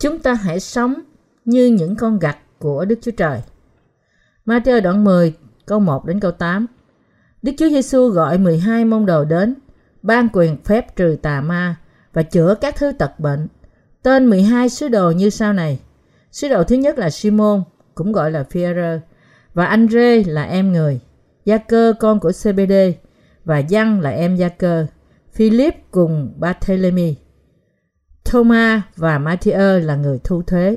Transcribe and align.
Chúng 0.00 0.18
ta 0.18 0.34
hãy 0.34 0.60
sống 0.60 0.94
như 1.44 1.66
những 1.66 1.96
con 1.96 2.18
gặt 2.18 2.38
của 2.58 2.84
Đức 2.84 2.98
Chúa 3.02 3.10
Trời. 3.10 3.40
Matthew 4.46 4.82
đoạn 4.82 5.04
10 5.04 5.34
câu 5.66 5.80
1 5.80 6.06
đến 6.06 6.20
câu 6.20 6.30
8 6.30 6.66
Đức 7.42 7.52
Chúa 7.58 7.68
Giêsu 7.68 8.08
gọi 8.08 8.38
12 8.38 8.84
môn 8.84 9.06
đồ 9.06 9.24
đến, 9.24 9.54
ban 10.02 10.28
quyền 10.32 10.56
phép 10.64 10.96
trừ 10.96 11.16
tà 11.22 11.40
ma 11.40 11.76
và 12.12 12.22
chữa 12.22 12.54
các 12.60 12.76
thứ 12.76 12.92
tật 12.92 13.20
bệnh. 13.20 13.48
Tên 14.02 14.26
12 14.26 14.68
sứ 14.68 14.88
đồ 14.88 15.10
như 15.10 15.30
sau 15.30 15.52
này. 15.52 15.80
Sứ 16.32 16.48
đồ 16.48 16.64
thứ 16.64 16.76
nhất 16.76 16.98
là 16.98 17.10
Simon, 17.10 17.62
cũng 17.94 18.12
gọi 18.12 18.30
là 18.30 18.44
Phi-e-rơ, 18.44 19.00
và 19.54 19.64
Andre 19.64 20.22
là 20.24 20.42
em 20.42 20.72
người, 20.72 21.00
Gia 21.44 21.58
cơ 21.58 21.94
con 22.00 22.20
của 22.20 22.32
CBD 22.32 22.72
và 23.44 23.58
Giăng 23.58 24.00
là 24.00 24.10
em 24.10 24.36
Gia 24.36 24.48
cơ, 24.48 24.86
Philip 25.32 25.74
cùng 25.90 26.34
Barthélemy. 26.36 27.14
Thomas 28.30 28.80
và 28.96 29.18
Matthew 29.18 29.78
là 29.78 29.96
người 29.96 30.20
thu 30.24 30.42
thuế. 30.42 30.76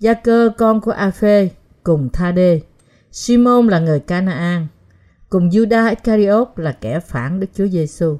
Gia 0.00 0.14
cơ 0.14 0.50
con 0.58 0.80
của 0.80 0.90
A-phê 0.90 1.50
cùng 1.82 2.08
Tha-đê. 2.12 2.60
Simon 3.12 3.68
là 3.68 3.78
người 3.78 4.00
Canaan, 4.00 4.66
cùng 5.30 5.48
Judas 5.48 5.90
Iscariot 5.90 6.48
là 6.56 6.72
kẻ 6.72 7.00
phản 7.00 7.40
Đức 7.40 7.46
Chúa 7.54 7.66
Giêsu. 7.66 8.18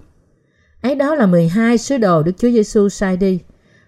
Ấy 0.83 0.95
đó 0.95 1.15
là 1.15 1.27
12 1.27 1.79
sứ 1.79 1.99
đồ 1.99 2.23
Đức 2.23 2.33
Chúa 2.39 2.51
Giêsu 2.51 2.89
sai 2.89 3.17
đi 3.17 3.41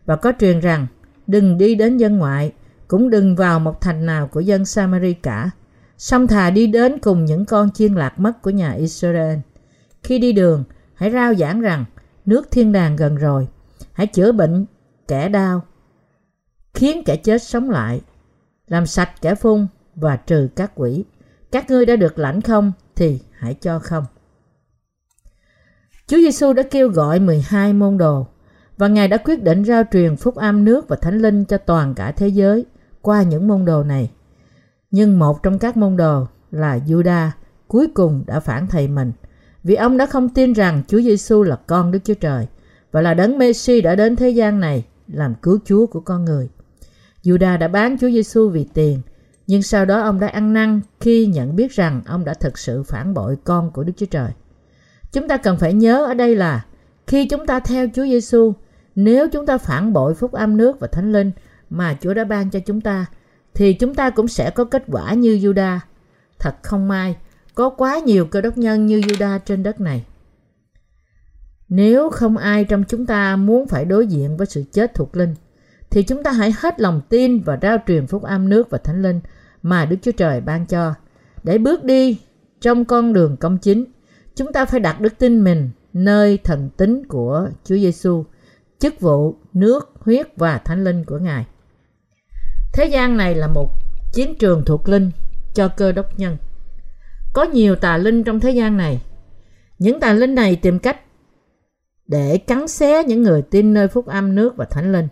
và 0.07 0.17
có 0.17 0.33
truyền 0.41 0.61
rằng 0.61 0.87
đừng 1.27 1.59
đi 1.59 1.75
đến 1.75 1.97
dân 1.97 2.19
ngoại, 2.19 2.53
cũng 2.89 3.11
đừng 3.11 3.37
vào 3.37 3.61
một 3.61 3.81
thành 3.81 4.07
nào 4.07 4.27
của 4.27 4.41
dân 4.41 4.65
Samari 4.65 5.13
cả. 5.13 5.51
Xong 5.99 6.27
thà 6.27 6.51
đi 6.51 6.67
đến 6.67 6.99
cùng 6.99 7.25
những 7.25 7.45
con 7.45 7.71
chiên 7.71 7.95
lạc 7.95 8.19
mất 8.19 8.43
của 8.43 8.51
nhà 8.51 8.73
Israel. 8.73 9.39
Khi 10.03 10.19
đi 10.19 10.33
đường, 10.33 10.65
hãy 10.95 11.11
rao 11.11 11.35
giảng 11.35 11.61
rằng 11.61 11.85
nước 12.25 12.51
thiên 12.51 12.73
đàng 12.73 12.97
gần 12.97 13.17
rồi. 13.17 13.49
Hãy 13.97 14.07
chữa 14.07 14.33
bệnh 14.33 14.67
kẻ 15.09 15.29
đau, 15.29 15.63
khiến 16.75 17.03
kẻ 17.07 17.17
chết 17.17 17.43
sống 17.43 17.71
lại, 17.71 18.01
làm 18.67 18.87
sạch 18.87 19.11
kẻ 19.23 19.35
phun 19.35 19.67
và 19.95 20.17
trừ 20.17 20.49
các 20.57 20.73
quỷ. 20.75 21.05
Các 21.53 21.71
ngươi 21.71 21.87
đã 21.87 21.97
được 21.97 22.19
lãnh 22.19 22.41
không 22.41 22.73
thì 22.97 23.21
hãy 23.33 23.55
cho 23.55 23.79
không. 23.79 24.05
Chúa 26.07 26.17
Giêsu 26.17 26.53
đã 26.53 26.63
kêu 26.71 26.89
gọi 26.89 27.21
12 27.21 27.73
môn 27.73 27.99
đồ 27.99 28.27
và 28.77 28.89
Ngài 28.89 29.09
đã 29.09 29.17
quyết 29.17 29.43
định 29.43 29.65
rao 29.65 29.83
truyền 29.93 30.17
phúc 30.17 30.35
âm 30.35 30.65
nước 30.65 30.89
và 30.89 30.97
thánh 30.97 31.19
linh 31.19 31.45
cho 31.45 31.59
toàn 31.59 31.95
cả 31.95 32.13
thế 32.13 32.29
giới 32.29 32.65
qua 33.03 33.23
những 33.23 33.49
môn 33.49 33.65
đồ 33.65 33.85
này. 33.85 34.11
Nhưng 34.91 35.19
một 35.19 35.43
trong 35.43 35.59
các 35.59 35.77
môn 35.77 35.97
đồ 35.97 36.27
là 36.51 36.79
Juda 36.87 37.29
cuối 37.69 37.89
cùng 37.95 38.25
đã 38.27 38.41
phản 38.41 38.67
thầy 38.67 38.89
mình 38.89 39.13
vì 39.65 39.75
ông 39.75 39.97
đã 39.97 40.07
không 40.07 40.29
tin 40.29 40.53
rằng 40.53 40.83
Chúa 40.89 41.01
Giêsu 41.01 41.43
là 41.43 41.57
con 41.57 41.91
Đức 41.91 41.99
Chúa 42.05 42.15
Trời 42.15 42.47
và 42.97 43.03
là 43.03 43.15
đấng 43.15 43.39
Messi 43.39 43.81
đã 43.81 43.95
đến 43.95 44.17
thế 44.17 44.31
gian 44.31 44.61
này 44.61 44.85
làm 45.09 45.35
cứu 45.35 45.59
Chúa 45.65 45.87
của 45.87 46.01
con 46.01 46.25
người. 46.25 46.49
Juda 47.25 47.59
đã 47.59 47.69
bán 47.69 47.97
Chúa 48.01 48.11
Giêsu 48.11 48.49
vì 48.49 48.67
tiền, 48.75 49.01
nhưng 49.47 49.63
sau 49.63 49.85
đó 49.85 50.01
ông 50.01 50.21
đã 50.21 50.27
ăn 50.27 50.53
năn 50.53 50.81
khi 51.01 51.27
nhận 51.27 51.57
biết 51.57 51.73
rằng 51.73 52.03
ông 52.07 52.25
đã 52.25 52.35
thực 52.35 52.59
sự 52.59 52.83
phản 52.83 53.15
bội 53.15 53.37
con 53.45 53.71
của 53.71 53.85
Đức 53.85 53.93
Chúa 53.97 54.07
Trời. 54.07 54.31
Chúng 55.13 55.29
ta 55.29 55.37
cần 55.37 55.59
phải 55.59 55.75
nhớ 55.75 56.05
ở 56.05 56.15
đây 56.15 56.37
là 56.37 56.65
khi 57.07 57.27
chúng 57.29 57.47
ta 57.47 57.61
theo 57.61 57.87
Chúa 57.95 58.05
Giêsu, 58.05 58.53
nếu 58.95 59.29
chúng 59.29 59.47
ta 59.47 59.59
phản 59.59 59.93
bội 59.93 60.15
phúc 60.15 60.33
âm 60.33 60.57
nước 60.57 60.81
và 60.81 60.87
thánh 60.87 61.13
linh 61.13 61.31
mà 61.71 61.97
Chúa 62.01 62.15
đã 62.15 62.25
ban 62.25 62.51
cho 62.51 62.59
chúng 62.59 62.81
ta, 62.81 63.07
thì 63.55 63.73
chúng 63.73 63.95
ta 63.95 64.11
cũng 64.11 64.29
sẽ 64.29 64.51
có 64.51 64.65
kết 64.65 64.85
quả 64.93 65.15
như 65.15 65.37
Juda. 65.37 65.79
Thật 66.39 66.55
không 66.63 66.89
may, 66.89 67.17
có 67.55 67.69
quá 67.69 67.99
nhiều 67.99 68.27
cơ 68.27 68.41
đốc 68.41 68.59
nhân 68.59 68.87
như 68.87 69.01
Juda 69.01 69.39
trên 69.39 69.63
đất 69.63 69.81
này. 69.81 70.05
Nếu 71.69 72.11
không 72.11 72.37
ai 72.37 72.65
trong 72.65 72.85
chúng 72.89 73.07
ta 73.07 73.37
muốn 73.37 73.69
phải 73.69 73.85
đối 73.85 74.07
diện 74.07 74.37
với 74.37 74.47
sự 74.47 74.65
chết 74.73 74.95
thuộc 74.95 75.17
linh, 75.17 75.35
thì 75.91 76.03
chúng 76.03 76.23
ta 76.23 76.33
hãy 76.33 76.55
hết 76.59 76.81
lòng 76.81 77.01
tin 77.09 77.41
và 77.41 77.59
rao 77.63 77.79
truyền 77.87 78.07
phúc 78.07 78.23
âm 78.23 78.49
nước 78.49 78.71
và 78.71 78.79
thánh 78.79 79.03
linh 79.03 79.21
mà 79.63 79.85
Đức 79.85 79.97
Chúa 80.03 80.13
Trời 80.13 80.41
ban 80.41 80.67
cho. 80.67 80.95
Để 81.43 81.59
bước 81.59 81.85
đi 81.85 82.21
trong 82.61 82.85
con 82.85 83.13
đường 83.13 83.37
công 83.37 83.59
chính, 83.59 83.85
chúng 84.35 84.53
ta 84.53 84.65
phải 84.65 84.81
đặt 84.81 85.01
đức 85.01 85.19
tin 85.19 85.45
mình 85.45 85.71
nơi 85.93 86.39
thần 86.45 86.71
tính 86.77 87.05
của 87.09 87.49
Chúa 87.65 87.77
Giêsu, 87.77 88.25
chức 88.79 89.01
vụ, 89.01 89.37
nước, 89.53 89.93
huyết 90.01 90.27
và 90.37 90.59
thánh 90.59 90.85
linh 90.85 91.05
của 91.05 91.19
Ngài. 91.19 91.47
Thế 92.73 92.85
gian 92.85 93.17
này 93.17 93.35
là 93.35 93.47
một 93.47 93.71
chiến 94.13 94.35
trường 94.39 94.65
thuộc 94.65 94.89
linh 94.89 95.11
cho 95.55 95.69
cơ 95.69 95.93
đốc 95.93 96.19
nhân. 96.19 96.37
Có 97.33 97.43
nhiều 97.43 97.77
tà 97.77 97.97
linh 97.97 98.25
trong 98.25 98.41
thế 98.41 98.51
gian 98.51 98.77
này. 98.77 99.03
Những 99.79 100.01
tà 100.01 100.13
linh 100.13 100.35
này 100.35 100.57
tìm 100.57 100.79
cách 100.79 101.01
để 102.09 102.39
cắn 102.39 102.69
xé 102.69 103.05
những 103.05 103.23
người 103.23 103.43
tin 103.43 103.75
nơi 103.75 103.89
phúc 103.89 104.07
âm 104.07 104.35
nước 104.35 104.57
và 104.57 104.65
thánh 104.65 104.93
linh. 104.93 105.09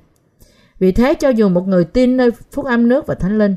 Vì 0.79 0.93
thế 0.93 1.15
cho 1.15 1.29
dù 1.29 1.49
một 1.49 1.69
người 1.69 1.85
tin 1.85 2.17
nơi 2.17 2.31
phúc 2.53 2.65
âm 2.65 2.89
nước 2.89 3.07
và 3.07 3.15
thánh 3.15 3.39
linh, 3.39 3.57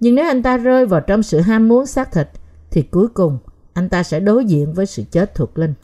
nhưng 0.00 0.14
nếu 0.14 0.26
anh 0.26 0.42
ta 0.42 0.56
rơi 0.56 0.86
vào 0.86 1.00
trong 1.00 1.22
sự 1.22 1.40
ham 1.40 1.68
muốn 1.68 1.86
xác 1.86 2.12
thịt, 2.12 2.28
thì 2.70 2.82
cuối 2.82 3.08
cùng 3.08 3.38
anh 3.72 3.88
ta 3.88 4.02
sẽ 4.02 4.20
đối 4.20 4.44
diện 4.44 4.72
với 4.72 4.86
sự 4.86 5.02
chết 5.10 5.34
thuộc 5.34 5.58
linh. 5.58 5.74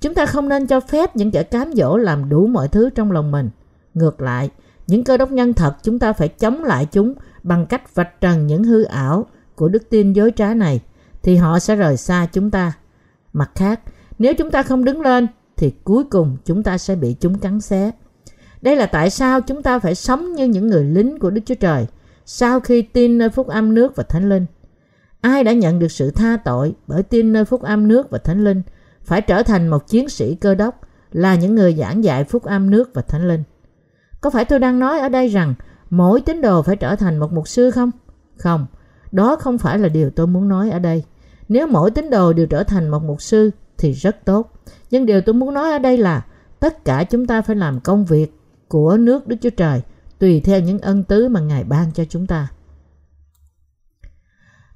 Chúng 0.00 0.14
ta 0.14 0.26
không 0.26 0.48
nên 0.48 0.66
cho 0.66 0.80
phép 0.80 1.16
những 1.16 1.30
kẻ 1.30 1.42
cám 1.42 1.72
dỗ 1.74 1.96
làm 1.96 2.28
đủ 2.28 2.46
mọi 2.46 2.68
thứ 2.68 2.90
trong 2.90 3.12
lòng 3.12 3.30
mình. 3.30 3.50
Ngược 3.94 4.20
lại, 4.20 4.50
những 4.86 5.04
cơ 5.04 5.16
đốc 5.16 5.30
nhân 5.30 5.54
thật 5.54 5.74
chúng 5.82 5.98
ta 5.98 6.12
phải 6.12 6.28
chống 6.28 6.64
lại 6.64 6.86
chúng 6.92 7.14
bằng 7.42 7.66
cách 7.66 7.94
vạch 7.94 8.20
trần 8.20 8.46
những 8.46 8.64
hư 8.64 8.82
ảo 8.82 9.26
của 9.54 9.68
đức 9.68 9.90
tin 9.90 10.12
dối 10.12 10.32
trá 10.36 10.54
này, 10.54 10.80
thì 11.22 11.36
họ 11.36 11.58
sẽ 11.58 11.76
rời 11.76 11.96
xa 11.96 12.26
chúng 12.32 12.50
ta. 12.50 12.72
Mặt 13.32 13.50
khác, 13.54 13.80
nếu 14.18 14.34
chúng 14.34 14.50
ta 14.50 14.62
không 14.62 14.84
đứng 14.84 15.00
lên, 15.00 15.26
thì 15.60 15.72
cuối 15.84 16.04
cùng 16.04 16.36
chúng 16.44 16.62
ta 16.62 16.78
sẽ 16.78 16.94
bị 16.94 17.16
chúng 17.20 17.38
cắn 17.38 17.60
xé. 17.60 17.90
Đây 18.62 18.76
là 18.76 18.86
tại 18.86 19.10
sao 19.10 19.40
chúng 19.40 19.62
ta 19.62 19.78
phải 19.78 19.94
sống 19.94 20.32
như 20.32 20.46
những 20.46 20.66
người 20.66 20.84
lính 20.84 21.18
của 21.18 21.30
Đức 21.30 21.40
Chúa 21.46 21.54
Trời 21.54 21.86
sau 22.24 22.60
khi 22.60 22.82
tin 22.82 23.18
nơi 23.18 23.28
phúc 23.28 23.46
âm 23.46 23.74
nước 23.74 23.96
và 23.96 24.02
thánh 24.02 24.28
linh. 24.28 24.46
Ai 25.20 25.44
đã 25.44 25.52
nhận 25.52 25.78
được 25.78 25.92
sự 25.92 26.10
tha 26.10 26.36
tội 26.44 26.74
bởi 26.86 27.02
tin 27.02 27.32
nơi 27.32 27.44
phúc 27.44 27.62
âm 27.62 27.88
nước 27.88 28.10
và 28.10 28.18
thánh 28.18 28.44
linh 28.44 28.62
phải 29.02 29.20
trở 29.20 29.42
thành 29.42 29.68
một 29.68 29.86
chiến 29.86 30.08
sĩ 30.08 30.34
cơ 30.34 30.54
đốc 30.54 30.80
là 31.12 31.34
những 31.34 31.54
người 31.54 31.74
giảng 31.74 32.04
dạy 32.04 32.24
phúc 32.24 32.44
âm 32.44 32.70
nước 32.70 32.90
và 32.94 33.02
thánh 33.02 33.28
linh. 33.28 33.42
Có 34.20 34.30
phải 34.30 34.44
tôi 34.44 34.58
đang 34.58 34.78
nói 34.78 34.98
ở 34.98 35.08
đây 35.08 35.28
rằng 35.28 35.54
mỗi 35.90 36.20
tín 36.20 36.40
đồ 36.40 36.62
phải 36.62 36.76
trở 36.76 36.96
thành 36.96 37.18
một 37.18 37.32
mục 37.32 37.48
sư 37.48 37.70
không? 37.70 37.90
Không, 38.36 38.66
đó 39.12 39.36
không 39.36 39.58
phải 39.58 39.78
là 39.78 39.88
điều 39.88 40.10
tôi 40.10 40.26
muốn 40.26 40.48
nói 40.48 40.70
ở 40.70 40.78
đây. 40.78 41.04
Nếu 41.48 41.66
mỗi 41.66 41.90
tín 41.90 42.10
đồ 42.10 42.32
đều 42.32 42.46
trở 42.46 42.64
thành 42.64 42.88
một 42.88 43.02
mục 43.02 43.22
sư 43.22 43.50
thì 43.78 43.92
rất 43.92 44.24
tốt. 44.24 44.52
Nhưng 44.90 45.06
điều 45.06 45.20
tôi 45.20 45.34
muốn 45.34 45.54
nói 45.54 45.72
ở 45.72 45.78
đây 45.78 45.96
là 45.96 46.24
tất 46.60 46.84
cả 46.84 47.04
chúng 47.04 47.26
ta 47.26 47.42
phải 47.42 47.56
làm 47.56 47.80
công 47.80 48.04
việc 48.04 48.40
của 48.68 48.96
nước 48.96 49.28
Đức 49.28 49.36
Chúa 49.40 49.50
Trời 49.50 49.82
tùy 50.18 50.40
theo 50.40 50.60
những 50.60 50.78
ân 50.78 51.04
tứ 51.04 51.28
mà 51.28 51.40
Ngài 51.40 51.64
ban 51.64 51.92
cho 51.92 52.04
chúng 52.04 52.26
ta. 52.26 52.48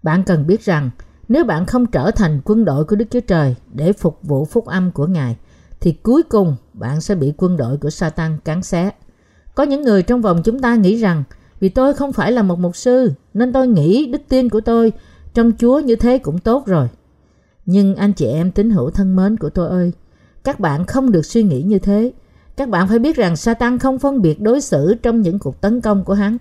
Bạn 0.02 0.24
cần 0.24 0.46
biết 0.46 0.64
rằng 0.64 0.90
nếu 1.28 1.44
bạn 1.44 1.66
không 1.66 1.86
trở 1.86 2.10
thành 2.10 2.40
quân 2.44 2.64
đội 2.64 2.84
của 2.84 2.96
Đức 2.96 3.04
Chúa 3.10 3.20
Trời 3.20 3.54
để 3.72 3.92
phục 3.92 4.18
vụ 4.22 4.44
phúc 4.44 4.66
âm 4.66 4.90
của 4.90 5.06
Ngài, 5.06 5.36
thì 5.80 5.92
cuối 5.92 6.22
cùng 6.22 6.56
bạn 6.72 7.00
sẽ 7.00 7.14
bị 7.14 7.32
quân 7.36 7.56
đội 7.56 7.76
của 7.76 7.90
Satan 7.90 8.38
cắn 8.44 8.62
xé. 8.62 8.90
Có 9.54 9.62
những 9.62 9.82
người 9.82 10.02
trong 10.02 10.20
vòng 10.20 10.42
chúng 10.44 10.60
ta 10.60 10.74
nghĩ 10.74 10.96
rằng 10.96 11.24
vì 11.60 11.68
tôi 11.68 11.94
không 11.94 12.12
phải 12.12 12.32
là 12.32 12.42
một 12.42 12.58
mục 12.58 12.76
sư 12.76 13.12
nên 13.34 13.52
tôi 13.52 13.68
nghĩ 13.68 14.06
đức 14.06 14.22
tin 14.28 14.48
của 14.48 14.60
tôi 14.60 14.92
trong 15.34 15.52
Chúa 15.58 15.80
như 15.80 15.96
thế 15.96 16.18
cũng 16.18 16.38
tốt 16.38 16.66
rồi. 16.66 16.88
Nhưng 17.66 17.96
anh 17.96 18.12
chị 18.12 18.26
em 18.26 18.50
tín 18.50 18.70
hữu 18.70 18.90
thân 18.90 19.16
mến 19.16 19.36
của 19.36 19.50
tôi 19.50 19.68
ơi, 19.68 19.92
các 20.44 20.60
bạn 20.60 20.86
không 20.86 21.12
được 21.12 21.26
suy 21.26 21.42
nghĩ 21.42 21.62
như 21.62 21.78
thế. 21.78 22.12
Các 22.56 22.68
bạn 22.68 22.88
phải 22.88 22.98
biết 22.98 23.16
rằng 23.16 23.36
Satan 23.36 23.78
không 23.78 23.98
phân 23.98 24.22
biệt 24.22 24.40
đối 24.40 24.60
xử 24.60 24.94
trong 24.94 25.20
những 25.22 25.38
cuộc 25.38 25.60
tấn 25.60 25.80
công 25.80 26.04
của 26.04 26.14
hắn 26.14 26.36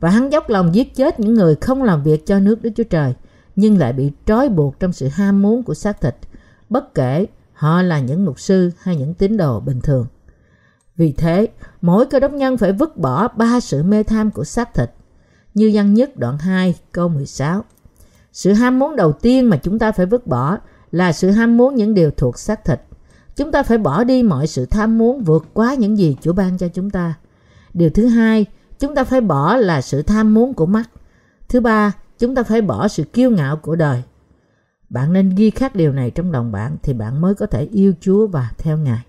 và 0.00 0.10
hắn 0.10 0.32
dốc 0.32 0.48
lòng 0.48 0.74
giết 0.74 0.94
chết 0.94 1.20
những 1.20 1.34
người 1.34 1.54
không 1.54 1.82
làm 1.82 2.02
việc 2.02 2.26
cho 2.26 2.38
nước 2.38 2.62
Đức 2.62 2.70
Chúa 2.76 2.84
Trời 2.84 3.14
nhưng 3.56 3.78
lại 3.78 3.92
bị 3.92 4.12
trói 4.26 4.48
buộc 4.48 4.80
trong 4.80 4.92
sự 4.92 5.08
ham 5.08 5.42
muốn 5.42 5.62
của 5.62 5.74
xác 5.74 6.00
thịt 6.00 6.16
bất 6.68 6.94
kể 6.94 7.26
họ 7.52 7.82
là 7.82 8.00
những 8.00 8.24
mục 8.24 8.40
sư 8.40 8.70
hay 8.78 8.96
những 8.96 9.14
tín 9.14 9.36
đồ 9.36 9.60
bình 9.60 9.80
thường. 9.80 10.06
Vì 10.96 11.12
thế, 11.12 11.48
mỗi 11.80 12.06
cơ 12.06 12.20
đốc 12.20 12.32
nhân 12.32 12.56
phải 12.56 12.72
vứt 12.72 12.96
bỏ 12.96 13.28
ba 13.28 13.60
sự 13.60 13.82
mê 13.82 14.02
tham 14.02 14.30
của 14.30 14.44
xác 14.44 14.74
thịt, 14.74 14.90
như 15.54 15.70
văn 15.74 15.94
nhất 15.94 16.16
đoạn 16.16 16.38
2 16.38 16.74
câu 16.92 17.08
16. 17.08 17.64
Sự 18.32 18.52
ham 18.52 18.78
muốn 18.78 18.96
đầu 18.96 19.12
tiên 19.12 19.50
mà 19.50 19.56
chúng 19.56 19.78
ta 19.78 19.92
phải 19.92 20.06
vứt 20.06 20.26
bỏ 20.26 20.58
là 20.90 21.12
sự 21.12 21.30
ham 21.30 21.56
muốn 21.56 21.74
những 21.74 21.94
điều 21.94 22.10
thuộc 22.10 22.38
xác 22.38 22.64
thịt. 22.64 22.80
Chúng 23.36 23.52
ta 23.52 23.62
phải 23.62 23.78
bỏ 23.78 24.04
đi 24.04 24.22
mọi 24.22 24.46
sự 24.46 24.66
tham 24.66 24.98
muốn 24.98 25.22
vượt 25.24 25.46
quá 25.52 25.74
những 25.74 25.98
gì 25.98 26.16
Chúa 26.20 26.32
ban 26.32 26.58
cho 26.58 26.68
chúng 26.68 26.90
ta. 26.90 27.14
Điều 27.74 27.90
thứ 27.90 28.06
hai, 28.06 28.46
chúng 28.78 28.94
ta 28.94 29.04
phải 29.04 29.20
bỏ 29.20 29.56
là 29.56 29.80
sự 29.80 30.02
tham 30.02 30.34
muốn 30.34 30.54
của 30.54 30.66
mắt. 30.66 30.90
Thứ 31.48 31.60
ba, 31.60 31.92
chúng 32.18 32.34
ta 32.34 32.42
phải 32.42 32.60
bỏ 32.60 32.88
sự 32.88 33.04
kiêu 33.04 33.30
ngạo 33.30 33.56
của 33.56 33.76
đời. 33.76 34.02
Bạn 34.90 35.12
nên 35.12 35.34
ghi 35.34 35.50
khắc 35.50 35.74
điều 35.74 35.92
này 35.92 36.10
trong 36.10 36.32
lòng 36.32 36.52
bạn 36.52 36.76
thì 36.82 36.92
bạn 36.92 37.20
mới 37.20 37.34
có 37.34 37.46
thể 37.46 37.68
yêu 37.72 37.92
Chúa 38.00 38.26
và 38.26 38.50
theo 38.58 38.78
Ngài. 38.78 39.04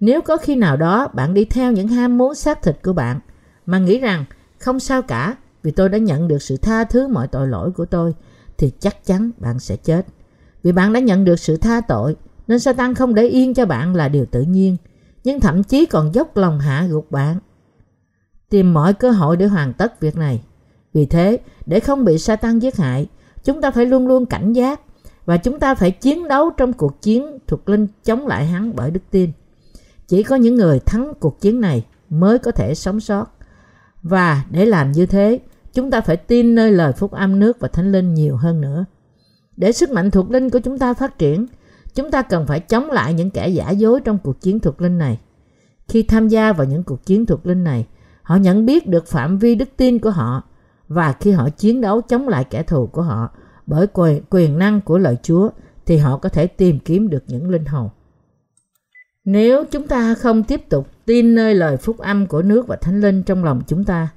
Nếu 0.00 0.20
có 0.22 0.36
khi 0.36 0.56
nào 0.56 0.76
đó 0.76 1.08
bạn 1.14 1.34
đi 1.34 1.44
theo 1.44 1.72
những 1.72 1.88
ham 1.88 2.18
muốn 2.18 2.34
xác 2.34 2.62
thịt 2.62 2.78
của 2.82 2.92
bạn 2.92 3.20
mà 3.66 3.78
nghĩ 3.78 3.98
rằng 3.98 4.24
không 4.58 4.80
sao 4.80 5.02
cả 5.02 5.36
vì 5.62 5.70
tôi 5.70 5.88
đã 5.88 5.98
nhận 5.98 6.28
được 6.28 6.42
sự 6.42 6.56
tha 6.56 6.84
thứ 6.84 7.08
mọi 7.08 7.28
tội 7.28 7.48
lỗi 7.48 7.70
của 7.70 7.84
tôi 7.84 8.14
thì 8.58 8.72
chắc 8.80 9.04
chắn 9.04 9.30
bạn 9.38 9.58
sẽ 9.58 9.76
chết. 9.76 10.06
Vì 10.62 10.72
bạn 10.72 10.92
đã 10.92 11.00
nhận 11.00 11.24
được 11.24 11.40
sự 11.40 11.56
tha 11.56 11.80
tội 11.80 12.16
nên 12.48 12.58
Satan 12.58 12.94
không 12.94 13.14
để 13.14 13.26
yên 13.26 13.54
cho 13.54 13.66
bạn 13.66 13.94
là 13.94 14.08
điều 14.08 14.26
tự 14.26 14.42
nhiên 14.42 14.76
nhưng 15.26 15.40
thậm 15.40 15.62
chí 15.62 15.86
còn 15.86 16.14
dốc 16.14 16.36
lòng 16.36 16.58
hạ 16.58 16.86
gục 16.90 17.10
bạn. 17.10 17.38
tìm 18.48 18.74
mọi 18.74 18.94
cơ 18.94 19.10
hội 19.10 19.36
để 19.36 19.46
hoàn 19.46 19.72
tất 19.72 20.00
việc 20.00 20.16
này. 20.16 20.42
Vì 20.92 21.06
thế, 21.06 21.38
để 21.66 21.80
không 21.80 22.04
bị 22.04 22.18
Satan 22.18 22.58
giết 22.58 22.76
hại, 22.76 23.06
chúng 23.44 23.60
ta 23.60 23.70
phải 23.70 23.86
luôn 23.86 24.08
luôn 24.08 24.26
cảnh 24.26 24.52
giác 24.52 24.80
và 25.24 25.36
chúng 25.36 25.58
ta 25.58 25.74
phải 25.74 25.90
chiến 25.90 26.28
đấu 26.28 26.50
trong 26.50 26.72
cuộc 26.72 27.02
chiến 27.02 27.38
thuộc 27.46 27.68
linh 27.68 27.86
chống 28.04 28.26
lại 28.26 28.46
hắn 28.46 28.76
bởi 28.76 28.90
đức 28.90 29.00
tin. 29.10 29.30
Chỉ 30.08 30.22
có 30.22 30.36
những 30.36 30.54
người 30.54 30.80
thắng 30.80 31.12
cuộc 31.20 31.40
chiến 31.40 31.60
này 31.60 31.84
mới 32.10 32.38
có 32.38 32.50
thể 32.50 32.74
sống 32.74 33.00
sót. 33.00 33.26
Và 34.02 34.44
để 34.50 34.66
làm 34.66 34.92
như 34.92 35.06
thế, 35.06 35.38
chúng 35.74 35.90
ta 35.90 36.00
phải 36.00 36.16
tin 36.16 36.54
nơi 36.54 36.72
lời 36.72 36.92
phúc 36.92 37.12
âm 37.12 37.38
nước 37.38 37.60
và 37.60 37.68
thánh 37.68 37.92
linh 37.92 38.14
nhiều 38.14 38.36
hơn 38.36 38.60
nữa. 38.60 38.84
Để 39.56 39.72
sức 39.72 39.90
mạnh 39.90 40.10
thuộc 40.10 40.30
linh 40.30 40.50
của 40.50 40.58
chúng 40.58 40.78
ta 40.78 40.94
phát 40.94 41.18
triển, 41.18 41.46
chúng 41.96 42.10
ta 42.10 42.22
cần 42.22 42.46
phải 42.46 42.60
chống 42.60 42.90
lại 42.90 43.14
những 43.14 43.30
kẻ 43.30 43.48
giả 43.48 43.70
dối 43.70 44.00
trong 44.00 44.18
cuộc 44.18 44.40
chiến 44.40 44.60
thuộc 44.60 44.80
linh 44.80 44.98
này. 44.98 45.18
Khi 45.88 46.02
tham 46.02 46.28
gia 46.28 46.52
vào 46.52 46.66
những 46.66 46.82
cuộc 46.82 47.06
chiến 47.06 47.26
thuộc 47.26 47.46
linh 47.46 47.64
này, 47.64 47.86
họ 48.22 48.36
nhận 48.36 48.66
biết 48.66 48.86
được 48.86 49.06
phạm 49.06 49.38
vi 49.38 49.54
đức 49.54 49.68
tin 49.76 49.98
của 49.98 50.10
họ 50.10 50.42
và 50.88 51.12
khi 51.12 51.30
họ 51.30 51.48
chiến 51.48 51.80
đấu 51.80 52.00
chống 52.00 52.28
lại 52.28 52.44
kẻ 52.44 52.62
thù 52.62 52.86
của 52.86 53.02
họ 53.02 53.30
bởi 53.66 53.86
quyền, 53.92 54.22
quyền 54.30 54.58
năng 54.58 54.80
của 54.80 54.98
lời 54.98 55.16
Chúa 55.22 55.50
thì 55.86 55.96
họ 55.96 56.16
có 56.16 56.28
thể 56.28 56.46
tìm 56.46 56.78
kiếm 56.78 57.08
được 57.08 57.24
những 57.26 57.50
linh 57.50 57.64
hồn. 57.64 57.88
Nếu 59.24 59.64
chúng 59.70 59.86
ta 59.88 60.14
không 60.14 60.42
tiếp 60.42 60.68
tục 60.68 60.88
tin 61.06 61.34
nơi 61.34 61.54
lời 61.54 61.76
phúc 61.76 61.98
âm 61.98 62.26
của 62.26 62.42
nước 62.42 62.66
và 62.66 62.76
thánh 62.76 63.00
linh 63.00 63.22
trong 63.22 63.44
lòng 63.44 63.60
chúng 63.66 63.84
ta, 63.84 64.08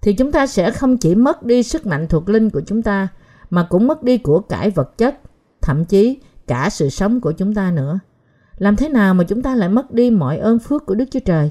thì 0.00 0.12
chúng 0.12 0.32
ta 0.32 0.46
sẽ 0.46 0.70
không 0.70 0.96
chỉ 0.96 1.14
mất 1.14 1.42
đi 1.42 1.62
sức 1.62 1.86
mạnh 1.86 2.06
thuộc 2.08 2.28
linh 2.28 2.50
của 2.50 2.60
chúng 2.66 2.82
ta, 2.82 3.08
mà 3.50 3.66
cũng 3.70 3.86
mất 3.86 4.02
đi 4.02 4.18
của 4.18 4.40
cải 4.40 4.70
vật 4.70 4.98
chất, 4.98 5.18
thậm 5.60 5.84
chí 5.84 6.18
cả 6.48 6.70
sự 6.70 6.88
sống 6.88 7.20
của 7.20 7.32
chúng 7.32 7.54
ta 7.54 7.70
nữa. 7.70 7.98
Làm 8.58 8.76
thế 8.76 8.88
nào 8.88 9.14
mà 9.14 9.24
chúng 9.24 9.42
ta 9.42 9.54
lại 9.54 9.68
mất 9.68 9.92
đi 9.92 10.10
mọi 10.10 10.38
ơn 10.38 10.58
phước 10.58 10.86
của 10.86 10.94
Đức 10.94 11.04
Chúa 11.10 11.20
Trời? 11.20 11.50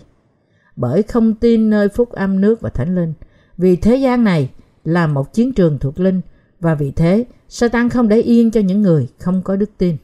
Bởi 0.75 1.03
không 1.03 1.35
tin 1.35 1.69
nơi 1.69 1.89
phúc 1.89 2.11
âm 2.11 2.41
nước 2.41 2.61
và 2.61 2.69
thánh 2.69 2.95
linh. 2.95 3.13
Vì 3.57 3.75
thế 3.75 3.95
gian 3.95 4.23
này 4.23 4.49
là 4.83 5.07
một 5.07 5.33
chiến 5.33 5.53
trường 5.53 5.79
thuộc 5.79 5.99
linh, 5.99 6.21
và 6.59 6.75
vì 6.75 6.91
thế, 6.91 7.25
Satan 7.49 7.89
không 7.89 8.07
để 8.07 8.21
yên 8.21 8.51
cho 8.51 8.61
những 8.61 8.81
người 8.81 9.07
không 9.19 9.41
có 9.41 9.55
đức 9.55 9.69
tin. 9.77 9.97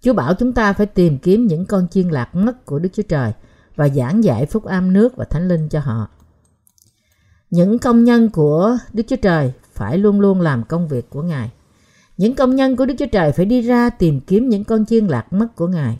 Chúa 0.00 0.12
bảo 0.12 0.34
chúng 0.34 0.52
ta 0.52 0.72
phải 0.72 0.86
tìm 0.86 1.18
kiếm 1.18 1.46
những 1.46 1.66
con 1.66 1.88
chiên 1.88 2.08
lạc 2.08 2.34
mất 2.34 2.66
của 2.66 2.78
Đức 2.78 2.88
Chúa 2.92 3.02
Trời 3.02 3.32
và 3.76 3.88
giảng 3.88 4.24
dạy 4.24 4.46
phúc 4.46 4.64
âm 4.64 4.92
nước 4.92 5.16
và 5.16 5.24
thánh 5.24 5.48
linh 5.48 5.68
cho 5.68 5.80
họ. 5.80 6.08
Những 7.50 7.78
công 7.78 8.04
nhân 8.04 8.30
của 8.30 8.76
Đức 8.92 9.02
Chúa 9.06 9.16
Trời 9.16 9.52
phải 9.72 9.98
luôn 9.98 10.20
luôn 10.20 10.40
làm 10.40 10.64
công 10.64 10.88
việc 10.88 11.10
của 11.10 11.22
Ngài. 11.22 11.50
Những 12.16 12.34
công 12.34 12.56
nhân 12.56 12.76
của 12.76 12.86
Đức 12.86 12.94
Chúa 12.98 13.06
Trời 13.06 13.32
phải 13.32 13.46
đi 13.46 13.60
ra 13.60 13.90
tìm 13.90 14.20
kiếm 14.20 14.48
những 14.48 14.64
con 14.64 14.86
chiên 14.86 15.06
lạc 15.06 15.32
mất 15.32 15.56
của 15.56 15.66
Ngài. 15.66 15.98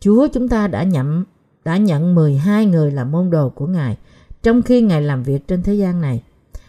Chúa 0.00 0.28
chúng 0.32 0.48
ta 0.48 0.68
đã 0.68 0.82
nhận 0.82 1.24
đã 1.64 1.76
nhận 1.76 2.14
12 2.14 2.66
người 2.66 2.90
làm 2.90 3.12
môn 3.12 3.30
đồ 3.30 3.48
của 3.48 3.66
Ngài 3.66 3.96
trong 4.42 4.62
khi 4.62 4.80
Ngài 4.80 5.02
làm 5.02 5.22
việc 5.22 5.48
trên 5.48 5.62
thế 5.62 5.74
gian 5.74 6.00
này. 6.00 6.22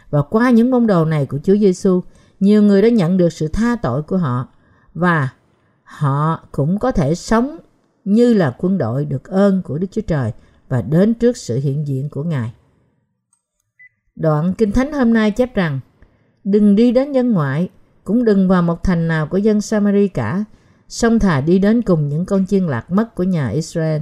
Và 0.09 0.21
qua 0.21 0.49
những 0.49 0.71
môn 0.71 0.87
đồ 0.87 1.05
này 1.05 1.25
của 1.25 1.37
Chúa 1.43 1.55
Giêsu, 1.55 2.01
nhiều 2.39 2.63
người 2.63 2.81
đã 2.81 2.89
nhận 2.89 3.17
được 3.17 3.33
sự 3.33 3.47
tha 3.47 3.75
tội 3.75 4.01
của 4.01 4.17
họ 4.17 4.47
và 4.93 5.29
họ 5.83 6.47
cũng 6.51 6.79
có 6.79 6.91
thể 6.91 7.15
sống 7.15 7.57
như 8.05 8.33
là 8.33 8.55
quân 8.57 8.77
đội 8.77 9.05
được 9.05 9.23
ơn 9.23 9.61
của 9.61 9.77
Đức 9.77 9.87
Chúa 9.91 10.01
Trời 10.01 10.31
và 10.69 10.81
đến 10.81 11.13
trước 11.13 11.37
sự 11.37 11.59
hiện 11.59 11.87
diện 11.87 12.09
của 12.09 12.23
Ngài. 12.23 12.53
Đoạn 14.15 14.53
Kinh 14.57 14.71
Thánh 14.71 14.93
hôm 14.93 15.13
nay 15.13 15.31
chép 15.31 15.55
rằng 15.55 15.79
Đừng 16.43 16.75
đi 16.75 16.91
đến 16.91 17.11
dân 17.11 17.31
ngoại, 17.31 17.69
cũng 18.07 18.25
đừng 18.25 18.47
vào 18.47 18.61
một 18.61 18.83
thành 18.83 19.07
nào 19.07 19.27
của 19.27 19.37
dân 19.37 19.61
Samari 19.61 20.07
cả, 20.07 20.43
song 20.89 21.19
thà 21.19 21.41
đi 21.41 21.59
đến 21.59 21.81
cùng 21.81 22.09
những 22.09 22.25
con 22.25 22.45
chiên 22.45 22.67
lạc 22.67 22.91
mất 22.91 23.15
của 23.15 23.23
nhà 23.23 23.47
Israel. 23.47 24.01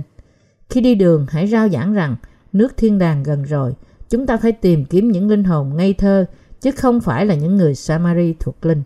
Khi 0.70 0.82
đi 0.82 0.96
đường, 0.96 1.26
hãy 1.30 1.48
rao 1.48 1.70
giảng 1.70 1.94
rằng 1.94 2.16
nước 2.54 2.78
thiên 2.78 3.00
đàng 3.00 3.24
gần 3.24 3.44
rồi, 3.44 3.74
chúng 4.10 4.26
ta 4.26 4.38
phải 4.38 4.52
tìm 4.52 4.86
kiếm 4.86 5.12
những 5.12 5.30
linh 5.30 5.44
hồn 5.44 5.78
ngây 5.78 5.94
thơ, 5.94 6.26
chứ 6.62 6.72
không 6.72 7.02
phải 7.02 7.26
là 7.26 7.36
những 7.36 7.58
người 7.58 7.76
Samari 7.76 8.36
thuộc 8.40 8.66
linh. 8.66 8.84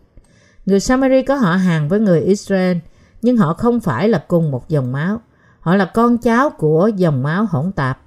Người 0.66 0.80
Samari 0.80 1.22
có 1.22 1.36
họ 1.36 1.56
hàng 1.56 1.90
với 1.90 2.00
người 2.00 2.22
Israel, 2.22 2.78
nhưng 3.22 3.38
họ 3.38 3.54
không 3.54 3.80
phải 3.80 4.10
là 4.10 4.24
cùng 4.28 4.52
một 4.52 4.70
dòng 4.70 4.92
máu. 4.92 5.22
Họ 5.60 5.76
là 5.76 5.86
con 5.86 6.18
cháu 6.18 6.50
của 6.50 6.92
dòng 6.96 7.24
máu 7.24 7.46
hỗn 7.50 7.72
tạp, 7.72 8.02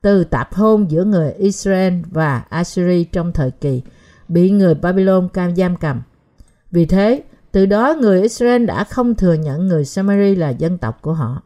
từ 0.00 0.24
tạp 0.24 0.54
hôn 0.54 0.90
giữa 0.90 1.04
người 1.04 1.32
Israel 1.32 1.94
và 2.10 2.44
Assyri 2.48 3.04
trong 3.04 3.32
thời 3.32 3.50
kỳ 3.50 3.82
bị 4.28 4.50
người 4.50 4.74
Babylon 4.74 5.28
cam 5.28 5.56
giam 5.56 5.76
cầm. 5.76 6.02
Vì 6.74 6.86
thế, 6.86 7.22
từ 7.52 7.66
đó 7.66 7.94
người 8.00 8.22
Israel 8.22 8.64
đã 8.64 8.84
không 8.84 9.14
thừa 9.14 9.32
nhận 9.32 9.66
người 9.68 9.84
Samari 9.84 10.34
là 10.34 10.50
dân 10.50 10.78
tộc 10.78 11.02
của 11.02 11.12
họ. 11.12 11.42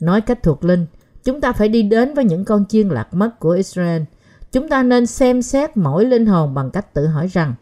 Nói 0.00 0.20
cách 0.20 0.42
thuộc 0.42 0.64
linh, 0.64 0.86
chúng 1.24 1.40
ta 1.40 1.52
phải 1.52 1.68
đi 1.68 1.82
đến 1.82 2.14
với 2.14 2.24
những 2.24 2.44
con 2.44 2.64
chiên 2.68 2.88
lạc 2.88 3.14
mất 3.14 3.40
của 3.40 3.50
Israel. 3.50 4.02
Chúng 4.52 4.68
ta 4.68 4.82
nên 4.82 5.06
xem 5.06 5.42
xét 5.42 5.76
mỗi 5.76 6.04
linh 6.04 6.26
hồn 6.26 6.54
bằng 6.54 6.70
cách 6.70 6.94
tự 6.94 7.06
hỏi 7.06 7.26
rằng 7.26 7.54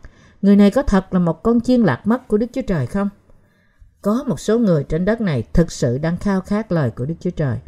người 0.42 0.56
này 0.56 0.70
có 0.70 0.82
thật 0.82 1.14
là 1.14 1.18
một 1.18 1.42
con 1.42 1.60
chiên 1.60 1.82
lạc 1.82 2.06
mất 2.06 2.28
của 2.28 2.38
Đức 2.38 2.46
Chúa 2.52 2.62
Trời 2.62 2.86
không? 2.86 3.08
Có 4.02 4.24
một 4.26 4.40
số 4.40 4.58
người 4.58 4.84
trên 4.84 5.04
đất 5.04 5.20
này 5.20 5.44
thực 5.52 5.72
sự 5.72 5.98
đang 5.98 6.16
khao 6.16 6.40
khát 6.40 6.72
lời 6.72 6.90
của 6.90 7.04
Đức 7.04 7.14
Chúa 7.20 7.30
Trời. 7.30 7.58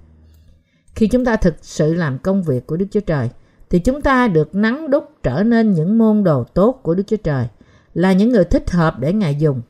Khi 0.95 1.09
chúng 1.09 1.25
ta 1.25 1.37
thực 1.37 1.55
sự 1.63 1.95
làm 1.95 2.19
công 2.19 2.43
việc 2.43 2.67
của 2.67 2.77
Đức 2.77 2.87
Chúa 2.91 3.01
Trời, 3.01 3.31
thì 3.71 3.79
chúng 3.79 4.03
ta 4.03 4.29
được 4.29 4.55
nắng 4.55 4.91
đúc 4.91 5.11
trở 5.23 5.43
nên 5.43 5.73
những 5.73 5.99
môn 5.99 6.25
đồ 6.25 6.45
tốt 6.45 6.81
của 6.83 6.95
Đức 6.95 7.03
Chúa 7.07 7.17
Trời, 7.17 7.47
là 7.99 8.13
những 8.13 8.29
người 8.33 8.45
thích 8.45 8.71
hợp 8.71 8.99
để 8.99 9.13
Ngài 9.13 9.35
dùng. 9.35 9.63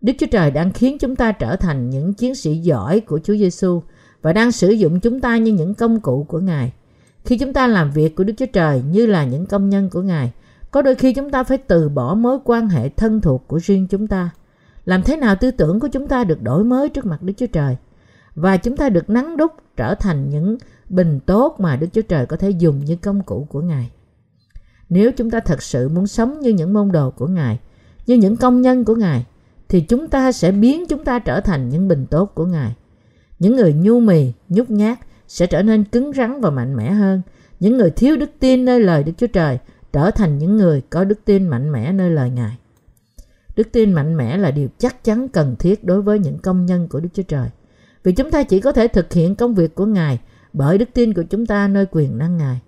Đức 0.00 0.12
Chúa 0.18 0.26
Trời 0.30 0.50
đang 0.50 0.72
khiến 0.72 0.98
chúng 0.98 1.16
ta 1.16 1.32
trở 1.32 1.56
thành 1.56 1.90
những 1.90 2.14
chiến 2.14 2.34
sĩ 2.34 2.56
giỏi 2.56 3.00
của 3.00 3.20
Chúa 3.24 3.36
Giêsu 3.36 3.82
và 4.22 4.32
đang 4.32 4.52
sử 4.52 4.70
dụng 4.70 5.00
chúng 5.00 5.20
ta 5.20 5.36
như 5.36 5.52
những 5.52 5.74
công 5.74 6.00
cụ 6.00 6.24
của 6.28 6.38
Ngài. 6.38 6.72
Khi 7.24 7.38
chúng 7.38 7.52
ta 7.52 7.66
làm 7.66 7.90
việc 7.90 8.16
của 8.16 8.24
Đức 8.24 8.32
Chúa 8.36 8.46
Trời 8.52 8.82
như 8.90 9.06
là 9.06 9.24
những 9.24 9.46
công 9.46 9.68
nhân 9.68 9.90
của 9.90 10.02
Ngài, 10.02 10.32
có 10.70 10.82
đôi 10.82 10.94
khi 10.94 11.12
chúng 11.12 11.30
ta 11.30 11.44
phải 11.44 11.58
từ 11.58 11.88
bỏ 11.88 12.14
mối 12.14 12.38
quan 12.44 12.68
hệ 12.68 12.88
thân 12.88 13.20
thuộc 13.20 13.48
của 13.48 13.60
riêng 13.62 13.86
chúng 13.90 14.06
ta. 14.06 14.30
Làm 14.84 15.02
thế 15.02 15.16
nào 15.16 15.36
tư 15.36 15.50
tưởng 15.50 15.80
của 15.80 15.88
chúng 15.88 16.08
ta 16.08 16.24
được 16.24 16.42
đổi 16.42 16.64
mới 16.64 16.88
trước 16.88 17.06
mặt 17.06 17.22
Đức 17.22 17.32
Chúa 17.36 17.46
Trời? 17.46 17.76
Và 18.34 18.56
chúng 18.56 18.76
ta 18.76 18.88
được 18.88 19.10
nắng 19.10 19.36
đúc 19.36 19.52
trở 19.76 19.94
thành 19.94 20.30
những 20.30 20.58
bình 20.88 21.20
tốt 21.26 21.56
mà 21.58 21.76
Đức 21.76 21.86
Chúa 21.92 22.02
Trời 22.02 22.26
có 22.26 22.36
thể 22.36 22.50
dùng 22.50 22.84
như 22.84 22.96
công 22.96 23.22
cụ 23.22 23.46
của 23.50 23.60
Ngài. 23.60 23.90
Nếu 24.88 25.12
chúng 25.12 25.30
ta 25.30 25.40
thật 25.40 25.62
sự 25.62 25.88
muốn 25.88 26.06
sống 26.06 26.40
như 26.40 26.50
những 26.50 26.72
môn 26.72 26.92
đồ 26.92 27.10
của 27.10 27.26
Ngài, 27.26 27.58
như 28.06 28.14
những 28.14 28.36
công 28.36 28.62
nhân 28.62 28.84
của 28.84 28.94
Ngài, 28.94 29.24
thì 29.68 29.80
chúng 29.80 30.08
ta 30.08 30.32
sẽ 30.32 30.52
biến 30.52 30.86
chúng 30.86 31.04
ta 31.04 31.18
trở 31.18 31.40
thành 31.40 31.68
những 31.68 31.88
bình 31.88 32.06
tốt 32.10 32.32
của 32.34 32.46
Ngài. 32.46 32.74
Những 33.38 33.56
người 33.56 33.72
nhu 33.72 34.00
mì, 34.00 34.32
nhút 34.48 34.70
nhát 34.70 34.98
sẽ 35.28 35.46
trở 35.46 35.62
nên 35.62 35.84
cứng 35.84 36.12
rắn 36.12 36.40
và 36.40 36.50
mạnh 36.50 36.76
mẽ 36.76 36.90
hơn. 36.90 37.22
Những 37.60 37.76
người 37.76 37.90
thiếu 37.90 38.16
đức 38.16 38.30
tin 38.38 38.64
nơi 38.64 38.80
lời 38.80 39.02
Đức 39.02 39.12
Chúa 39.18 39.26
Trời 39.26 39.58
trở 39.92 40.10
thành 40.10 40.38
những 40.38 40.56
người 40.56 40.80
có 40.90 41.04
đức 41.04 41.18
tin 41.24 41.48
mạnh 41.48 41.72
mẽ 41.72 41.92
nơi 41.92 42.10
lời 42.10 42.30
Ngài. 42.30 42.56
Đức 43.56 43.72
tin 43.72 43.92
mạnh 43.92 44.16
mẽ 44.16 44.36
là 44.36 44.50
điều 44.50 44.68
chắc 44.78 45.04
chắn 45.04 45.28
cần 45.28 45.56
thiết 45.58 45.84
đối 45.84 46.02
với 46.02 46.18
những 46.18 46.38
công 46.38 46.66
nhân 46.66 46.88
của 46.88 47.00
Đức 47.00 47.08
Chúa 47.14 47.22
Trời. 47.22 47.48
Vì 48.02 48.12
chúng 48.12 48.30
ta 48.30 48.42
chỉ 48.42 48.60
có 48.60 48.72
thể 48.72 48.88
thực 48.88 49.12
hiện 49.12 49.34
công 49.34 49.54
việc 49.54 49.74
của 49.74 49.86
Ngài 49.86 50.20
bởi 50.52 50.78
đức 50.78 50.88
tin 50.94 51.14
của 51.14 51.22
chúng 51.22 51.46
ta 51.46 51.68
nơi 51.68 51.86
quyền 51.90 52.18
năng 52.18 52.36
Ngài. 52.36 52.60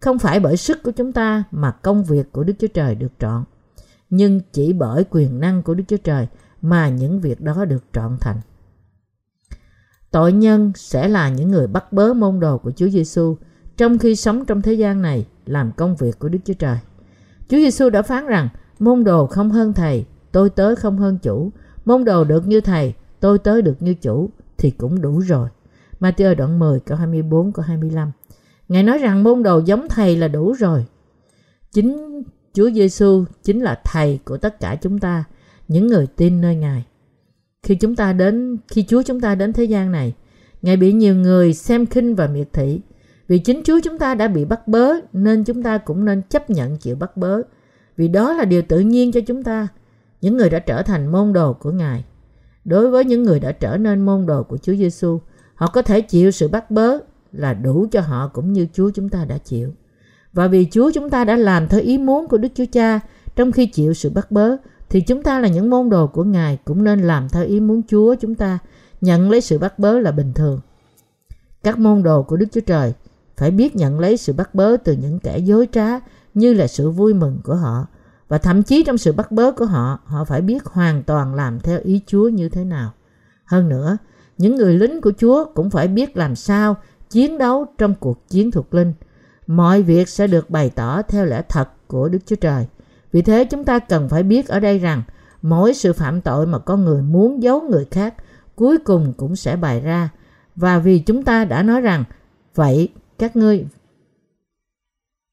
Không 0.00 0.18
phải 0.18 0.40
bởi 0.40 0.56
sức 0.56 0.82
của 0.82 0.90
chúng 0.90 1.12
ta 1.12 1.44
mà 1.50 1.70
công 1.70 2.04
việc 2.04 2.32
của 2.32 2.44
Đức 2.44 2.52
Chúa 2.58 2.66
Trời 2.66 2.94
được 2.94 3.12
trọn. 3.18 3.44
Nhưng 4.14 4.40
chỉ 4.52 4.72
bởi 4.72 5.04
quyền 5.10 5.40
năng 5.40 5.62
của 5.62 5.74
Đức 5.74 5.84
Chúa 5.88 5.96
Trời 5.96 6.26
mà 6.62 6.88
những 6.88 7.20
việc 7.20 7.40
đó 7.40 7.64
được 7.64 7.84
trọn 7.92 8.16
thành. 8.20 8.40
Tội 10.10 10.32
nhân 10.32 10.72
sẽ 10.74 11.08
là 11.08 11.28
những 11.28 11.50
người 11.50 11.66
bắt 11.66 11.92
bớ 11.92 12.14
môn 12.14 12.40
đồ 12.40 12.58
của 12.58 12.70
Chúa 12.70 12.88
Giêsu 12.88 13.36
trong 13.76 13.98
khi 13.98 14.16
sống 14.16 14.44
trong 14.44 14.62
thế 14.62 14.72
gian 14.72 15.02
này 15.02 15.26
làm 15.46 15.72
công 15.72 15.96
việc 15.96 16.18
của 16.18 16.28
Đức 16.28 16.38
Chúa 16.44 16.54
Trời. 16.54 16.78
Chúa 17.48 17.56
Giêsu 17.56 17.90
đã 17.90 18.02
phán 18.02 18.26
rằng 18.26 18.48
môn 18.78 19.04
đồ 19.04 19.26
không 19.26 19.50
hơn 19.50 19.72
thầy, 19.72 20.04
tôi 20.32 20.50
tới 20.50 20.76
không 20.76 20.98
hơn 20.98 21.18
chủ. 21.22 21.50
Môn 21.84 22.04
đồ 22.04 22.24
được 22.24 22.46
như 22.46 22.60
thầy, 22.60 22.94
tôi 23.20 23.38
tới 23.38 23.62
được 23.62 23.82
như 23.82 23.94
chủ 23.94 24.30
thì 24.58 24.70
cũng 24.70 25.00
đủ 25.00 25.18
rồi. 25.18 25.48
Matthew 26.00 26.34
đoạn 26.34 26.58
10 26.58 26.80
câu 26.80 26.98
24 26.98 27.52
câu 27.52 27.64
25. 27.68 28.12
Ngài 28.68 28.82
nói 28.82 28.98
rằng 28.98 29.22
môn 29.22 29.42
đồ 29.42 29.58
giống 29.58 29.88
thầy 29.88 30.16
là 30.16 30.28
đủ 30.28 30.52
rồi. 30.52 30.86
Chính 31.72 32.22
Chúa 32.52 32.70
Giêsu 32.70 33.24
chính 33.42 33.60
là 33.60 33.80
thầy 33.84 34.18
của 34.24 34.36
tất 34.36 34.60
cả 34.60 34.76
chúng 34.82 34.98
ta, 34.98 35.24
những 35.68 35.86
người 35.86 36.06
tin 36.06 36.40
nơi 36.40 36.56
Ngài. 36.56 36.86
Khi 37.62 37.74
chúng 37.74 37.96
ta 37.96 38.12
đến, 38.12 38.56
khi 38.68 38.84
Chúa 38.88 39.02
chúng 39.02 39.20
ta 39.20 39.34
đến 39.34 39.52
thế 39.52 39.64
gian 39.64 39.92
này, 39.92 40.14
Ngài 40.62 40.76
bị 40.76 40.92
nhiều 40.92 41.14
người 41.14 41.54
xem 41.54 41.86
khinh 41.86 42.14
và 42.14 42.26
miệt 42.26 42.52
thị. 42.52 42.80
Vì 43.28 43.38
chính 43.38 43.62
Chúa 43.64 43.80
chúng 43.84 43.98
ta 43.98 44.14
đã 44.14 44.28
bị 44.28 44.44
bắt 44.44 44.68
bớ 44.68 44.92
nên 45.12 45.44
chúng 45.44 45.62
ta 45.62 45.78
cũng 45.78 46.04
nên 46.04 46.22
chấp 46.22 46.50
nhận 46.50 46.76
chịu 46.76 46.96
bắt 46.96 47.16
bớ. 47.16 47.42
Vì 47.96 48.08
đó 48.08 48.32
là 48.32 48.44
điều 48.44 48.62
tự 48.62 48.80
nhiên 48.80 49.12
cho 49.12 49.20
chúng 49.26 49.42
ta, 49.42 49.68
những 50.20 50.36
người 50.36 50.50
đã 50.50 50.58
trở 50.58 50.82
thành 50.82 51.12
môn 51.12 51.32
đồ 51.32 51.52
của 51.52 51.70
Ngài. 51.70 52.04
Đối 52.64 52.90
với 52.90 53.04
những 53.04 53.22
người 53.22 53.40
đã 53.40 53.52
trở 53.52 53.76
nên 53.76 54.00
môn 54.00 54.26
đồ 54.26 54.42
của 54.42 54.56
Chúa 54.56 54.74
Giêsu, 54.74 55.20
họ 55.54 55.66
có 55.66 55.82
thể 55.82 56.00
chịu 56.00 56.30
sự 56.30 56.48
bắt 56.48 56.70
bớ 56.70 56.98
là 57.32 57.54
đủ 57.54 57.86
cho 57.90 58.00
họ 58.00 58.28
cũng 58.28 58.52
như 58.52 58.66
Chúa 58.72 58.90
chúng 58.90 59.08
ta 59.08 59.24
đã 59.24 59.38
chịu. 59.38 59.72
Và 60.32 60.48
vì 60.48 60.66
Chúa 60.70 60.90
chúng 60.94 61.10
ta 61.10 61.24
đã 61.24 61.36
làm 61.36 61.68
theo 61.68 61.80
ý 61.80 61.98
muốn 61.98 62.28
của 62.28 62.38
Đức 62.38 62.48
Chúa 62.54 62.64
Cha 62.72 63.00
trong 63.36 63.52
khi 63.52 63.66
chịu 63.66 63.94
sự 63.94 64.10
bắt 64.10 64.30
bớ, 64.30 64.56
thì 64.88 65.00
chúng 65.00 65.22
ta 65.22 65.40
là 65.40 65.48
những 65.48 65.70
môn 65.70 65.90
đồ 65.90 66.06
của 66.06 66.24
Ngài 66.24 66.58
cũng 66.64 66.84
nên 66.84 67.02
làm 67.02 67.28
theo 67.28 67.44
ý 67.44 67.60
muốn 67.60 67.82
Chúa 67.88 68.14
chúng 68.14 68.34
ta, 68.34 68.58
nhận 69.00 69.30
lấy 69.30 69.40
sự 69.40 69.58
bắt 69.58 69.78
bớ 69.78 69.98
là 69.98 70.10
bình 70.10 70.32
thường. 70.32 70.60
Các 71.62 71.78
môn 71.78 72.02
đồ 72.02 72.22
của 72.22 72.36
Đức 72.36 72.46
Chúa 72.52 72.60
Trời 72.60 72.92
phải 73.36 73.50
biết 73.50 73.76
nhận 73.76 74.00
lấy 74.00 74.16
sự 74.16 74.32
bắt 74.32 74.54
bớ 74.54 74.76
từ 74.84 74.92
những 74.92 75.18
kẻ 75.18 75.38
dối 75.38 75.68
trá 75.72 76.00
như 76.34 76.54
là 76.54 76.66
sự 76.66 76.90
vui 76.90 77.14
mừng 77.14 77.38
của 77.44 77.54
họ. 77.54 77.86
Và 78.28 78.38
thậm 78.38 78.62
chí 78.62 78.82
trong 78.82 78.98
sự 78.98 79.12
bắt 79.12 79.32
bớ 79.32 79.52
của 79.52 79.64
họ, 79.64 79.98
họ 80.04 80.24
phải 80.24 80.40
biết 80.40 80.64
hoàn 80.64 81.02
toàn 81.02 81.34
làm 81.34 81.60
theo 81.60 81.80
ý 81.84 82.00
Chúa 82.06 82.28
như 82.28 82.48
thế 82.48 82.64
nào. 82.64 82.92
Hơn 83.44 83.68
nữa, 83.68 83.96
những 84.38 84.56
người 84.56 84.74
lính 84.74 85.00
của 85.00 85.12
Chúa 85.18 85.44
cũng 85.54 85.70
phải 85.70 85.88
biết 85.88 86.16
làm 86.16 86.36
sao 86.36 86.76
chiến 87.10 87.38
đấu 87.38 87.66
trong 87.78 87.94
cuộc 88.00 88.28
chiến 88.28 88.50
thuộc 88.50 88.74
linh. 88.74 88.92
Mọi 89.46 89.82
việc 89.82 90.08
sẽ 90.08 90.26
được 90.26 90.50
bày 90.50 90.70
tỏ 90.70 91.02
theo 91.02 91.24
lẽ 91.24 91.42
thật 91.48 91.68
của 91.86 92.08
Đức 92.08 92.18
Chúa 92.26 92.36
Trời. 92.36 92.66
Vì 93.12 93.22
thế, 93.22 93.44
chúng 93.44 93.64
ta 93.64 93.78
cần 93.78 94.08
phải 94.08 94.22
biết 94.22 94.48
ở 94.48 94.60
đây 94.60 94.78
rằng, 94.78 95.02
mỗi 95.42 95.74
sự 95.74 95.92
phạm 95.92 96.20
tội 96.20 96.46
mà 96.46 96.58
con 96.58 96.84
người 96.84 97.02
muốn 97.02 97.42
giấu 97.42 97.60
người 97.60 97.86
khác 97.90 98.14
cuối 98.56 98.78
cùng 98.78 99.12
cũng 99.16 99.36
sẽ 99.36 99.56
bày 99.56 99.80
ra. 99.80 100.10
Và 100.56 100.78
vì 100.78 100.98
chúng 100.98 101.22
ta 101.22 101.44
đã 101.44 101.62
nói 101.62 101.80
rằng, 101.80 102.04
vậy 102.54 102.88
các 103.18 103.36
ngươi 103.36 103.66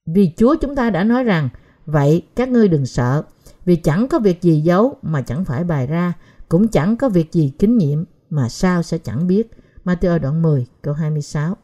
vì 0.06 0.32
Chúa 0.38 0.56
chúng 0.56 0.76
ta 0.76 0.90
đã 0.90 1.04
nói 1.04 1.24
rằng, 1.24 1.50
vậy 1.86 2.24
các 2.36 2.50
ngươi 2.50 2.68
đừng 2.68 2.86
sợ, 2.86 3.24
vì 3.66 3.76
chẳng 3.76 4.08
có 4.08 4.20
việc 4.20 4.42
gì 4.42 4.62
giấu 4.62 4.98
mà 5.02 5.22
chẳng 5.22 5.46
phải 5.46 5.64
bày 5.64 5.88
ra, 5.88 6.14
cũng 6.50 6.68
chẳng 6.68 6.98
có 6.98 7.10
việc 7.10 7.32
gì 7.32 7.54
kín 7.60 7.78
nhiệm 7.78 8.04
mà 8.30 8.50
sao 8.50 8.84
sẽ 8.84 8.98
chẳng 8.98 9.28
biết. 9.28 9.52
Matthew 9.86 10.20
đoạn 10.20 10.42
10 10.42 10.66
câu 10.82 10.94
26 10.94 11.58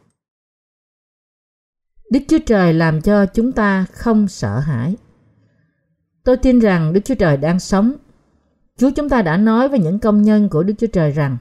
Đức 2.16 2.22
Chúa 2.28 2.40
Trời 2.46 2.74
làm 2.74 3.02
cho 3.02 3.26
chúng 3.26 3.52
ta 3.52 3.86
không 3.94 4.28
sợ 4.28 4.60
hãi. 4.60 4.96
Tôi 6.24 6.38
tin 6.38 6.60
rằng 6.60 6.94
Đức 6.94 7.00
Chúa 7.06 7.16
Trời 7.16 7.38
đang 7.38 7.60
sống. 7.60 7.94
Chúa 8.78 8.90
chúng 8.96 9.10
ta 9.10 9.22
đã 9.22 9.38
nói 9.38 9.70
với 9.70 9.80
những 9.80 10.00
công 10.00 10.22
nhân 10.22 10.50
của 10.50 10.64
Đức 10.64 10.74
Chúa 10.78 10.88
Trời 10.88 11.12
rằng 11.12 11.38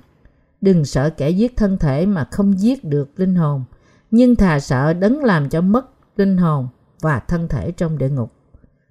đừng 0.61 0.85
sợ 0.85 1.11
kẻ 1.11 1.31
giết 1.31 1.57
thân 1.57 1.79
thể 1.79 2.07
mà 2.07 2.25
không 2.31 2.61
giết 2.61 2.85
được 2.85 3.21
linh 3.21 3.35
hồn, 3.35 3.65
nhưng 4.11 4.37
thà 4.37 4.61
sợ 4.61 4.93
đấng 4.93 5.25
làm 5.25 5.49
cho 5.49 5.61
mất 5.61 5.87
linh 6.17 6.37
hồn 6.37 6.69
và 7.01 7.19
thân 7.19 7.49
thể 7.49 7.73
trong 7.73 7.99
địa 7.99 8.09
ngục. 8.09 8.33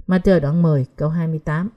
Matthew 0.08 0.40
đoạn 0.40 0.62
10 0.62 0.86
câu 0.96 1.10
28 1.10 1.70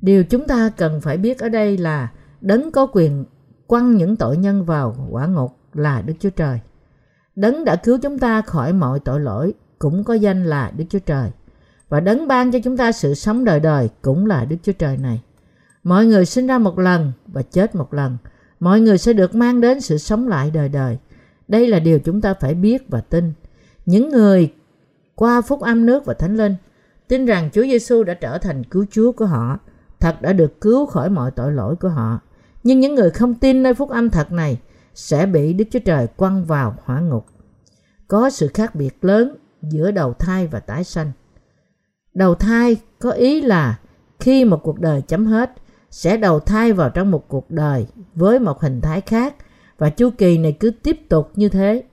Điều 0.00 0.24
chúng 0.24 0.46
ta 0.46 0.70
cần 0.76 1.00
phải 1.00 1.16
biết 1.16 1.38
ở 1.38 1.48
đây 1.48 1.76
là 1.76 2.12
đấng 2.40 2.70
có 2.70 2.86
quyền 2.92 3.24
quăng 3.66 3.96
những 3.96 4.16
tội 4.16 4.36
nhân 4.36 4.64
vào 4.64 5.08
quả 5.10 5.26
ngục 5.26 5.56
là 5.74 6.02
Đức 6.02 6.14
Chúa 6.20 6.30
Trời. 6.30 6.60
Đấng 7.36 7.64
đã 7.64 7.76
cứu 7.76 7.98
chúng 8.02 8.18
ta 8.18 8.42
khỏi 8.42 8.72
mọi 8.72 9.00
tội 9.00 9.20
lỗi 9.20 9.54
cũng 9.78 10.04
có 10.04 10.14
danh 10.14 10.44
là 10.44 10.72
Đức 10.76 10.84
Chúa 10.88 10.98
Trời. 10.98 11.30
Và 11.88 12.00
đấng 12.00 12.28
ban 12.28 12.52
cho 12.52 12.58
chúng 12.64 12.76
ta 12.76 12.92
sự 12.92 13.14
sống 13.14 13.44
đời 13.44 13.60
đời 13.60 13.88
cũng 14.02 14.26
là 14.26 14.44
Đức 14.44 14.56
Chúa 14.62 14.72
Trời 14.72 14.96
này. 14.96 15.22
Mọi 15.82 16.06
người 16.06 16.26
sinh 16.26 16.46
ra 16.46 16.58
một 16.58 16.78
lần 16.78 17.12
và 17.26 17.42
chết 17.42 17.74
một 17.74 17.94
lần. 17.94 18.16
Mọi 18.60 18.80
người 18.80 18.98
sẽ 18.98 19.12
được 19.12 19.34
mang 19.34 19.60
đến 19.60 19.80
sự 19.80 19.98
sống 19.98 20.28
lại 20.28 20.50
đời 20.50 20.68
đời. 20.68 20.98
Đây 21.48 21.68
là 21.68 21.78
điều 21.78 21.98
chúng 21.98 22.20
ta 22.20 22.34
phải 22.34 22.54
biết 22.54 22.82
và 22.88 23.00
tin. 23.00 23.32
Những 23.86 24.08
người 24.08 24.52
qua 25.14 25.40
phúc 25.40 25.60
âm 25.60 25.86
nước 25.86 26.04
và 26.04 26.14
thánh 26.14 26.36
linh 26.36 26.54
tin 27.08 27.26
rằng 27.26 27.50
Chúa 27.52 27.62
Giêsu 27.62 28.02
đã 28.02 28.14
trở 28.14 28.38
thành 28.38 28.64
cứu 28.64 28.84
Chúa 28.90 29.12
của 29.12 29.26
họ, 29.26 29.58
thật 30.00 30.22
đã 30.22 30.32
được 30.32 30.60
cứu 30.60 30.86
khỏi 30.86 31.10
mọi 31.10 31.30
tội 31.30 31.52
lỗi 31.52 31.76
của 31.76 31.88
họ. 31.88 32.20
Nhưng 32.62 32.80
những 32.80 32.94
người 32.94 33.10
không 33.10 33.34
tin 33.34 33.62
nơi 33.62 33.74
phúc 33.74 33.90
âm 33.90 34.10
thật 34.10 34.32
này 34.32 34.58
sẽ 34.94 35.26
bị 35.26 35.52
Đức 35.52 35.64
Chúa 35.70 35.78
Trời 35.78 36.06
quăng 36.06 36.44
vào 36.44 36.76
hỏa 36.84 37.00
ngục. 37.00 37.26
Có 38.08 38.30
sự 38.30 38.48
khác 38.54 38.74
biệt 38.74 39.04
lớn 39.04 39.36
giữa 39.62 39.90
đầu 39.90 40.12
thai 40.12 40.46
và 40.46 40.60
tái 40.60 40.84
sanh. 40.84 41.12
Đầu 42.14 42.34
thai 42.34 42.76
có 42.98 43.10
ý 43.10 43.40
là 43.40 43.78
khi 44.20 44.44
một 44.44 44.60
cuộc 44.62 44.80
đời 44.80 45.02
chấm 45.02 45.26
hết 45.26 45.52
sẽ 45.90 46.16
đầu 46.16 46.40
thai 46.40 46.72
vào 46.72 46.90
trong 46.90 47.10
một 47.10 47.28
cuộc 47.28 47.50
đời 47.50 47.86
với 48.14 48.38
một 48.38 48.60
hình 48.60 48.80
thái 48.80 49.00
khác 49.00 49.34
và 49.78 49.90
chu 49.90 50.10
kỳ 50.18 50.38
này 50.38 50.56
cứ 50.60 50.70
tiếp 50.70 51.08
tục 51.08 51.32
như 51.34 51.48
thế. 51.48 51.84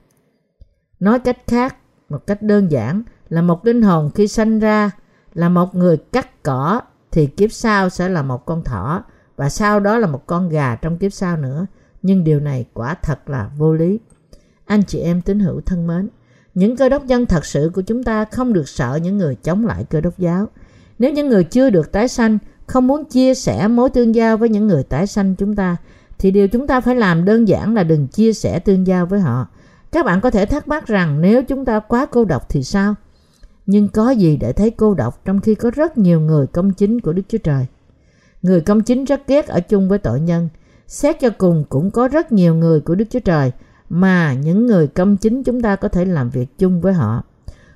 Nói 1.00 1.18
cách 1.18 1.38
khác, 1.46 1.76
một 2.08 2.26
cách 2.26 2.42
đơn 2.42 2.70
giản 2.70 3.02
là 3.28 3.42
một 3.42 3.66
linh 3.66 3.82
hồn 3.82 4.10
khi 4.14 4.28
sanh 4.28 4.58
ra 4.58 4.90
là 5.34 5.48
một 5.48 5.74
người 5.74 5.96
cắt 5.96 6.42
cỏ 6.42 6.80
thì 7.10 7.26
kiếp 7.26 7.52
sau 7.52 7.88
sẽ 7.88 8.08
là 8.08 8.22
một 8.22 8.46
con 8.46 8.64
thỏ 8.64 9.04
và 9.36 9.48
sau 9.48 9.80
đó 9.80 9.98
là 9.98 10.06
một 10.06 10.26
con 10.26 10.48
gà 10.48 10.74
trong 10.74 10.98
kiếp 10.98 11.12
sau 11.12 11.36
nữa. 11.36 11.66
Nhưng 12.02 12.24
điều 12.24 12.40
này 12.40 12.64
quả 12.74 12.94
thật 12.94 13.30
là 13.30 13.50
vô 13.56 13.74
lý. 13.74 13.98
Anh 14.64 14.82
chị 14.82 14.98
em 14.98 15.20
tín 15.20 15.40
hữu 15.40 15.60
thân 15.60 15.86
mến, 15.86 16.08
những 16.54 16.76
cơ 16.76 16.88
đốc 16.88 17.04
nhân 17.04 17.26
thật 17.26 17.44
sự 17.44 17.70
của 17.74 17.82
chúng 17.82 18.04
ta 18.04 18.24
không 18.24 18.52
được 18.52 18.68
sợ 18.68 18.98
những 19.02 19.18
người 19.18 19.34
chống 19.34 19.66
lại 19.66 19.84
cơ 19.90 20.00
đốc 20.00 20.18
giáo. 20.18 20.46
Nếu 20.98 21.12
những 21.12 21.28
người 21.28 21.44
chưa 21.44 21.70
được 21.70 21.92
tái 21.92 22.08
sanh 22.08 22.38
không 22.66 22.86
muốn 22.86 23.04
chia 23.04 23.34
sẻ 23.34 23.68
mối 23.68 23.90
tương 23.90 24.14
giao 24.14 24.36
với 24.36 24.48
những 24.48 24.66
người 24.66 24.82
tái 24.82 25.06
sanh 25.06 25.34
chúng 25.34 25.56
ta, 25.56 25.76
thì 26.18 26.30
điều 26.30 26.48
chúng 26.48 26.66
ta 26.66 26.80
phải 26.80 26.96
làm 26.96 27.24
đơn 27.24 27.48
giản 27.48 27.74
là 27.74 27.82
đừng 27.82 28.06
chia 28.06 28.32
sẻ 28.32 28.58
tương 28.58 28.86
giao 28.86 29.06
với 29.06 29.20
họ. 29.20 29.46
Các 29.92 30.06
bạn 30.06 30.20
có 30.20 30.30
thể 30.30 30.46
thắc 30.46 30.68
mắc 30.68 30.86
rằng 30.86 31.20
nếu 31.20 31.42
chúng 31.42 31.64
ta 31.64 31.80
quá 31.80 32.06
cô 32.06 32.24
độc 32.24 32.48
thì 32.48 32.62
sao? 32.62 32.94
Nhưng 33.66 33.88
có 33.88 34.10
gì 34.10 34.36
để 34.36 34.52
thấy 34.52 34.70
cô 34.70 34.94
độc 34.94 35.24
trong 35.24 35.40
khi 35.40 35.54
có 35.54 35.70
rất 35.70 35.98
nhiều 35.98 36.20
người 36.20 36.46
công 36.46 36.72
chính 36.72 37.00
của 37.00 37.12
Đức 37.12 37.22
Chúa 37.28 37.38
Trời? 37.38 37.66
Người 38.42 38.60
công 38.60 38.80
chính 38.80 39.04
rất 39.04 39.26
ghét 39.26 39.46
ở 39.46 39.60
chung 39.60 39.88
với 39.88 39.98
tội 39.98 40.20
nhân. 40.20 40.48
Xét 40.88 41.20
cho 41.20 41.30
cùng 41.38 41.64
cũng 41.68 41.90
có 41.90 42.08
rất 42.08 42.32
nhiều 42.32 42.54
người 42.54 42.80
của 42.80 42.94
Đức 42.94 43.04
Chúa 43.10 43.20
Trời 43.20 43.52
mà 43.88 44.34
những 44.34 44.66
người 44.66 44.86
công 44.86 45.16
chính 45.16 45.42
chúng 45.42 45.62
ta 45.62 45.76
có 45.76 45.88
thể 45.88 46.04
làm 46.04 46.30
việc 46.30 46.58
chung 46.58 46.80
với 46.80 46.92
họ. 46.92 47.22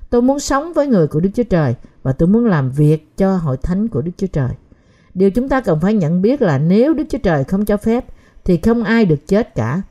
Tôi 0.09 0.21
muốn 0.21 0.39
sống 0.39 0.73
với 0.73 0.87
người 0.87 1.07
của 1.07 1.19
Đức 1.19 1.29
Chúa 1.33 1.43
Trời 1.43 1.75
và 2.03 2.13
tôi 2.13 2.27
muốn 2.27 2.45
làm 2.45 2.71
việc 2.71 3.17
cho 3.17 3.35
hội 3.35 3.57
thánh 3.57 3.87
của 3.87 4.01
Đức 4.01 4.11
Chúa 4.17 4.27
Trời. 4.27 4.49
Điều 5.13 5.31
chúng 5.31 5.49
ta 5.49 5.61
cần 5.61 5.79
phải 5.79 5.93
nhận 5.93 6.21
biết 6.21 6.41
là 6.41 6.57
nếu 6.57 6.93
Đức 6.93 7.03
Chúa 7.09 7.17
Trời 7.17 7.43
không 7.43 7.65
cho 7.65 7.77
phép 7.77 8.05
thì 8.45 8.57
không 8.57 8.83
ai 8.83 9.05
được 9.05 9.27
chết 9.27 9.55
cả. 9.55 9.81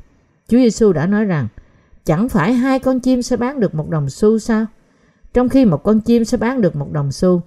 Chúa 0.49 0.59
Giêsu 0.59 0.93
đã 0.93 1.07
nói 1.07 1.25
rằng 1.25 1.49
chẳng 2.05 2.29
phải 2.29 2.53
hai 2.53 2.79
con 2.79 3.01
chim 3.01 3.23
sẽ 3.23 3.37
bán 3.37 3.61
được 3.61 3.75
một 3.75 3.91
đồng 3.91 4.11
xu 4.11 4.39
sao? 4.39 4.67
Trong 5.35 5.49
khi 5.49 5.65
một 5.65 5.83
con 5.83 6.01
chim 6.01 6.25
sẽ 6.25 6.37
bán 6.37 6.61
được 6.61 6.77
một 6.77 6.93
đồng 6.93 7.13
xu, 7.13 7.43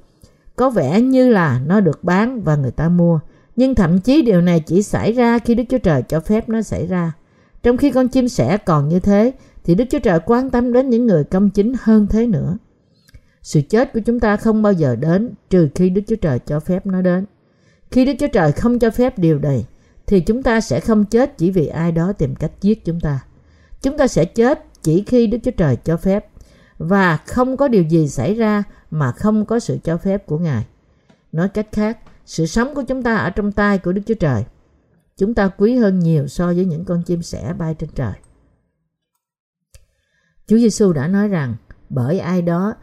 có 0.56 0.70
vẻ 0.70 1.02
như 1.02 1.30
là 1.30 1.62
nó 1.66 1.80
được 1.80 2.04
bán 2.04 2.42
và 2.42 2.56
người 2.56 2.72
ta 2.72 2.90
mua. 2.90 3.20
Nhưng 3.56 3.76
thậm 3.76 4.00
chí 4.00 4.22
điều 4.22 4.42
này 4.42 4.60
chỉ 4.60 4.84
xảy 4.84 5.12
ra 5.12 5.40
khi 5.40 5.56
Đức 5.56 5.64
Chúa 5.70 5.78
Trời 5.78 6.02
cho 6.02 6.20
phép 6.20 6.50
nó 6.50 6.62
xảy 6.62 6.88
ra. 6.88 7.14
Trong 7.64 7.78
khi 7.78 7.92
con 7.92 8.08
chim 8.08 8.30
sẻ 8.30 8.58
còn 8.58 8.90
như 8.90 9.00
thế, 9.00 9.32
thì 9.64 9.76
Đức 9.76 9.86
Chúa 9.90 10.00
Trời 10.00 10.20
quan 10.26 10.50
tâm 10.50 10.74
đến 10.74 10.90
những 10.90 11.08
người 11.08 11.24
công 11.24 11.50
chính 11.50 11.74
hơn 11.82 12.08
thế 12.08 12.28
nữa. 12.28 12.58
Sự 13.42 13.62
chết 13.70 13.94
của 13.94 14.00
chúng 14.06 14.20
ta 14.20 14.38
không 14.38 14.62
bao 14.62 14.74
giờ 14.74 14.96
đến 14.96 15.34
trừ 15.50 15.70
khi 15.76 15.90
Đức 15.90 16.02
Chúa 16.08 16.16
Trời 16.16 16.40
cho 16.40 16.60
phép 16.60 16.86
nó 16.86 17.02
đến. 17.02 17.26
Khi 17.92 18.06
Đức 18.06 18.14
Chúa 18.20 18.28
Trời 18.28 18.52
không 18.52 18.80
cho 18.80 18.90
phép 18.90 19.18
điều 19.18 19.40
này, 19.40 19.66
thì 20.08 20.20
chúng 20.20 20.44
ta 20.44 20.62
sẽ 20.62 20.80
không 20.80 21.06
chết 21.06 21.38
chỉ 21.38 21.52
vì 21.52 21.68
ai 21.68 21.92
đó 21.92 22.14
tìm 22.14 22.36
cách 22.36 22.52
giết 22.62 22.86
chúng 22.86 23.00
ta. 23.00 23.20
Chúng 23.82 23.98
ta 23.98 24.08
sẽ 24.08 24.26
chết 24.26 24.66
chỉ 24.84 25.04
khi 25.08 25.28
Đức 25.28 25.38
Chúa 25.44 25.52
Trời 25.52 25.76
cho 25.76 25.98
phép 25.98 26.28
và 26.78 27.18
không 27.18 27.58
có 27.58 27.68
điều 27.68 27.84
gì 27.84 28.08
xảy 28.08 28.34
ra 28.34 28.64
mà 28.92 29.12
không 29.12 29.46
có 29.46 29.60
sự 29.60 29.78
cho 29.84 29.98
phép 29.98 30.26
của 30.26 30.38
Ngài. 30.38 30.66
Nói 31.32 31.50
cách 31.50 31.68
khác, 31.72 31.98
sự 32.26 32.46
sống 32.46 32.76
của 32.76 32.84
chúng 32.84 33.04
ta 33.04 33.16
ở 33.16 33.30
trong 33.30 33.52
tay 33.52 33.78
của 33.78 33.92
Đức 33.92 34.02
Chúa 34.06 34.14
Trời. 34.20 34.46
Chúng 35.18 35.34
ta 35.34 35.48
quý 35.48 35.76
hơn 35.76 36.00
nhiều 36.00 36.28
so 36.28 36.46
với 36.46 36.66
những 36.66 36.86
con 36.86 37.04
chim 37.04 37.22
sẻ 37.22 37.54
bay 37.58 37.74
trên 37.74 37.90
trời. 37.96 38.14
Chúa 40.48 40.58
Giêsu 40.58 40.94
đã 40.94 41.08
nói 41.08 41.28
rằng 41.28 41.56
bởi 41.90 42.20
ai 42.20 42.42
đó 42.42 42.74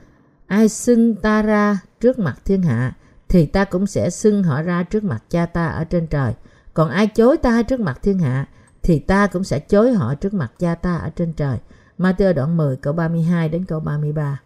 ai 0.47 0.69
xưng 0.69 1.15
ta 1.15 1.43
ra 1.43 1.79
trước 2.01 2.19
mặt 2.19 2.39
thiên 2.45 2.63
hạ 2.63 2.97
thì 3.29 3.47
ta 3.47 3.65
cũng 3.65 3.87
sẽ 3.87 4.11
xưng 4.11 4.43
họ 4.43 4.63
ra 4.63 4.83
trước 4.83 5.05
mặt 5.05 5.25
cha 5.31 5.47
ta 5.47 5.67
ở 5.67 5.85
trên 5.85 6.07
trời. 6.07 6.35
Còn 6.75 6.91
ai 6.91 7.07
chối 7.07 7.37
ta 7.37 7.63
trước 7.63 7.81
mặt 7.81 7.99
thiên 8.03 8.19
hạ 8.19 8.49
thì 8.83 8.99
ta 8.99 9.27
cũng 9.27 9.45
sẽ 9.45 9.59
chối 9.59 9.93
họ 9.93 10.15
trước 10.15 10.35
mặt 10.35 10.53
cha 10.59 10.75
ta 10.75 10.97
ở 10.97 11.11
trên 11.11 11.33
trời. 11.33 11.59
Matthew 11.99 12.35
đoạn 12.35 12.57
10 12.57 12.77
câu 12.77 12.93
32 12.93 13.49
đến 13.49 13.65
câu 13.65 13.81
33. 13.81 14.41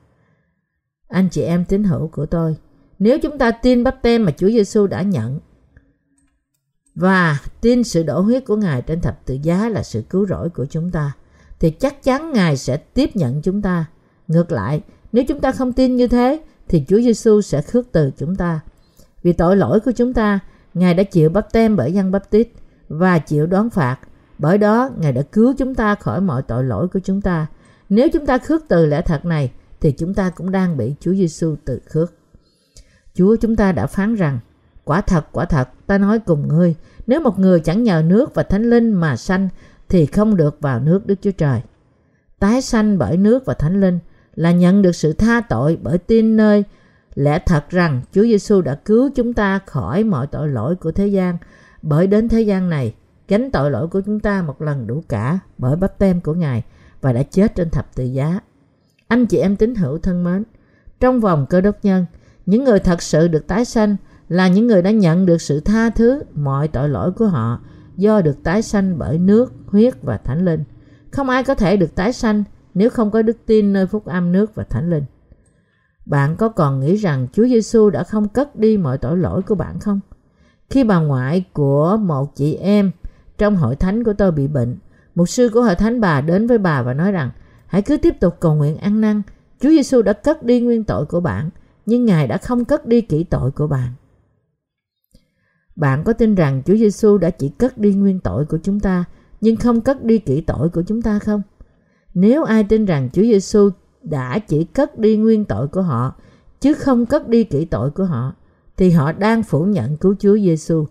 Anh 1.08 1.28
chị 1.28 1.42
em 1.42 1.64
tín 1.64 1.84
hữu 1.84 2.08
của 2.08 2.26
tôi, 2.26 2.56
nếu 2.98 3.18
chúng 3.18 3.38
ta 3.38 3.50
tin 3.50 3.84
bắp 3.84 4.02
tem 4.02 4.24
mà 4.24 4.32
Chúa 4.36 4.48
Giêsu 4.48 4.86
đã 4.86 5.02
nhận 5.02 5.40
và 6.96 7.38
tin 7.60 7.84
sự 7.84 8.02
đổ 8.02 8.20
huyết 8.20 8.44
của 8.44 8.56
Ngài 8.56 8.82
trên 8.82 9.00
thập 9.00 9.26
tự 9.26 9.38
giá 9.42 9.68
là 9.68 9.82
sự 9.82 10.02
cứu 10.10 10.26
rỗi 10.26 10.48
của 10.48 10.66
chúng 10.66 10.90
ta, 10.90 11.12
thì 11.60 11.70
chắc 11.70 12.02
chắn 12.02 12.32
Ngài 12.32 12.56
sẽ 12.56 12.76
tiếp 12.76 13.10
nhận 13.16 13.42
chúng 13.42 13.62
ta. 13.62 13.84
Ngược 14.28 14.52
lại, 14.52 14.82
nếu 15.12 15.24
chúng 15.28 15.40
ta 15.40 15.52
không 15.52 15.72
tin 15.72 15.96
như 15.96 16.08
thế, 16.08 16.40
thì 16.68 16.84
Chúa 16.88 17.00
Giêsu 17.00 17.40
sẽ 17.40 17.62
khước 17.62 17.92
từ 17.92 18.10
chúng 18.16 18.36
ta. 18.36 18.60
Vì 19.22 19.32
tội 19.32 19.56
lỗi 19.56 19.80
của 19.80 19.90
chúng 19.92 20.14
ta, 20.14 20.38
Ngài 20.74 20.94
đã 20.94 21.02
chịu 21.02 21.28
bắp 21.30 21.52
tem 21.52 21.76
bởi 21.76 21.92
dân 21.92 22.10
bắp 22.10 22.30
tít 22.30 22.48
và 22.88 23.18
chịu 23.18 23.46
đón 23.46 23.70
phạt. 23.70 23.98
Bởi 24.38 24.58
đó, 24.58 24.90
Ngài 24.98 25.12
đã 25.12 25.22
cứu 25.22 25.54
chúng 25.58 25.74
ta 25.74 25.94
khỏi 25.94 26.20
mọi 26.20 26.42
tội 26.42 26.64
lỗi 26.64 26.88
của 26.88 27.00
chúng 27.00 27.20
ta. 27.20 27.46
Nếu 27.88 28.08
chúng 28.12 28.26
ta 28.26 28.38
khước 28.38 28.64
từ 28.68 28.86
lẽ 28.86 29.02
thật 29.02 29.24
này, 29.24 29.52
thì 29.80 29.92
chúng 29.92 30.14
ta 30.14 30.30
cũng 30.30 30.50
đang 30.50 30.76
bị 30.76 30.94
Chúa 31.00 31.12
Giêsu 31.14 31.56
tự 31.64 31.80
khước. 31.86 32.14
Chúa 33.16 33.36
chúng 33.36 33.56
ta 33.56 33.72
đã 33.72 33.86
phán 33.86 34.14
rằng, 34.14 34.38
quả 34.84 35.00
thật, 35.00 35.26
quả 35.32 35.44
thật, 35.44 35.68
ta 35.86 35.98
nói 35.98 36.18
cùng 36.18 36.48
ngươi, 36.48 36.74
nếu 37.06 37.20
một 37.20 37.38
người 37.38 37.60
chẳng 37.60 37.82
nhờ 37.82 38.02
nước 38.06 38.34
và 38.34 38.42
thánh 38.42 38.70
linh 38.70 38.92
mà 38.92 39.16
sanh, 39.16 39.48
thì 39.88 40.06
không 40.06 40.36
được 40.36 40.60
vào 40.60 40.80
nước 40.80 41.06
Đức 41.06 41.14
Chúa 41.22 41.30
Trời. 41.30 41.60
Tái 42.38 42.62
sanh 42.62 42.98
bởi 42.98 43.16
nước 43.16 43.46
và 43.46 43.54
thánh 43.54 43.80
linh 43.80 43.98
là 44.34 44.52
nhận 44.52 44.82
được 44.82 44.92
sự 44.92 45.12
tha 45.12 45.40
tội 45.40 45.78
bởi 45.82 45.98
tin 45.98 46.36
nơi 46.36 46.64
lẽ 47.14 47.38
thật 47.38 47.70
rằng 47.70 48.00
Chúa 48.12 48.22
Giêsu 48.22 48.60
đã 48.60 48.74
cứu 48.74 49.10
chúng 49.14 49.34
ta 49.34 49.58
khỏi 49.66 50.04
mọi 50.04 50.26
tội 50.26 50.48
lỗi 50.48 50.76
của 50.76 50.92
thế 50.92 51.06
gian 51.06 51.36
bởi 51.82 52.06
đến 52.06 52.28
thế 52.28 52.40
gian 52.40 52.70
này 52.70 52.94
gánh 53.28 53.50
tội 53.50 53.70
lỗi 53.70 53.88
của 53.88 54.00
chúng 54.00 54.20
ta 54.20 54.42
một 54.42 54.62
lần 54.62 54.86
đủ 54.86 55.02
cả 55.08 55.38
bởi 55.58 55.76
bắp 55.76 55.98
tem 55.98 56.20
của 56.20 56.34
Ngài 56.34 56.62
và 57.00 57.12
đã 57.12 57.22
chết 57.22 57.54
trên 57.54 57.70
thập 57.70 57.94
tự 57.94 58.04
giá 58.04 58.40
Anh 59.08 59.26
chị 59.26 59.38
em 59.38 59.56
tín 59.56 59.74
hữu 59.74 59.98
thân 59.98 60.24
mến, 60.24 60.42
trong 61.00 61.20
vòng 61.20 61.46
cơ 61.50 61.60
đốc 61.60 61.84
nhân, 61.84 62.06
những 62.46 62.64
người 62.64 62.80
thật 62.80 63.02
sự 63.02 63.28
được 63.28 63.46
tái 63.46 63.64
sanh 63.64 63.96
là 64.28 64.48
những 64.48 64.66
người 64.66 64.82
đã 64.82 64.90
nhận 64.90 65.26
được 65.26 65.40
sự 65.40 65.60
tha 65.60 65.90
thứ 65.90 66.22
mọi 66.34 66.68
tội 66.68 66.88
lỗi 66.88 67.12
của 67.12 67.26
họ 67.26 67.60
do 67.96 68.20
được 68.20 68.42
tái 68.42 68.62
sanh 68.62 68.98
bởi 68.98 69.18
nước, 69.18 69.52
huyết 69.66 69.94
và 70.02 70.16
thánh 70.16 70.44
linh. 70.44 70.64
Không 71.10 71.28
ai 71.28 71.44
có 71.44 71.54
thể 71.54 71.76
được 71.76 71.94
tái 71.94 72.12
sanh 72.12 72.44
nếu 72.74 72.90
không 72.90 73.10
có 73.10 73.22
đức 73.22 73.36
tin 73.46 73.72
nơi 73.72 73.86
phúc 73.86 74.04
âm 74.06 74.32
nước 74.32 74.54
và 74.54 74.64
thánh 74.64 74.90
linh. 74.90 75.04
Bạn 76.06 76.36
có 76.36 76.48
còn 76.48 76.80
nghĩ 76.80 76.96
rằng 76.96 77.26
Chúa 77.32 77.46
Giêsu 77.46 77.90
đã 77.90 78.02
không 78.02 78.28
cất 78.28 78.56
đi 78.56 78.76
mọi 78.76 78.98
tội 78.98 79.16
lỗi 79.16 79.42
của 79.42 79.54
bạn 79.54 79.78
không? 79.78 80.00
Khi 80.70 80.84
bà 80.84 80.98
ngoại 80.98 81.44
của 81.52 81.96
một 81.96 82.36
chị 82.36 82.54
em 82.54 82.90
trong 83.38 83.56
hội 83.56 83.76
thánh 83.76 84.04
của 84.04 84.12
tôi 84.12 84.32
bị 84.32 84.46
bệnh, 84.46 84.78
một 85.14 85.28
sư 85.28 85.48
của 85.48 85.62
hội 85.62 85.74
thánh 85.74 86.00
bà 86.00 86.20
đến 86.20 86.46
với 86.46 86.58
bà 86.58 86.82
và 86.82 86.94
nói 86.94 87.12
rằng 87.12 87.30
hãy 87.66 87.82
cứ 87.82 87.96
tiếp 87.96 88.20
tục 88.20 88.36
cầu 88.40 88.54
nguyện 88.54 88.76
ăn 88.76 89.00
năn. 89.00 89.22
Chúa 89.60 89.68
Giêsu 89.68 90.02
đã 90.02 90.12
cất 90.12 90.42
đi 90.42 90.60
nguyên 90.60 90.84
tội 90.84 91.06
của 91.06 91.20
bạn, 91.20 91.50
nhưng 91.86 92.04
Ngài 92.04 92.26
đã 92.26 92.38
không 92.38 92.64
cất 92.64 92.86
đi 92.86 93.00
kỹ 93.00 93.24
tội 93.24 93.50
của 93.50 93.66
bạn. 93.66 93.92
Bạn 95.76 96.04
có 96.04 96.12
tin 96.12 96.34
rằng 96.34 96.62
Chúa 96.66 96.76
Giêsu 96.76 97.18
đã 97.18 97.30
chỉ 97.30 97.48
cất 97.48 97.78
đi 97.78 97.92
nguyên 97.94 98.20
tội 98.20 98.44
của 98.44 98.58
chúng 98.62 98.80
ta, 98.80 99.04
nhưng 99.40 99.56
không 99.56 99.80
cất 99.80 100.04
đi 100.04 100.18
kỹ 100.18 100.40
tội 100.40 100.68
của 100.68 100.82
chúng 100.82 101.02
ta 101.02 101.18
không? 101.18 101.42
Nếu 102.14 102.44
ai 102.44 102.64
tin 102.64 102.84
rằng 102.84 103.08
Chúa 103.12 103.22
Giêsu 103.22 103.70
đã 104.02 104.38
chỉ 104.38 104.64
cất 104.64 104.98
đi 104.98 105.16
nguyên 105.16 105.44
tội 105.44 105.68
của 105.68 105.82
họ, 105.82 106.14
chứ 106.60 106.74
không 106.74 107.06
cất 107.06 107.28
đi 107.28 107.44
kỹ 107.44 107.64
tội 107.64 107.90
của 107.90 108.04
họ, 108.04 108.34
thì 108.76 108.90
họ 108.90 109.12
đang 109.12 109.42
phủ 109.42 109.64
nhận 109.64 109.96
cứu 109.96 110.14
Chúa 110.18 110.36
Giêsu. 110.38 110.86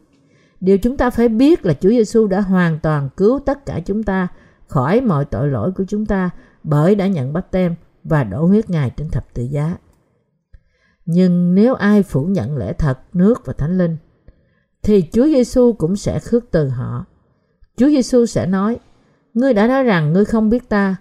Điều 0.62 0.78
chúng 0.78 0.98
ta 0.98 1.10
phải 1.10 1.30
biết 1.30 1.66
là 1.66 1.74
Chúa 1.74 1.90
Giêsu 1.90 2.28
đã 2.28 2.42
hoàn 2.42 2.80
toàn 2.80 3.10
cứu 3.18 3.40
tất 3.40 3.66
cả 3.66 3.80
chúng 3.86 4.04
ta 4.04 4.28
khỏi 4.68 5.02
mọi 5.02 5.26
tội 5.26 5.48
lỗi 5.50 5.72
của 5.72 5.84
chúng 5.88 6.06
ta 6.06 6.30
bởi 6.64 6.96
đã 6.96 7.08
nhận 7.08 7.34
bắt 7.34 7.52
tem 7.52 7.76
và 8.04 8.24
đổ 8.24 8.46
huyết 8.46 8.70
Ngài 8.70 8.90
trên 8.90 9.10
thập 9.10 9.34
tự 9.34 9.44
giá. 9.44 9.78
Nhưng 11.06 11.56
nếu 11.56 11.74
ai 11.74 12.04
phủ 12.04 12.26
nhận 12.26 12.58
lẽ 12.58 12.74
thật, 12.74 13.00
nước 13.14 13.46
và 13.46 13.54
thánh 13.54 13.78
linh, 13.78 13.98
thì 14.84 15.04
Chúa 15.12 15.26
Giêsu 15.26 15.74
cũng 15.74 15.96
sẽ 15.96 16.20
khước 16.20 16.52
từ 16.52 16.68
họ. 16.70 17.06
Chúa 17.78 17.90
Giêsu 17.90 18.26
sẽ 18.26 18.46
nói: 18.46 18.78
Ngươi 19.34 19.54
đã 19.54 19.68
nói 19.68 19.84
rằng 19.84 20.14
ngươi 20.14 20.26
không 20.26 20.50
biết 20.50 20.70
ta. 20.70 20.96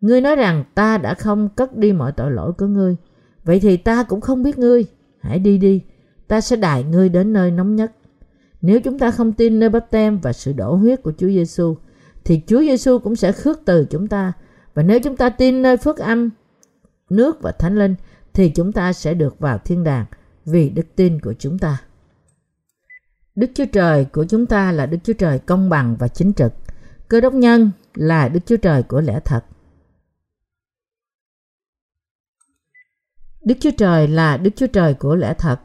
Ngươi 0.00 0.20
nói 0.20 0.36
rằng 0.36 0.64
ta 0.74 0.98
đã 0.98 1.14
không 1.14 1.48
cất 1.48 1.76
đi 1.76 1.92
mọi 1.92 2.12
tội 2.12 2.30
lỗi 2.30 2.52
của 2.52 2.66
ngươi. 2.66 2.96
Vậy 3.44 3.60
thì 3.60 3.76
ta 3.76 4.02
cũng 4.02 4.20
không 4.20 4.42
biết 4.42 4.58
ngươi. 4.58 4.86
Hãy 5.20 5.38
đi 5.38 5.58
đi, 5.58 5.82
ta 6.28 6.40
sẽ 6.40 6.56
đài 6.56 6.84
ngươi 6.84 7.08
đến 7.08 7.32
nơi 7.32 7.50
nóng 7.50 7.76
nhất. 7.76 7.92
Nếu 8.60 8.80
chúng 8.80 8.98
ta 8.98 9.10
không 9.10 9.32
tin 9.32 9.58
nơi 9.58 9.68
bắp 9.68 9.90
tem 9.90 10.18
và 10.18 10.32
sự 10.32 10.52
đổ 10.52 10.74
huyết 10.74 11.02
của 11.02 11.12
Chúa 11.18 11.26
Giêsu, 11.26 11.76
thì 12.24 12.42
Chúa 12.46 12.60
Giêsu 12.60 12.98
cũng 12.98 13.16
sẽ 13.16 13.32
khước 13.32 13.60
từ 13.64 13.84
chúng 13.90 14.08
ta. 14.08 14.32
Và 14.74 14.82
nếu 14.82 15.00
chúng 15.00 15.16
ta 15.16 15.28
tin 15.28 15.62
nơi 15.62 15.76
phước 15.76 15.98
âm, 15.98 16.30
nước 17.10 17.42
và 17.42 17.52
thánh 17.52 17.78
linh, 17.78 17.94
thì 18.38 18.48
chúng 18.48 18.72
ta 18.72 18.92
sẽ 18.92 19.14
được 19.14 19.38
vào 19.38 19.58
thiên 19.64 19.84
đàng 19.84 20.06
vì 20.44 20.70
đức 20.70 20.86
tin 20.96 21.20
của 21.20 21.34
chúng 21.38 21.58
ta. 21.58 21.82
Đức 23.34 23.50
Chúa 23.54 23.64
Trời 23.72 24.04
của 24.04 24.24
chúng 24.24 24.46
ta 24.46 24.72
là 24.72 24.86
Đức 24.86 24.98
Chúa 25.04 25.12
Trời 25.12 25.38
công 25.38 25.68
bằng 25.68 25.96
và 25.98 26.08
chính 26.08 26.32
trực. 26.32 26.52
Cơ 27.08 27.20
đốc 27.20 27.34
nhân 27.34 27.70
là 27.94 28.28
Đức 28.28 28.40
Chúa 28.46 28.56
Trời 28.56 28.82
của 28.82 29.00
lẽ 29.00 29.20
thật. 29.24 29.44
Đức 33.40 33.54
Chúa 33.60 33.70
Trời 33.78 34.08
là 34.08 34.36
Đức 34.36 34.50
Chúa 34.56 34.66
Trời 34.66 34.94
của 34.94 35.16
lẽ 35.16 35.34
thật. 35.38 35.56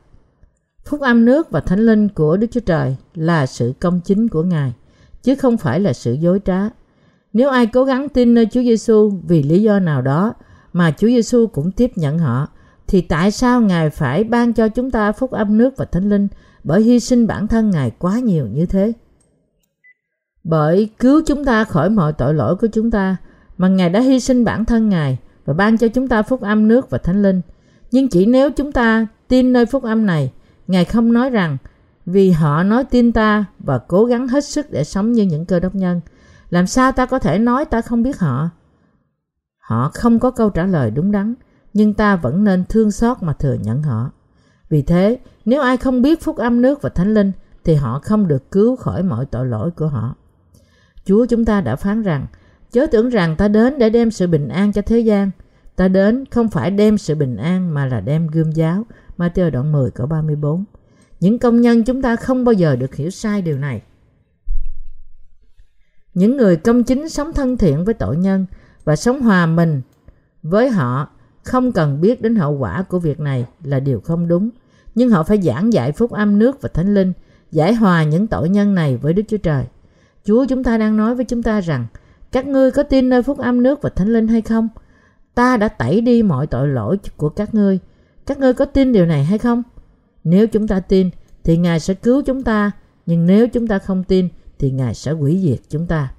Phúc 0.85 1.01
âm 1.01 1.25
nước 1.25 1.51
và 1.51 1.59
thánh 1.59 1.79
linh 1.79 2.09
của 2.09 2.37
Đức 2.37 2.47
Chúa 2.51 2.59
Trời 2.59 2.95
là 3.13 3.45
sự 3.45 3.73
công 3.79 4.01
chính 4.01 4.27
của 4.27 4.43
Ngài, 4.43 4.73
chứ 5.23 5.35
không 5.35 5.57
phải 5.57 5.79
là 5.79 5.93
sự 5.93 6.13
dối 6.13 6.39
trá. 6.45 6.69
Nếu 7.33 7.49
ai 7.49 7.67
cố 7.67 7.83
gắng 7.83 8.09
tin 8.09 8.33
nơi 8.33 8.47
Chúa 8.51 8.61
Giêsu 8.61 9.09
vì 9.27 9.43
lý 9.43 9.61
do 9.61 9.79
nào 9.79 10.01
đó 10.01 10.33
mà 10.73 10.91
Chúa 10.91 11.07
Giêsu 11.07 11.47
cũng 11.47 11.71
tiếp 11.71 11.91
nhận 11.95 12.19
họ, 12.19 12.47
thì 12.87 13.01
tại 13.01 13.31
sao 13.31 13.61
Ngài 13.61 13.89
phải 13.89 14.23
ban 14.23 14.53
cho 14.53 14.67
chúng 14.67 14.91
ta 14.91 15.11
phúc 15.11 15.31
âm 15.31 15.57
nước 15.57 15.77
và 15.77 15.85
thánh 15.85 16.09
linh 16.09 16.27
bởi 16.63 16.81
hy 16.81 16.99
sinh 16.99 17.27
bản 17.27 17.47
thân 17.47 17.69
Ngài 17.69 17.91
quá 17.91 18.19
nhiều 18.19 18.47
như 18.47 18.65
thế? 18.65 18.93
Bởi 20.43 20.89
cứu 20.99 21.21
chúng 21.25 21.45
ta 21.45 21.63
khỏi 21.63 21.89
mọi 21.89 22.13
tội 22.13 22.33
lỗi 22.33 22.55
của 22.55 22.67
chúng 22.67 22.91
ta 22.91 23.17
mà 23.57 23.67
Ngài 23.67 23.89
đã 23.89 23.99
hy 23.99 24.19
sinh 24.19 24.43
bản 24.43 24.65
thân 24.65 24.89
Ngài 24.89 25.17
và 25.45 25.53
ban 25.53 25.77
cho 25.77 25.87
chúng 25.87 26.07
ta 26.07 26.21
phúc 26.21 26.41
âm 26.41 26.67
nước 26.67 26.89
và 26.89 26.97
thánh 26.97 27.21
linh. 27.21 27.41
Nhưng 27.91 28.07
chỉ 28.07 28.25
nếu 28.25 28.51
chúng 28.51 28.71
ta 28.71 29.07
tin 29.27 29.53
nơi 29.53 29.65
phúc 29.65 29.83
âm 29.83 30.05
này, 30.05 30.31
Ngài 30.67 30.85
không 30.85 31.13
nói 31.13 31.29
rằng 31.29 31.57
vì 32.05 32.31
họ 32.31 32.63
nói 32.63 32.83
tin 32.83 33.11
ta 33.11 33.45
và 33.59 33.77
cố 33.77 34.05
gắng 34.05 34.27
hết 34.27 34.45
sức 34.45 34.71
để 34.71 34.83
sống 34.83 35.11
như 35.11 35.23
những 35.23 35.45
cơ 35.45 35.59
đốc 35.59 35.75
nhân. 35.75 36.01
Làm 36.49 36.67
sao 36.67 36.91
ta 36.91 37.05
có 37.05 37.19
thể 37.19 37.39
nói 37.39 37.65
ta 37.65 37.81
không 37.81 38.03
biết 38.03 38.19
họ? 38.19 38.49
Họ 39.57 39.91
không 39.93 40.19
có 40.19 40.31
câu 40.31 40.49
trả 40.49 40.65
lời 40.65 40.91
đúng 40.91 41.11
đắn, 41.11 41.33
nhưng 41.73 41.93
ta 41.93 42.15
vẫn 42.15 42.43
nên 42.43 42.63
thương 42.69 42.91
xót 42.91 43.17
mà 43.21 43.33
thừa 43.33 43.53
nhận 43.53 43.83
họ. 43.83 44.11
Vì 44.69 44.81
thế, 44.81 45.19
nếu 45.45 45.61
ai 45.61 45.77
không 45.77 46.01
biết 46.01 46.21
phúc 46.21 46.37
âm 46.37 46.61
nước 46.61 46.81
và 46.81 46.89
thánh 46.89 47.13
linh, 47.13 47.31
thì 47.63 47.75
họ 47.75 47.99
không 47.99 48.27
được 48.27 48.51
cứu 48.51 48.75
khỏi 48.75 49.03
mọi 49.03 49.25
tội 49.25 49.45
lỗi 49.45 49.71
của 49.71 49.87
họ. 49.87 50.15
Chúa 51.05 51.25
chúng 51.25 51.45
ta 51.45 51.61
đã 51.61 51.75
phán 51.75 52.01
rằng, 52.01 52.25
chớ 52.71 52.85
tưởng 52.91 53.09
rằng 53.09 53.35
ta 53.35 53.47
đến 53.47 53.79
để 53.79 53.89
đem 53.89 54.11
sự 54.11 54.27
bình 54.27 54.47
an 54.47 54.71
cho 54.71 54.81
thế 54.81 54.99
gian. 54.99 55.31
Ta 55.75 55.87
đến 55.87 56.25
không 56.31 56.49
phải 56.49 56.71
đem 56.71 56.97
sự 56.97 57.15
bình 57.15 57.37
an 57.37 57.73
mà 57.73 57.85
là 57.85 58.01
đem 58.01 58.27
gươm 58.27 58.51
giáo. 58.51 58.85
Matthew 59.17 59.49
đoạn 59.49 59.71
10 59.71 59.91
câu 59.91 60.07
34. 60.07 60.63
Những 61.19 61.39
công 61.39 61.61
nhân 61.61 61.83
chúng 61.83 62.01
ta 62.01 62.15
không 62.15 62.45
bao 62.45 62.53
giờ 62.53 62.75
được 62.75 62.95
hiểu 62.95 63.09
sai 63.09 63.41
điều 63.41 63.57
này. 63.57 63.81
Những 66.13 66.37
người 66.37 66.57
công 66.57 66.83
chính 66.83 67.09
sống 67.09 67.33
thân 67.33 67.57
thiện 67.57 67.85
với 67.85 67.93
tội 67.93 68.17
nhân 68.17 68.45
và 68.83 68.95
sống 68.95 69.21
hòa 69.21 69.45
mình 69.45 69.81
với 70.43 70.69
họ 70.69 71.09
không 71.43 71.71
cần 71.71 72.01
biết 72.01 72.21
đến 72.21 72.35
hậu 72.35 72.57
quả 72.57 72.81
của 72.81 72.99
việc 72.99 73.19
này 73.19 73.45
là 73.63 73.79
điều 73.79 73.99
không 73.99 74.27
đúng. 74.27 74.49
Nhưng 74.95 75.09
họ 75.09 75.23
phải 75.23 75.41
giảng 75.41 75.73
dạy 75.73 75.91
phúc 75.91 76.11
âm 76.11 76.39
nước 76.39 76.61
và 76.61 76.69
thánh 76.73 76.93
linh, 76.93 77.13
giải 77.51 77.73
hòa 77.73 78.03
những 78.03 78.27
tội 78.27 78.49
nhân 78.49 78.75
này 78.75 78.97
với 78.97 79.13
Đức 79.13 79.23
Chúa 79.27 79.37
Trời. 79.37 79.65
Chúa 80.25 80.45
chúng 80.45 80.63
ta 80.63 80.77
đang 80.77 80.97
nói 80.97 81.15
với 81.15 81.25
chúng 81.25 81.43
ta 81.43 81.61
rằng, 81.61 81.85
các 82.31 82.47
ngươi 82.47 82.71
có 82.71 82.83
tin 82.83 83.09
nơi 83.09 83.23
phúc 83.23 83.37
âm 83.37 83.63
nước 83.63 83.81
và 83.81 83.89
thánh 83.89 84.13
linh 84.13 84.27
hay 84.27 84.41
không? 84.41 84.69
Ta 85.35 85.57
đã 85.57 85.67
tẩy 85.67 86.01
đi 86.01 86.23
mọi 86.23 86.47
tội 86.47 86.67
lỗi 86.67 86.97
của 87.17 87.29
các 87.29 87.53
ngươi. 87.53 87.79
Các 88.25 88.39
ngươi 88.39 88.53
có 88.53 88.65
tin 88.65 88.93
điều 88.93 89.05
này 89.05 89.23
hay 89.23 89.37
không? 89.37 89.63
Nếu 90.23 90.47
chúng 90.47 90.67
ta 90.67 90.79
tin, 90.79 91.09
thì 91.43 91.57
Ngài 91.57 91.79
sẽ 91.79 91.93
cứu 91.93 92.21
chúng 92.21 92.43
ta. 92.43 92.71
Nhưng 93.05 93.25
nếu 93.25 93.47
chúng 93.47 93.67
ta 93.67 93.79
không 93.79 94.03
tin, 94.03 94.29
thì 94.59 94.71
Ngài 94.71 94.93
sẽ 94.93 95.11
hủy 95.11 95.39
diệt 95.43 95.59
chúng 95.69 95.87
ta. 95.87 96.13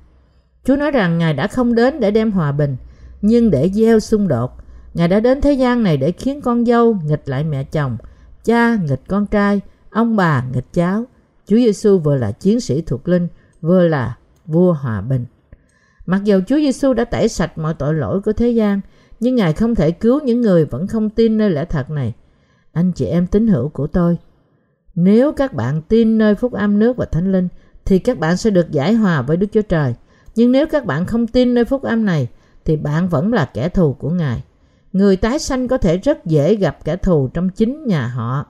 Chúa 0.64 0.76
nói 0.76 0.90
rằng 0.90 1.18
Ngài 1.18 1.34
đã 1.34 1.46
không 1.46 1.74
đến 1.74 2.00
để 2.00 2.10
đem 2.10 2.30
hòa 2.30 2.52
bình, 2.52 2.76
nhưng 3.22 3.50
để 3.50 3.70
gieo 3.74 4.00
xung 4.00 4.28
đột. 4.28 4.63
Ngài 4.94 5.08
đã 5.08 5.20
đến 5.20 5.40
thế 5.40 5.52
gian 5.52 5.82
này 5.82 5.96
để 5.96 6.12
khiến 6.12 6.40
con 6.40 6.66
dâu 6.66 6.98
nghịch 7.04 7.22
lại 7.28 7.44
mẹ 7.44 7.64
chồng, 7.64 7.96
cha 8.44 8.76
nghịch 8.76 9.02
con 9.08 9.26
trai, 9.26 9.60
ông 9.90 10.16
bà 10.16 10.44
nghịch 10.52 10.72
cháu. 10.72 11.04
Chúa 11.46 11.56
Giêsu 11.56 11.98
vừa 11.98 12.16
là 12.16 12.32
chiến 12.32 12.60
sĩ 12.60 12.82
thuộc 12.82 13.08
linh, 13.08 13.28
vừa 13.60 13.88
là 13.88 14.16
vua 14.46 14.72
hòa 14.72 15.00
bình. 15.00 15.26
Mặc 16.06 16.24
dù 16.24 16.40
Chúa 16.46 16.56
Giêsu 16.56 16.92
đã 16.92 17.04
tẩy 17.04 17.28
sạch 17.28 17.58
mọi 17.58 17.74
tội 17.74 17.94
lỗi 17.94 18.20
của 18.20 18.32
thế 18.32 18.50
gian, 18.50 18.80
nhưng 19.20 19.34
Ngài 19.34 19.52
không 19.52 19.74
thể 19.74 19.90
cứu 19.90 20.20
những 20.20 20.40
người 20.40 20.64
vẫn 20.64 20.86
không 20.86 21.10
tin 21.10 21.38
nơi 21.38 21.50
lẽ 21.50 21.64
thật 21.64 21.90
này. 21.90 22.14
Anh 22.72 22.92
chị 22.92 23.06
em 23.06 23.26
tín 23.26 23.46
hữu 23.46 23.68
của 23.68 23.86
tôi, 23.86 24.18
nếu 24.94 25.32
các 25.32 25.54
bạn 25.54 25.82
tin 25.82 26.18
nơi 26.18 26.34
phúc 26.34 26.52
âm 26.52 26.78
nước 26.78 26.96
và 26.96 27.04
thánh 27.04 27.32
linh, 27.32 27.48
thì 27.84 27.98
các 27.98 28.18
bạn 28.18 28.36
sẽ 28.36 28.50
được 28.50 28.70
giải 28.70 28.94
hòa 28.94 29.22
với 29.22 29.36
Đức 29.36 29.46
Chúa 29.52 29.62
Trời. 29.62 29.94
Nhưng 30.34 30.52
nếu 30.52 30.66
các 30.66 30.84
bạn 30.84 31.06
không 31.06 31.26
tin 31.26 31.54
nơi 31.54 31.64
phúc 31.64 31.82
âm 31.82 32.04
này, 32.04 32.28
thì 32.64 32.76
bạn 32.76 33.08
vẫn 33.08 33.32
là 33.32 33.44
kẻ 33.44 33.68
thù 33.68 33.92
của 33.92 34.10
Ngài. 34.10 34.42
Người 34.94 35.16
tái 35.16 35.38
sanh 35.38 35.68
có 35.68 35.78
thể 35.78 35.98
rất 35.98 36.24
dễ 36.24 36.54
gặp 36.54 36.84
kẻ 36.84 36.96
thù 36.96 37.28
trong 37.28 37.48
chính 37.48 37.86
nhà 37.86 38.06
họ. 38.06 38.46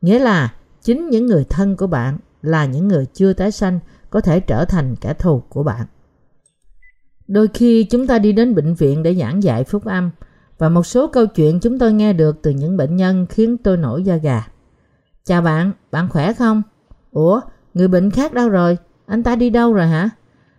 Nghĩa 0.00 0.18
là 0.18 0.54
chính 0.82 1.08
những 1.10 1.26
người 1.26 1.44
thân 1.44 1.76
của 1.76 1.86
bạn 1.86 2.18
là 2.42 2.66
những 2.66 2.88
người 2.88 3.06
chưa 3.06 3.32
tái 3.32 3.50
sanh 3.50 3.80
có 4.10 4.20
thể 4.20 4.40
trở 4.40 4.64
thành 4.64 4.96
kẻ 4.96 5.14
thù 5.14 5.42
của 5.48 5.62
bạn. 5.62 5.86
Đôi 7.28 7.48
khi 7.54 7.84
chúng 7.84 8.06
ta 8.06 8.18
đi 8.18 8.32
đến 8.32 8.54
bệnh 8.54 8.74
viện 8.74 9.02
để 9.02 9.14
giảng 9.14 9.42
dạy 9.42 9.64
phúc 9.64 9.84
âm 9.84 10.10
và 10.58 10.68
một 10.68 10.86
số 10.86 11.06
câu 11.06 11.26
chuyện 11.26 11.60
chúng 11.60 11.78
tôi 11.78 11.92
nghe 11.92 12.12
được 12.12 12.42
từ 12.42 12.50
những 12.50 12.76
bệnh 12.76 12.96
nhân 12.96 13.26
khiến 13.26 13.56
tôi 13.56 13.76
nổi 13.76 14.02
da 14.02 14.16
gà. 14.16 14.46
Chào 15.24 15.42
bạn, 15.42 15.72
bạn 15.90 16.08
khỏe 16.08 16.32
không? 16.32 16.62
Ủa, 17.10 17.40
người 17.74 17.88
bệnh 17.88 18.10
khác 18.10 18.34
đâu 18.34 18.48
rồi? 18.48 18.78
Anh 19.06 19.22
ta 19.22 19.36
đi 19.36 19.50
đâu 19.50 19.72
rồi 19.72 19.86
hả? 19.86 20.10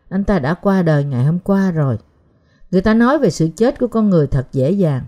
Anh 0.09 0.23
ta 0.23 0.39
đã 0.39 0.53
qua 0.53 0.81
đời 0.81 1.03
ngày 1.03 1.25
hôm 1.25 1.39
qua 1.39 1.71
rồi. 1.71 1.97
Người 2.71 2.81
ta 2.81 2.93
nói 2.93 3.19
về 3.19 3.29
sự 3.29 3.49
chết 3.55 3.79
của 3.79 3.87
con 3.87 4.09
người 4.09 4.27
thật 4.27 4.47
dễ 4.51 4.71
dàng. 4.71 5.03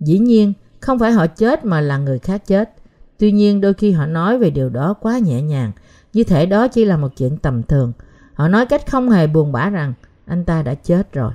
Dĩ 0.00 0.18
nhiên, 0.18 0.52
không 0.80 0.98
phải 0.98 1.12
họ 1.12 1.26
chết 1.26 1.64
mà 1.64 1.80
là 1.80 1.98
người 1.98 2.18
khác 2.18 2.46
chết. 2.46 2.70
Tuy 3.18 3.32
nhiên 3.32 3.60
đôi 3.60 3.74
khi 3.74 3.92
họ 3.92 4.06
nói 4.06 4.38
về 4.38 4.50
điều 4.50 4.70
đó 4.70 4.94
quá 5.00 5.18
nhẹ 5.18 5.42
nhàng, 5.42 5.72
như 6.12 6.24
thể 6.24 6.46
đó 6.46 6.68
chỉ 6.68 6.84
là 6.84 6.96
một 6.96 7.08
chuyện 7.16 7.36
tầm 7.38 7.62
thường. 7.62 7.92
Họ 8.34 8.48
nói 8.48 8.66
cách 8.66 8.90
không 8.90 9.10
hề 9.10 9.26
buồn 9.26 9.52
bã 9.52 9.70
rằng 9.70 9.92
anh 10.26 10.44
ta 10.44 10.62
đã 10.62 10.74
chết 10.74 11.12
rồi. 11.12 11.32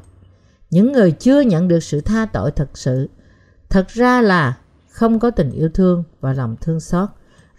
Những 0.69 0.91
người 0.91 1.12
chưa 1.12 1.41
nhận 1.41 1.67
được 1.67 1.84
sự 1.84 2.02
tha 2.02 2.26
tội 2.26 2.52
thật 2.52 2.78
sự, 2.78 3.10
thật 3.69 3.88
ra 3.88 4.21
là 4.21 4.58
không 4.89 5.19
có 5.19 5.32
tình 5.32 5.52
yêu 5.52 5.69
thương 5.69 6.04
và 6.21 6.34
lòng 6.34 6.56
thương 6.62 6.80
xót. 6.80 7.10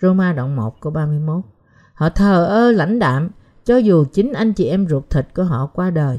Roma 0.03 0.33
đoạn 0.33 0.57
1 0.57 0.81
câu 0.81 0.93
31. 0.93 1.45
Họ 1.95 2.09
thờ 2.09 2.45
ơ 2.45 2.73
lãnh 2.73 2.99
đạm 2.99 3.31
cho 3.65 3.77
dù 3.77 4.05
chính 4.05 4.33
anh 4.33 4.53
chị 4.53 4.65
em 4.65 4.89
ruột 4.89 5.11
thịt 5.11 5.27
của 5.35 5.45
họ 5.45 5.67
qua 5.67 5.91
đời. 5.91 6.19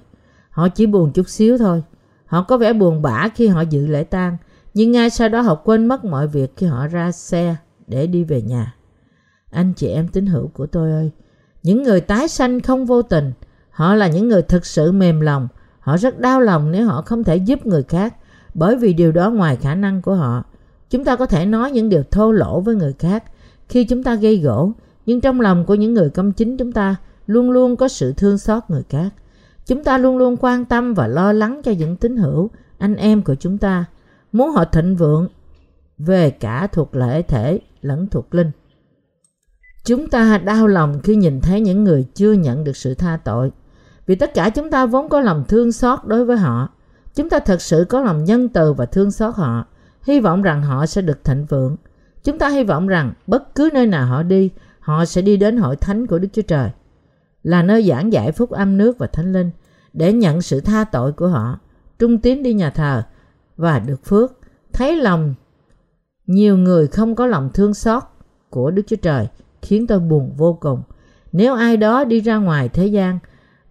Họ 0.50 0.70
chỉ 0.70 0.86
buồn 0.86 1.12
chút 1.12 1.30
xíu 1.30 1.58
thôi. 1.58 1.84
Họ 2.26 2.44
có 2.44 2.58
vẻ 2.58 2.74
buồn 2.74 3.02
bã 3.02 3.30
khi 3.36 3.48
họ 3.48 3.62
dự 3.62 3.88
lễ 3.88 4.04
tang, 4.04 4.38
nhưng 4.76 4.92
ngay 4.92 5.10
sau 5.10 5.30
đó 5.30 5.42
họ 5.42 5.56
quên 5.56 5.86
mất 5.86 6.06
mọi 6.06 6.28
việc 6.28 6.54
khi 6.58 6.66
họ 6.66 6.88
ra 6.88 7.12
xe 7.12 7.56
để 7.88 8.08
đi 8.08 8.24
về 8.24 8.42
nhà. 8.42 8.76
Anh 9.52 9.74
chị 9.74 9.88
em 9.88 10.08
tín 10.08 10.26
hữu 10.26 10.48
của 10.48 10.66
tôi 10.66 10.92
ơi, 10.92 11.12
những 11.64 11.84
người 11.84 12.02
tái 12.02 12.28
sanh 12.28 12.60
không 12.60 12.86
vô 12.86 13.02
tình, 13.02 13.32
họ 13.70 13.96
là 13.96 14.08
những 14.08 14.28
người 14.28 14.42
thực 14.42 14.66
sự 14.66 14.92
mềm 14.92 15.20
lòng. 15.20 15.48
Họ 15.80 15.98
rất 15.98 16.20
đau 16.20 16.42
lòng 16.42 16.72
nếu 16.72 16.86
họ 16.86 17.02
không 17.02 17.24
thể 17.24 17.36
giúp 17.36 17.66
người 17.66 17.84
khác, 17.84 18.16
bởi 18.54 18.76
vì 18.76 18.94
điều 18.94 19.12
đó 19.12 19.30
ngoài 19.30 19.56
khả 19.56 19.76
năng 19.76 20.02
của 20.02 20.16
họ. 20.16 20.44
Chúng 20.90 21.04
ta 21.04 21.16
có 21.16 21.26
thể 21.26 21.46
nói 21.46 21.72
những 21.72 21.90
điều 21.90 22.04
thô 22.12 22.32
lỗ 22.32 22.60
với 22.60 22.76
người 22.76 22.94
khác 22.94 23.24
khi 23.70 23.84
chúng 23.84 24.04
ta 24.04 24.16
gây 24.16 24.38
gỗ, 24.38 24.72
nhưng 25.06 25.22
trong 25.22 25.42
lòng 25.42 25.66
của 25.66 25.76
những 25.76 25.94
người 25.94 26.10
công 26.10 26.32
chính 26.32 26.58
chúng 26.58 26.72
ta 26.72 26.96
luôn 27.28 27.52
luôn 27.52 27.76
có 27.76 27.88
sự 27.88 28.14
thương 28.18 28.38
xót 28.38 28.64
người 28.68 28.84
khác. 28.90 29.10
Chúng 29.66 29.84
ta 29.84 29.98
luôn 29.98 30.18
luôn 30.18 30.38
quan 30.40 30.66
tâm 30.66 30.94
và 30.94 31.08
lo 31.08 31.34
lắng 31.34 31.62
cho 31.64 31.72
những 31.72 31.96
tín 31.96 32.18
hữu, 32.18 32.50
anh 32.78 32.96
em 32.96 33.22
của 33.22 33.36
chúng 33.36 33.58
ta, 33.58 33.86
muốn 34.38 34.52
họ 34.52 34.66
thịnh 34.66 34.96
vượng 34.96 35.28
về 35.98 36.30
cả 36.30 36.68
thuộc 36.68 36.96
lễ 36.96 37.22
thể 37.22 37.60
lẫn 37.82 38.08
thuộc 38.08 38.36
linh. 38.36 38.52
Chúng 39.86 40.10
ta 40.10 40.38
đau 40.38 40.68
lòng 40.68 41.00
khi 41.04 41.16
nhìn 41.16 41.42
thấy 41.42 41.62
những 41.62 41.84
người 41.84 42.06
chưa 42.16 42.34
nhận 42.34 42.64
được 42.64 42.78
sự 42.78 42.94
tha 42.94 43.18
tội. 43.24 43.52
Vì 44.06 44.16
tất 44.16 44.34
cả 44.34 44.50
chúng 44.50 44.72
ta 44.72 44.86
vốn 44.86 45.10
có 45.10 45.22
lòng 45.22 45.44
thương 45.48 45.72
xót 45.72 46.00
đối 46.06 46.26
với 46.26 46.38
họ. 46.38 46.70
Chúng 47.16 47.30
ta 47.30 47.40
thật 47.40 47.62
sự 47.62 47.86
có 47.90 48.02
lòng 48.02 48.24
nhân 48.24 48.50
từ 48.50 48.74
và 48.74 48.86
thương 48.86 49.12
xót 49.12 49.36
họ, 49.36 49.66
hy 50.04 50.20
vọng 50.20 50.42
rằng 50.42 50.64
họ 50.64 50.86
sẽ 50.86 51.02
được 51.02 51.24
thịnh 51.24 51.46
vượng. 51.46 51.76
Chúng 52.24 52.38
ta 52.38 52.50
hy 52.50 52.64
vọng 52.64 52.88
rằng 52.88 53.14
bất 53.28 53.56
cứ 53.56 53.70
nơi 53.74 53.88
nào 53.88 54.08
họ 54.08 54.24
đi, 54.24 54.52
họ 54.80 55.06
sẽ 55.06 55.22
đi 55.22 55.38
đến 55.38 55.58
hội 55.58 55.76
thánh 55.76 56.08
của 56.08 56.20
Đức 56.20 56.28
Chúa 56.34 56.42
Trời, 56.42 56.70
là 57.44 57.64
nơi 57.64 57.84
giảng 57.84 58.14
giải 58.14 58.32
phúc 58.32 58.50
âm 58.50 58.78
nước 58.78 58.98
và 58.98 59.08
thánh 59.08 59.34
linh, 59.34 59.52
để 59.94 60.14
nhận 60.14 60.42
sự 60.42 60.60
tha 60.62 60.84
tội 60.84 61.12
của 61.12 61.28
họ, 61.28 61.60
trung 62.00 62.18
tín 62.18 62.44
đi 62.44 62.54
nhà 62.54 62.70
thờ 62.70 63.04
và 63.58 63.80
được 63.80 64.06
phước, 64.06 64.40
thấy 64.74 64.96
lòng 64.96 65.36
nhiều 66.26 66.58
người 66.58 66.88
không 66.88 67.16
có 67.16 67.28
lòng 67.28 67.50
thương 67.54 67.74
xót 67.74 68.04
của 68.50 68.72
Đức 68.72 68.84
Chúa 68.88 68.96
Trời 68.96 69.28
khiến 69.62 69.88
tôi 69.88 70.00
buồn 70.00 70.34
vô 70.38 70.58
cùng. 70.62 70.84
Nếu 71.32 71.54
ai 71.54 71.78
đó 71.78 72.04
đi 72.04 72.20
ra 72.20 72.38
ngoài 72.38 72.70
thế 72.70 72.88
gian 72.88 73.20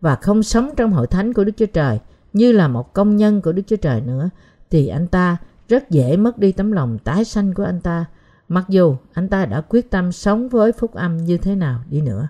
và 0.01 0.17
không 0.17 0.43
sống 0.43 0.71
trong 0.77 0.93
hội 0.93 1.07
thánh 1.07 1.33
của 1.33 1.45
Đức 1.45 1.53
Chúa 1.57 1.67
Trời 1.67 2.01
như 2.33 2.53
là 2.53 2.69
một 2.69 2.93
công 2.93 3.17
nhân 3.17 3.41
của 3.43 3.53
Đức 3.53 3.63
Chúa 3.67 3.77
Trời 3.77 4.01
nữa, 4.01 4.31
thì 4.71 4.89
anh 4.89 5.07
ta 5.07 5.37
rất 5.69 5.91
dễ 5.91 6.17
mất 6.17 6.39
đi 6.39 6.53
tấm 6.53 6.73
lòng 6.73 6.99
tái 7.05 7.25
sanh 7.25 7.55
của 7.55 7.65
anh 7.65 7.81
ta, 7.81 8.05
mặc 8.49 8.65
dù 8.69 8.97
anh 9.13 9.29
ta 9.29 9.47
đã 9.47 9.61
quyết 9.61 9.91
tâm 9.91 10.13
sống 10.13 10.49
với 10.49 10.73
phúc 10.73 10.95
âm 10.95 11.17
như 11.17 11.39
thế 11.39 11.55
nào 11.55 11.81
đi 11.91 12.01
nữa. 12.01 12.29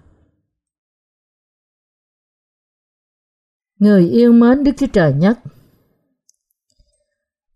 Người 3.79 4.09
yêu 4.09 4.33
mến 4.33 4.65
Đức 4.65 4.73
Chúa 4.77 4.87
Trời 4.93 5.13
nhất 5.13 5.39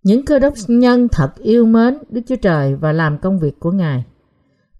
những 0.03 0.25
cơ 0.25 0.39
đốc 0.39 0.55
nhân 0.69 1.09
thật 1.09 1.37
yêu 1.39 1.67
mến 1.67 1.99
Đức 2.11 2.21
Chúa 2.27 2.37
Trời 2.37 2.75
và 2.75 2.93
làm 2.93 3.19
công 3.19 3.39
việc 3.39 3.61
của 3.61 3.73
Ngài. 3.73 4.05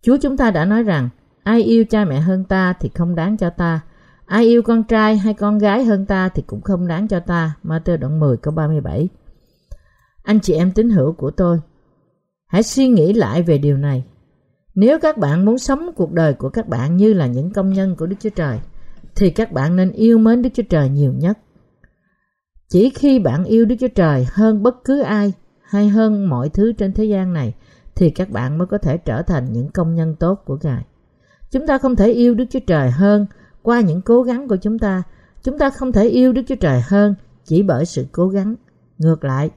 Chúa 0.03 0.17
chúng 0.23 0.37
ta 0.37 0.51
đã 0.51 0.65
nói 0.65 0.83
rằng 0.83 1.09
Ai 1.49 1.63
yêu 1.63 1.85
cha 1.85 2.05
mẹ 2.05 2.21
hơn 2.21 2.45
ta 2.45 2.73
thì 2.81 2.91
không 2.95 3.15
đáng 3.15 3.37
cho 3.37 3.51
ta. 3.51 3.81
Ai 4.27 4.45
yêu 4.45 4.63
con 4.63 4.85
trai 4.85 5.17
hay 5.17 5.35
con 5.35 5.59
gái 5.59 5.85
hơn 5.85 6.07
ta 6.07 6.29
thì 6.29 6.43
cũng 6.47 6.61
không 6.61 6.87
đáng 6.87 7.09
cho 7.09 7.21
ta. 7.21 7.55
Matthew 7.65 7.97
đoạn 7.97 8.21
10 8.21 8.37
câu 8.37 8.55
37 8.55 9.09
Anh 10.23 10.41
chị 10.41 10.55
em 10.55 10.73
tín 10.73 10.91
hữu 10.91 11.13
của 11.13 11.31
tôi, 11.31 11.61
hãy 12.47 12.63
suy 12.63 12.89
nghĩ 12.89 13.13
lại 13.13 13.43
về 13.43 13.59
điều 13.59 13.77
này. 13.77 14.05
Nếu 14.75 14.99
các 14.99 15.19
bạn 15.19 15.45
muốn 15.45 15.59
sống 15.59 15.91
cuộc 15.97 16.13
đời 16.13 16.35
của 16.35 16.49
các 16.49 16.69
bạn 16.69 16.97
như 16.97 17.15
là 17.15 17.27
những 17.27 17.53
công 17.53 17.73
nhân 17.73 17.97
của 17.97 18.07
Đức 18.07 18.17
Chúa 18.21 18.31
Trời, 18.37 18.59
thì 19.17 19.31
các 19.31 19.53
bạn 19.53 19.77
nên 19.77 19.93
yêu 19.93 20.19
mến 20.19 20.43
Đức 20.43 20.51
Chúa 20.55 20.63
Trời 20.63 20.89
nhiều 20.89 21.13
nhất. 21.13 21.39
Chỉ 22.69 22.91
khi 22.91 23.19
bạn 23.19 23.45
yêu 23.45 23.65
Đức 23.65 23.77
Chúa 23.81 23.89
Trời 23.89 24.27
hơn 24.33 24.63
bất 24.63 24.85
cứ 24.85 25.01
ai 25.01 25.33
hay 25.63 25.89
hơn 25.89 26.29
mọi 26.29 26.49
thứ 26.49 26.73
trên 26.73 26.93
thế 26.93 27.05
gian 27.05 27.33
này, 27.33 27.55
thì 27.95 28.11
các 28.11 28.31
bạn 28.31 28.59
mới 28.59 28.67
có 28.67 28.79
thể 28.79 28.99
trở 28.99 29.23
thành 29.23 29.53
những 29.53 29.71
công 29.71 29.95
nhân 29.95 30.15
tốt 30.15 30.43
của 30.45 30.59
Ngài. 30.63 30.85
Chúng 31.51 31.67
ta 31.67 31.79
không 31.79 31.97
thể 31.97 32.13
yêu 32.13 32.35
Đức 32.35 32.45
Chúa 32.51 32.61
Trời 32.67 32.91
hơn 32.91 33.27
qua 33.63 33.81
những 33.81 34.03
cố 34.03 34.23
gắng 34.23 34.49
của 34.49 34.57
chúng 34.57 34.79
ta. 34.79 35.03
Chúng 35.43 35.59
ta 35.59 35.71
không 35.71 35.93
thể 35.93 36.09
yêu 36.09 36.33
Đức 36.33 36.43
Chúa 36.49 36.55
Trời 36.55 36.81
hơn 36.89 37.15
chỉ 37.45 37.63
bởi 37.63 37.85
sự 37.85 38.07
cố 38.13 38.29
gắng. 38.29 38.55
Ngược 38.99 39.25
lại, 39.25 39.51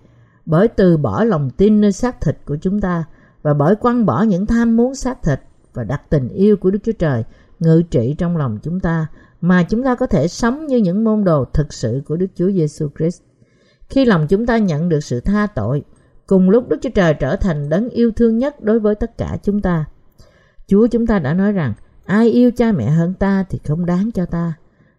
bởi 0.45 0.67
từ 0.67 0.97
bỏ 0.97 1.23
lòng 1.23 1.49
tin 1.49 1.81
nơi 1.81 1.91
xác 1.91 2.21
thịt 2.21 2.37
của 2.45 2.57
chúng 2.61 2.81
ta 2.81 3.03
và 3.41 3.53
bởi 3.53 3.75
quăng 3.75 4.05
bỏ 4.05 4.21
những 4.21 4.45
tham 4.45 4.77
muốn 4.77 4.95
xác 4.95 5.23
thịt 5.23 5.39
và 5.73 5.83
đặt 5.83 6.01
tình 6.09 6.29
yêu 6.29 6.57
của 6.57 6.71
Đức 6.71 6.79
Chúa 6.83 6.91
Trời 6.99 7.23
ngự 7.59 7.81
trị 7.91 8.15
trong 8.17 8.37
lòng 8.37 8.59
chúng 8.63 8.79
ta 8.79 9.07
mà 9.41 9.63
chúng 9.63 9.83
ta 9.83 9.95
có 9.95 10.07
thể 10.07 10.27
sống 10.27 10.67
như 10.67 10.77
những 10.77 11.03
môn 11.03 11.23
đồ 11.23 11.45
thực 11.53 11.73
sự 11.73 12.01
của 12.07 12.15
Đức 12.15 12.27
Chúa 12.35 12.51
Giêsu 12.51 12.89
Christ. 12.97 13.21
Khi 13.89 14.05
lòng 14.05 14.27
chúng 14.27 14.45
ta 14.45 14.57
nhận 14.57 14.89
được 14.89 14.99
sự 14.99 15.19
tha 15.19 15.47
tội, 15.55 15.83
cùng 16.27 16.49
lúc 16.49 16.69
Đức 16.69 16.77
Chúa 16.81 16.89
Trời 16.89 17.13
trở 17.13 17.35
thành 17.35 17.69
đấng 17.69 17.89
yêu 17.89 18.11
thương 18.11 18.37
nhất 18.37 18.61
đối 18.61 18.79
với 18.79 18.95
tất 18.95 19.17
cả 19.17 19.37
chúng 19.43 19.61
ta. 19.61 19.85
Chúa 20.67 20.87
chúng 20.87 21.07
ta 21.07 21.19
đã 21.19 21.33
nói 21.33 21.51
rằng 21.51 21.73
ai 22.05 22.29
yêu 22.29 22.51
cha 22.51 22.71
mẹ 22.71 22.89
hơn 22.89 23.13
ta 23.13 23.45
thì 23.49 23.59
không 23.67 23.85
đáng 23.85 24.11
cho 24.11 24.25
ta. 24.25 24.53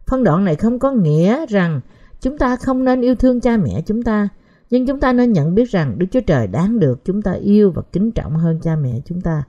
Phân 0.07 0.25
đoạn 0.25 0.45
này 0.45 0.57
không 0.57 0.79
có 0.79 0.93
nghĩa 0.93 1.47
rằng 1.47 1.81
chúng 2.21 2.39
ta 2.39 2.57
không 2.57 2.85
nên 2.85 3.01
yêu 3.01 3.15
thương 3.15 3.41
cha 3.41 3.57
mẹ 3.57 3.83
chúng 3.87 4.03
ta, 4.03 4.29
nhưng 4.71 4.87
chúng 4.87 5.01
ta 5.01 5.13
nên 5.13 5.33
nhận 5.33 5.55
biết 5.55 5.71
rằng 5.71 5.99
Đức 5.99 6.07
Chúa 6.11 6.21
Trời 6.21 6.47
đáng 6.47 6.79
được 6.79 7.05
chúng 7.05 7.23
ta 7.23 7.33
yêu 7.33 7.71
và 7.71 7.83
kính 7.93 8.13
trọng 8.13 8.37
hơn 8.37 8.61
cha 8.63 8.77
mẹ 8.77 9.01
chúng 9.05 9.21
ta. 9.21 9.43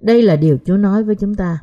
Đây 0.00 0.22
là 0.22 0.36
điều 0.36 0.58
Chúa 0.64 0.76
nói 0.76 1.02
với 1.02 1.14
chúng 1.14 1.34
ta. 1.34 1.58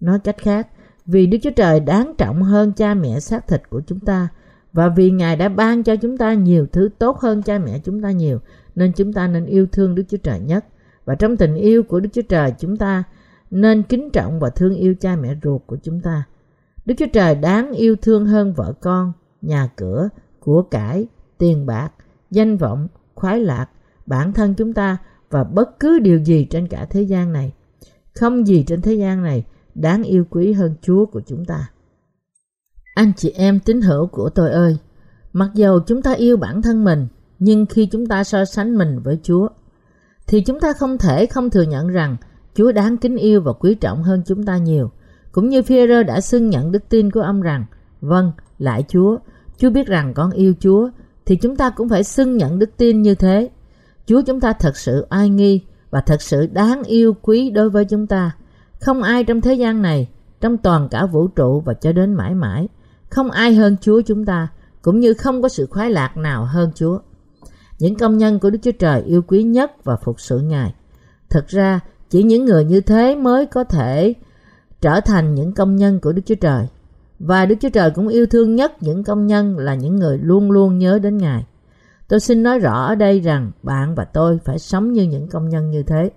Nói 0.00 0.18
cách 0.18 0.36
khác, 0.38 0.68
vì 1.10 1.26
Đức 1.26 1.38
Chúa 1.42 1.50
Trời 1.50 1.80
đáng 1.80 2.14
trọng 2.18 2.42
hơn 2.42 2.72
cha 2.72 2.94
mẹ 2.94 3.20
xác 3.20 3.48
thịt 3.48 3.70
của 3.70 3.80
chúng 3.86 4.00
ta 4.00 4.28
và 4.72 4.88
vì 4.88 5.10
Ngài 5.10 5.36
đã 5.36 5.48
ban 5.48 5.82
cho 5.82 5.96
chúng 5.96 6.16
ta 6.16 6.34
nhiều 6.34 6.66
thứ 6.72 6.88
tốt 6.98 7.18
hơn 7.18 7.42
cha 7.42 7.58
mẹ 7.58 7.78
chúng 7.84 8.02
ta 8.02 8.10
nhiều 8.10 8.38
nên 8.74 8.92
chúng 8.92 9.12
ta 9.12 9.28
nên 9.28 9.46
yêu 9.46 9.66
thương 9.72 9.94
Đức 9.94 10.02
Chúa 10.08 10.16
Trời 10.16 10.40
nhất. 10.40 10.64
Và 11.04 11.14
trong 11.14 11.36
tình 11.36 11.54
yêu 11.54 11.82
của 11.82 12.00
Đức 12.00 12.08
Chúa 12.12 12.22
Trời 12.22 12.52
chúng 12.58 12.76
ta 12.76 13.04
nên 13.50 13.82
kính 13.82 14.10
trọng 14.10 14.40
và 14.40 14.50
thương 14.50 14.74
yêu 14.74 14.94
cha 15.00 15.16
mẹ 15.16 15.34
ruột 15.42 15.62
của 15.66 15.76
chúng 15.82 16.00
ta. 16.00 16.24
Đức 16.84 16.94
Chúa 16.98 17.06
Trời 17.12 17.34
đáng 17.34 17.72
yêu 17.72 17.96
thương 18.02 18.26
hơn 18.26 18.52
vợ 18.52 18.72
con, 18.80 19.12
nhà 19.42 19.68
cửa, 19.76 20.08
của 20.40 20.62
cải, 20.62 21.06
tiền 21.38 21.66
bạc, 21.66 21.90
danh 22.30 22.56
vọng, 22.56 22.88
khoái 23.14 23.40
lạc, 23.40 23.66
bản 24.06 24.32
thân 24.32 24.54
chúng 24.54 24.72
ta 24.72 24.96
và 25.30 25.44
bất 25.44 25.80
cứ 25.80 25.98
điều 25.98 26.18
gì 26.18 26.44
trên 26.44 26.68
cả 26.68 26.86
thế 26.90 27.02
gian 27.02 27.32
này. 27.32 27.52
Không 28.14 28.46
gì 28.46 28.64
trên 28.66 28.80
thế 28.80 28.94
gian 28.94 29.22
này 29.22 29.44
đáng 29.74 30.02
yêu 30.02 30.24
quý 30.30 30.52
hơn 30.52 30.74
Chúa 30.82 31.06
của 31.06 31.20
chúng 31.26 31.44
ta. 31.44 31.70
Anh 32.94 33.12
chị 33.16 33.30
em 33.30 33.60
tín 33.60 33.80
hữu 33.80 34.06
của 34.06 34.30
tôi 34.30 34.50
ơi, 34.50 34.76
mặc 35.32 35.50
dầu 35.54 35.80
chúng 35.86 36.02
ta 36.02 36.12
yêu 36.12 36.36
bản 36.36 36.62
thân 36.62 36.84
mình, 36.84 37.06
nhưng 37.38 37.66
khi 37.66 37.86
chúng 37.86 38.06
ta 38.06 38.24
so 38.24 38.44
sánh 38.44 38.78
mình 38.78 39.00
với 39.04 39.18
Chúa, 39.22 39.48
thì 40.26 40.40
chúng 40.40 40.60
ta 40.60 40.72
không 40.72 40.98
thể 40.98 41.26
không 41.26 41.50
thừa 41.50 41.62
nhận 41.62 41.88
rằng 41.88 42.16
Chúa 42.54 42.72
đáng 42.72 42.96
kính 42.96 43.16
yêu 43.16 43.40
và 43.40 43.52
quý 43.52 43.74
trọng 43.74 44.02
hơn 44.02 44.22
chúng 44.26 44.44
ta 44.44 44.56
nhiều. 44.56 44.90
Cũng 45.32 45.48
như 45.48 45.62
Phi-rơ 45.62 46.02
đã 46.02 46.20
xưng 46.20 46.50
nhận 46.50 46.72
đức 46.72 46.88
tin 46.88 47.10
của 47.10 47.20
ông 47.20 47.40
rằng, 47.40 47.64
vâng, 48.00 48.32
lại 48.58 48.84
Chúa, 48.88 49.18
Chúa 49.58 49.70
biết 49.70 49.86
rằng 49.86 50.14
con 50.14 50.30
yêu 50.30 50.54
Chúa, 50.60 50.88
thì 51.26 51.36
chúng 51.36 51.56
ta 51.56 51.70
cũng 51.70 51.88
phải 51.88 52.04
xưng 52.04 52.36
nhận 52.36 52.58
đức 52.58 52.70
tin 52.76 53.02
như 53.02 53.14
thế. 53.14 53.50
Chúa 54.06 54.22
chúng 54.26 54.40
ta 54.40 54.52
thật 54.52 54.76
sự 54.76 55.06
ai 55.08 55.28
nghi 55.28 55.60
và 55.90 56.00
thật 56.00 56.22
sự 56.22 56.46
đáng 56.46 56.82
yêu 56.82 57.14
quý 57.22 57.50
đối 57.50 57.70
với 57.70 57.84
chúng 57.84 58.06
ta. 58.06 58.36
Không 58.80 59.02
ai 59.02 59.24
trong 59.24 59.40
thế 59.40 59.54
gian 59.54 59.82
này, 59.82 60.08
trong 60.40 60.56
toàn 60.56 60.88
cả 60.88 61.06
vũ 61.06 61.28
trụ 61.28 61.60
và 61.60 61.74
cho 61.74 61.92
đến 61.92 62.14
mãi 62.14 62.34
mãi, 62.34 62.68
không 63.10 63.30
ai 63.30 63.54
hơn 63.54 63.76
Chúa 63.80 64.00
chúng 64.00 64.24
ta, 64.24 64.48
cũng 64.82 65.00
như 65.00 65.14
không 65.14 65.42
có 65.42 65.48
sự 65.48 65.66
khoái 65.70 65.90
lạc 65.90 66.16
nào 66.16 66.44
hơn 66.44 66.70
Chúa. 66.74 66.98
Những 67.78 67.94
công 67.94 68.18
nhân 68.18 68.38
của 68.38 68.50
Đức 68.50 68.58
Chúa 68.62 68.72
Trời 68.78 69.02
yêu 69.02 69.22
quý 69.22 69.42
nhất 69.42 69.84
và 69.84 69.96
phục 69.96 70.20
sự 70.20 70.38
Ngài. 70.38 70.74
Thật 71.30 71.48
ra, 71.48 71.80
chỉ 72.10 72.22
những 72.22 72.44
người 72.44 72.64
như 72.64 72.80
thế 72.80 73.16
mới 73.16 73.46
có 73.46 73.64
thể 73.64 74.14
trở 74.80 75.00
thành 75.00 75.34
những 75.34 75.52
công 75.52 75.76
nhân 75.76 76.00
của 76.00 76.12
Đức 76.12 76.22
Chúa 76.26 76.34
Trời. 76.34 76.66
Và 77.18 77.46
Đức 77.46 77.56
Chúa 77.60 77.68
Trời 77.68 77.90
cũng 77.90 78.08
yêu 78.08 78.26
thương 78.26 78.54
nhất 78.54 78.72
những 78.82 79.04
công 79.04 79.26
nhân 79.26 79.58
là 79.58 79.74
những 79.74 79.96
người 79.96 80.18
luôn 80.18 80.50
luôn 80.50 80.78
nhớ 80.78 80.98
đến 80.98 81.16
Ngài. 81.16 81.46
Tôi 82.08 82.20
xin 82.20 82.42
nói 82.42 82.58
rõ 82.58 82.84
ở 82.86 82.94
đây 82.94 83.20
rằng 83.20 83.50
bạn 83.62 83.94
và 83.94 84.04
tôi 84.04 84.38
phải 84.44 84.58
sống 84.58 84.92
như 84.92 85.02
những 85.02 85.28
công 85.28 85.48
nhân 85.48 85.70
như 85.70 85.82
thế. 85.82 86.10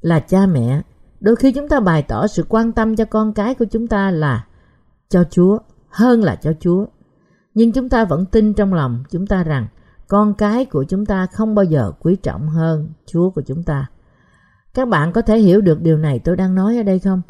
Là 0.00 0.20
cha 0.20 0.46
mẹ, 0.46 0.82
đôi 1.22 1.36
khi 1.36 1.52
chúng 1.52 1.68
ta 1.68 1.80
bày 1.80 2.02
tỏ 2.02 2.26
sự 2.26 2.44
quan 2.48 2.72
tâm 2.72 2.96
cho 2.96 3.04
con 3.04 3.32
cái 3.32 3.54
của 3.54 3.64
chúng 3.64 3.86
ta 3.86 4.10
là 4.10 4.46
cho 5.08 5.24
Chúa 5.30 5.58
hơn 5.88 6.22
là 6.22 6.36
cho 6.36 6.52
Chúa. 6.60 6.86
Nhưng 7.54 7.72
chúng 7.72 7.88
ta 7.88 8.04
vẫn 8.04 8.26
tin 8.26 8.54
trong 8.54 8.74
lòng 8.74 9.04
chúng 9.10 9.26
ta 9.26 9.42
rằng 9.42 9.66
con 10.08 10.34
cái 10.34 10.64
của 10.64 10.84
chúng 10.84 11.06
ta 11.06 11.26
không 11.32 11.54
bao 11.54 11.64
giờ 11.64 11.92
quý 12.00 12.16
trọng 12.16 12.48
hơn 12.48 12.88
Chúa 13.06 13.30
của 13.30 13.42
chúng 13.46 13.62
ta. 13.62 13.86
Các 14.74 14.88
bạn 14.88 15.12
có 15.12 15.22
thể 15.22 15.38
hiểu 15.38 15.60
được 15.60 15.80
điều 15.80 15.98
này 15.98 16.18
tôi 16.18 16.36
đang 16.36 16.54
nói 16.54 16.76
ở 16.76 16.82
đây 16.82 16.98
không? 16.98 17.22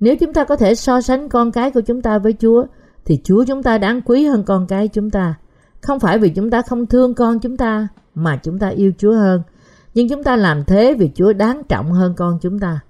Nếu 0.00 0.16
chúng 0.16 0.32
ta 0.32 0.44
có 0.44 0.56
thể 0.56 0.74
so 0.74 1.00
sánh 1.00 1.28
con 1.28 1.52
cái 1.52 1.70
của 1.70 1.80
chúng 1.80 2.02
ta 2.02 2.18
với 2.18 2.32
Chúa, 2.32 2.64
thì 3.04 3.20
Chúa 3.24 3.44
chúng 3.44 3.62
ta 3.62 3.78
đáng 3.78 4.00
quý 4.02 4.26
hơn 4.26 4.44
con 4.44 4.66
cái 4.66 4.88
chúng 4.88 5.10
ta. 5.10 5.34
Không 5.82 6.00
phải 6.00 6.18
vì 6.18 6.28
chúng 6.28 6.50
ta 6.50 6.62
không 6.62 6.86
thương 6.86 7.14
con 7.14 7.38
chúng 7.38 7.56
ta, 7.56 7.88
mà 8.14 8.36
chúng 8.36 8.58
ta 8.58 8.68
yêu 8.68 8.92
Chúa 8.98 9.12
hơn. 9.14 9.42
Nhưng 9.94 10.08
chúng 10.08 10.22
ta 10.22 10.36
làm 10.36 10.64
thế 10.64 10.94
vì 10.98 11.10
Chúa 11.14 11.32
đáng 11.32 11.62
trọng 11.68 11.92
hơn 11.92 12.14
con 12.16 12.38
chúng 12.42 12.58
ta. 12.58 12.80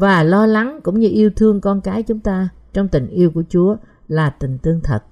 Và 0.00 0.22
lo 0.22 0.46
lắng 0.46 0.80
cũng 0.82 1.00
như 1.00 1.08
yêu 1.08 1.30
thương 1.36 1.60
con 1.60 1.80
cái 1.80 2.02
chúng 2.02 2.20
ta 2.20 2.48
trong 2.72 2.88
tình 2.88 3.08
yêu 3.08 3.30
của 3.30 3.42
Chúa 3.48 3.76
là 4.08 4.30
tình 4.30 4.58
tương 4.58 4.80
thật. 4.80 5.02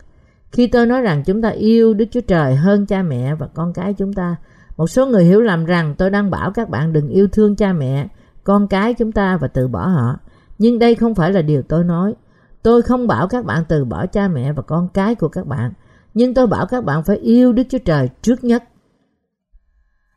Khi 0.53 0.67
tôi 0.67 0.87
nói 0.87 1.03
rằng 1.03 1.23
chúng 1.27 1.43
ta 1.43 1.49
yêu 1.49 1.95
Đức 1.95 2.05
Chúa 2.11 2.21
Trời 2.21 2.55
hơn 2.55 2.87
cha 2.87 3.03
mẹ 3.03 3.35
và 3.35 3.47
con 3.47 3.73
cái 3.73 3.95
chúng 3.95 4.13
ta, 4.13 4.37
một 4.77 4.87
số 4.87 5.07
người 5.07 5.25
hiểu 5.25 5.41
lầm 5.41 5.65
rằng 5.65 5.95
tôi 5.99 6.11
đang 6.11 6.31
bảo 6.31 6.51
các 6.51 6.69
bạn 6.69 6.93
đừng 6.93 7.09
yêu 7.09 7.29
thương 7.29 7.57
cha 7.57 7.73
mẹ, 7.73 8.09
con 8.45 8.69
cái 8.69 8.95
chúng 8.95 9.13
ta 9.13 9.37
và 9.37 9.49
từ 9.49 9.69
bỏ 9.69 9.87
họ. 9.87 10.17
Nhưng 10.59 10.79
đây 10.79 10.95
không 10.95 11.15
phải 11.15 11.33
là 11.33 11.43
điều 11.43 11.63
tôi 11.63 11.85
nói. 11.85 12.15
Tôi 12.63 12.83
không 12.83 13.07
bảo 13.07 13.29
các 13.29 13.45
bạn 13.45 13.65
từ 13.69 13.85
bỏ 13.85 14.07
cha 14.07 14.29
mẹ 14.29 14.53
và 14.53 14.63
con 14.63 14.89
cái 14.95 15.15
của 15.15 15.29
các 15.29 15.47
bạn, 15.47 15.73
nhưng 16.15 16.35
tôi 16.35 16.47
bảo 16.47 16.67
các 16.67 16.85
bạn 16.85 17.05
phải 17.05 17.17
yêu 17.17 17.53
Đức 17.53 17.63
Chúa 17.69 17.79
Trời 17.79 18.09
trước 18.23 18.45
nhất. 18.45 18.65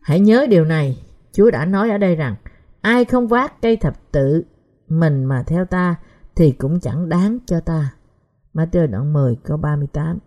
Hãy 0.02 0.20
nhớ 0.20 0.46
điều 0.50 0.66
này, 0.66 0.98
Chúa 1.32 1.52
đã 1.52 1.66
nói 1.66 1.90
ở 1.90 1.98
đây 1.98 2.16
rằng 2.16 2.36
ai 2.82 3.06
không 3.06 3.28
vác 3.28 3.62
cây 3.62 3.78
thập 3.78 4.12
tự 4.12 4.44
mình 4.90 5.26
mà 5.26 5.44
theo 5.44 5.66
ta 5.66 5.96
thì 6.36 6.52
cũng 6.52 6.80
chẳng 6.80 7.10
đáng 7.10 7.38
cho 7.46 7.60
ta. 7.60 7.94
Matthew 8.54 8.88
đoạn 8.88 9.14
10 9.14 9.36
câu 9.44 9.58
38 9.58 10.18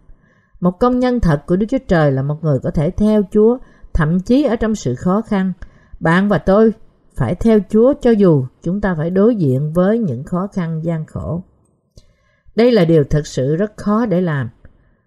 Một 0.60 0.80
công 0.80 0.98
nhân 0.98 1.20
thật 1.20 1.42
của 1.46 1.56
Đức 1.56 1.66
Chúa 1.68 1.78
Trời 1.88 2.12
là 2.12 2.22
một 2.22 2.44
người 2.44 2.58
có 2.62 2.70
thể 2.70 2.90
theo 2.90 3.22
Chúa 3.32 3.58
thậm 3.94 4.20
chí 4.20 4.42
ở 4.42 4.56
trong 4.56 4.74
sự 4.74 4.94
khó 4.94 5.22
khăn. 5.22 5.52
Bạn 6.00 6.28
và 6.28 6.38
tôi 6.38 6.72
phải 7.16 7.34
theo 7.34 7.58
Chúa 7.68 7.94
cho 8.00 8.10
dù 8.10 8.46
chúng 8.62 8.80
ta 8.80 8.94
phải 8.94 9.10
đối 9.10 9.36
diện 9.36 9.72
với 9.72 9.98
những 9.98 10.24
khó 10.24 10.46
khăn 10.52 10.84
gian 10.84 11.06
khổ. 11.06 11.42
Đây 12.56 12.72
là 12.72 12.84
điều 12.84 13.04
thật 13.04 13.26
sự 13.26 13.56
rất 13.56 13.76
khó 13.76 14.06
để 14.06 14.20
làm. 14.20 14.48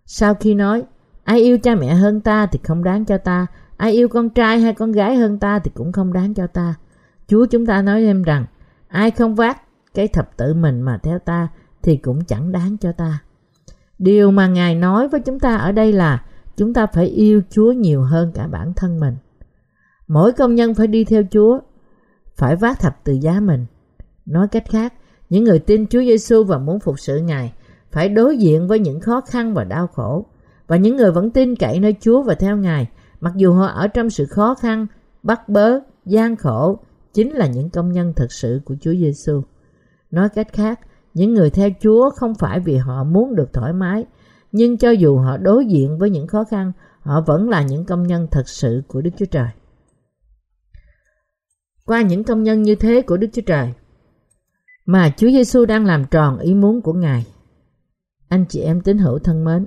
Sau 0.05 0.33
khi 0.33 0.55
nói, 0.55 0.83
ai 1.23 1.39
yêu 1.39 1.57
cha 1.57 1.75
mẹ 1.75 1.93
hơn 1.93 2.21
ta 2.21 2.45
thì 2.45 2.59
không 2.63 2.83
đáng 2.83 3.05
cho 3.05 3.17
ta, 3.17 3.47
ai 3.77 3.91
yêu 3.91 4.07
con 4.07 4.29
trai 4.29 4.59
hay 4.59 4.73
con 4.73 4.91
gái 4.91 5.15
hơn 5.15 5.39
ta 5.39 5.59
thì 5.59 5.71
cũng 5.73 5.91
không 5.91 6.13
đáng 6.13 6.33
cho 6.33 6.47
ta. 6.47 6.75
Chúa 7.27 7.45
chúng 7.45 7.65
ta 7.65 7.81
nói 7.81 8.01
thêm 8.01 8.23
rằng, 8.23 8.45
ai 8.87 9.11
không 9.11 9.35
vác 9.35 9.61
cái 9.93 10.07
thập 10.07 10.37
tự 10.37 10.53
mình 10.53 10.81
mà 10.81 10.97
theo 11.03 11.19
ta 11.19 11.47
thì 11.83 11.97
cũng 11.97 12.25
chẳng 12.25 12.51
đáng 12.51 12.77
cho 12.77 12.91
ta. 12.91 13.19
Điều 13.99 14.31
mà 14.31 14.47
Ngài 14.47 14.75
nói 14.75 15.07
với 15.07 15.19
chúng 15.19 15.39
ta 15.39 15.55
ở 15.55 15.71
đây 15.71 15.93
là 15.93 16.25
chúng 16.57 16.73
ta 16.73 16.85
phải 16.85 17.05
yêu 17.05 17.41
Chúa 17.49 17.71
nhiều 17.71 18.01
hơn 18.01 18.31
cả 18.35 18.47
bản 18.47 18.73
thân 18.73 18.99
mình. 18.99 19.15
Mỗi 20.07 20.31
công 20.31 20.55
nhân 20.55 20.73
phải 20.73 20.87
đi 20.87 21.03
theo 21.03 21.23
Chúa, 21.31 21.59
phải 22.35 22.55
vác 22.55 22.79
thập 22.79 23.03
tự 23.03 23.13
giá 23.13 23.39
mình. 23.39 23.65
Nói 24.25 24.47
cách 24.47 24.63
khác, 24.69 24.93
những 25.29 25.43
người 25.43 25.59
tin 25.59 25.87
Chúa 25.87 26.01
Giêsu 26.01 26.43
và 26.43 26.57
muốn 26.57 26.79
phục 26.79 26.99
sự 26.99 27.17
Ngài 27.19 27.53
phải 27.91 28.09
đối 28.09 28.37
diện 28.37 28.67
với 28.67 28.79
những 28.79 28.99
khó 28.99 29.21
khăn 29.21 29.53
và 29.53 29.63
đau 29.63 29.87
khổ. 29.87 30.25
Và 30.67 30.77
những 30.77 30.95
người 30.95 31.11
vẫn 31.11 31.31
tin 31.31 31.55
cậy 31.55 31.79
nơi 31.79 31.95
Chúa 32.01 32.21
và 32.21 32.35
theo 32.35 32.57
Ngài, 32.57 32.87
mặc 33.21 33.33
dù 33.35 33.53
họ 33.53 33.65
ở 33.65 33.87
trong 33.87 34.09
sự 34.09 34.25
khó 34.25 34.55
khăn, 34.55 34.87
bắt 35.23 35.49
bớ, 35.49 35.79
gian 36.05 36.35
khổ, 36.35 36.79
chính 37.15 37.33
là 37.33 37.47
những 37.47 37.69
công 37.69 37.91
nhân 37.91 38.13
thật 38.15 38.31
sự 38.31 38.61
của 38.65 38.75
Chúa 38.81 38.93
Giêsu. 38.93 39.41
Nói 40.11 40.29
cách 40.29 40.53
khác, 40.53 40.79
những 41.13 41.33
người 41.33 41.49
theo 41.49 41.69
Chúa 41.81 42.09
không 42.09 42.35
phải 42.35 42.59
vì 42.59 42.77
họ 42.77 43.03
muốn 43.03 43.35
được 43.35 43.53
thoải 43.53 43.73
mái, 43.73 44.05
nhưng 44.51 44.77
cho 44.77 44.91
dù 44.91 45.17
họ 45.17 45.37
đối 45.37 45.65
diện 45.65 45.97
với 45.97 46.09
những 46.09 46.27
khó 46.27 46.43
khăn, 46.43 46.71
họ 47.01 47.21
vẫn 47.21 47.49
là 47.49 47.61
những 47.61 47.85
công 47.85 48.03
nhân 48.03 48.27
thật 48.31 48.49
sự 48.49 48.81
của 48.87 49.01
Đức 49.01 49.11
Chúa 49.17 49.25
Trời. 49.25 49.47
Qua 51.85 52.01
những 52.01 52.23
công 52.23 52.43
nhân 52.43 52.63
như 52.63 52.75
thế 52.75 53.01
của 53.01 53.17
Đức 53.17 53.27
Chúa 53.33 53.41
Trời, 53.45 53.73
mà 54.85 55.09
Chúa 55.17 55.27
Giêsu 55.27 55.65
đang 55.65 55.85
làm 55.85 56.05
tròn 56.11 56.39
ý 56.39 56.53
muốn 56.53 56.81
của 56.81 56.93
Ngài. 56.93 57.25
Anh 58.27 58.45
chị 58.49 58.61
em 58.61 58.81
tín 58.81 58.97
hữu 58.97 59.19
thân 59.19 59.43
mến, 59.45 59.65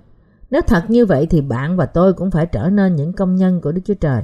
nếu 0.51 0.61
thật 0.67 0.83
như 0.89 1.07
vậy 1.07 1.27
thì 1.31 1.41
bạn 1.41 1.77
và 1.77 1.87
tôi 1.87 2.13
cũng 2.13 2.31
phải 2.31 2.47
trở 2.47 2.71
nên 2.71 2.97
những 2.97 3.13
công 3.13 3.35
nhân 3.35 3.61
của 3.61 3.73
Đức 3.73 3.83
Chúa 3.85 3.95
Trời. 3.95 4.23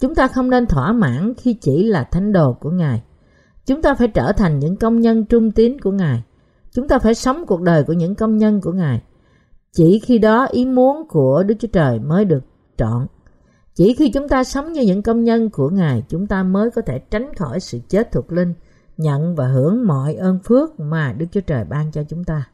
Chúng 0.00 0.14
ta 0.14 0.28
không 0.28 0.50
nên 0.50 0.66
thỏa 0.66 0.92
mãn 0.92 1.34
khi 1.34 1.54
chỉ 1.54 1.82
là 1.82 2.04
thánh 2.04 2.32
đồ 2.32 2.52
của 2.52 2.70
Ngài. 2.70 3.02
Chúng 3.66 3.82
ta 3.82 3.94
phải 3.94 4.08
trở 4.08 4.32
thành 4.32 4.58
những 4.58 4.76
công 4.76 5.00
nhân 5.00 5.24
trung 5.24 5.50
tín 5.50 5.80
của 5.80 5.90
Ngài. 5.90 6.22
Chúng 6.72 6.88
ta 6.88 6.98
phải 6.98 7.14
sống 7.14 7.44
cuộc 7.46 7.62
đời 7.62 7.84
của 7.84 7.92
những 7.92 8.14
công 8.14 8.36
nhân 8.36 8.60
của 8.60 8.72
Ngài. 8.72 9.02
Chỉ 9.72 9.98
khi 9.98 10.18
đó 10.18 10.46
ý 10.46 10.64
muốn 10.66 11.08
của 11.08 11.42
Đức 11.42 11.54
Chúa 11.58 11.68
Trời 11.72 11.98
mới 11.98 12.24
được 12.24 12.44
trọn. 12.76 13.06
Chỉ 13.74 13.94
khi 13.94 14.10
chúng 14.10 14.28
ta 14.28 14.44
sống 14.44 14.72
như 14.72 14.82
những 14.82 15.02
công 15.02 15.24
nhân 15.24 15.50
của 15.50 15.70
Ngài, 15.70 16.02
chúng 16.08 16.26
ta 16.26 16.42
mới 16.42 16.70
có 16.70 16.82
thể 16.82 16.98
tránh 16.98 17.34
khỏi 17.34 17.60
sự 17.60 17.78
chết 17.88 18.12
thuộc 18.12 18.32
linh, 18.32 18.54
nhận 18.96 19.34
và 19.34 19.48
hưởng 19.48 19.86
mọi 19.86 20.14
ơn 20.14 20.38
phước 20.44 20.80
mà 20.80 21.12
Đức 21.12 21.26
Chúa 21.30 21.40
Trời 21.40 21.64
ban 21.64 21.92
cho 21.92 22.02
chúng 22.08 22.24
ta. 22.24 22.48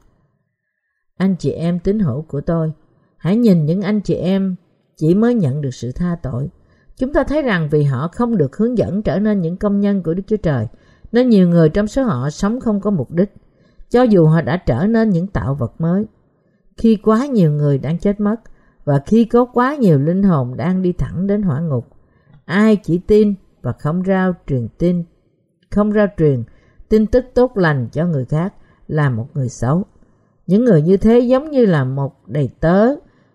Anh 1.17 1.37
chị 1.39 1.51
em 1.51 1.79
tín 1.79 1.99
hữu 1.99 2.23
của 2.23 2.41
tôi, 2.41 2.73
hãy 3.17 3.37
nhìn 3.37 3.65
những 3.65 3.83
anh 3.83 4.01
chị 4.01 4.15
em 4.15 4.57
chỉ 4.97 5.15
mới 5.15 5.35
nhận 5.35 5.61
được 5.61 5.75
sự 5.75 5.93
tha 5.93 6.17
tội. 6.23 6.49
Chúng 6.97 7.13
ta 7.13 7.25
thấy 7.25 7.43
rằng 7.43 7.69
vì 7.71 7.83
họ 7.83 8.09
không 8.09 8.37
được 8.37 8.57
hướng 8.57 8.79
dẫn 8.79 9.03
trở 9.03 9.19
nên 9.19 9.41
những 9.41 9.57
công 9.57 9.81
nhân 9.81 10.03
của 10.03 10.15
Đức 10.15 10.23
Chúa 10.27 10.37
Trời, 10.37 10.67
nên 11.13 11.29
nhiều 11.29 11.49
người 11.49 11.69
trong 11.69 11.87
số 11.87 12.03
họ 12.05 12.31
sống 12.31 12.61
không 12.61 12.81
có 12.81 12.91
mục 12.91 13.11
đích, 13.11 13.33
cho 13.91 14.03
dù 14.03 14.27
họ 14.27 14.43
đã 14.43 14.57
trở 14.57 14.87
nên 14.87 15.11
những 15.11 15.27
tạo 15.27 15.55
vật 15.55 15.73
mới. 15.79 16.07
Khi 16.77 16.97
quá 16.97 17.27
nhiều 17.27 17.53
người 17.53 17.79
đang 17.79 17.99
chết 17.99 18.21
mất, 18.21 18.37
và 18.85 19.03
khi 19.07 19.25
có 19.25 19.45
quá 19.45 19.75
nhiều 19.75 19.99
linh 19.99 20.23
hồn 20.23 20.57
đang 20.57 20.83
đi 20.83 20.93
thẳng 20.93 21.27
đến 21.27 21.43
hỏa 21.43 21.61
ngục, 21.61 21.87
ai 22.45 22.77
chỉ 22.77 22.99
tin 22.99 23.35
và 23.63 23.73
không 23.73 24.03
rao 24.07 24.33
truyền 24.47 24.69
tin, 24.79 25.05
không 25.71 25.93
rao 25.93 26.07
truyền 26.19 26.43
tin 26.89 27.07
tức 27.07 27.25
tốt 27.35 27.57
lành 27.57 27.89
cho 27.93 28.07
người 28.07 28.25
khác 28.25 28.55
là 28.89 29.11
một 29.11 29.29
người 29.35 29.49
xấu. 29.49 29.85
Những 30.47 30.65
người 30.65 30.83
như 30.83 30.97
thế 30.97 31.19
giống 31.19 31.51
như 31.51 31.67
là 31.67 31.85
một 31.85 32.13
đầy 32.27 32.51
tớ 32.61 32.89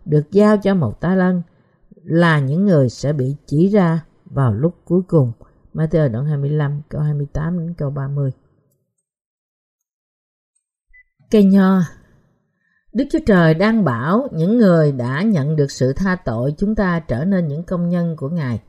được 0.06 0.32
giao 0.32 0.58
cho 0.58 0.76
một 0.76 1.02
ta 1.02 1.16
lân 1.16 1.42
là 2.10 2.40
những 2.40 2.66
người 2.66 2.90
sẽ 2.90 3.14
bị 3.14 3.36
chỉ 3.46 3.68
ra 3.68 4.06
vào 4.26 4.54
lúc 4.54 4.76
cuối 4.86 5.02
cùng. 5.08 5.32
Matthew 5.74 6.12
đoạn 6.12 6.26
25 6.26 6.82
câu 6.90 7.02
28 7.02 7.60
đến 7.60 7.74
câu 7.78 7.90
30. 7.90 8.32
Cây 11.32 11.44
nho 11.44 11.82
Đức 12.94 13.06
Chúa 13.12 13.20
Trời 13.26 13.54
đang 13.54 13.84
bảo 13.84 14.28
những 14.32 14.58
người 14.58 14.92
đã 14.92 15.22
nhận 15.22 15.56
được 15.56 15.72
sự 15.72 15.94
tha 15.94 16.16
tội 16.16 16.54
chúng 16.58 16.76
ta 16.76 17.00
trở 17.00 17.26
nên 17.26 17.48
những 17.48 17.64
công 17.64 17.90
nhân 17.90 18.16
của 18.18 18.30
Ngài, 18.30 18.62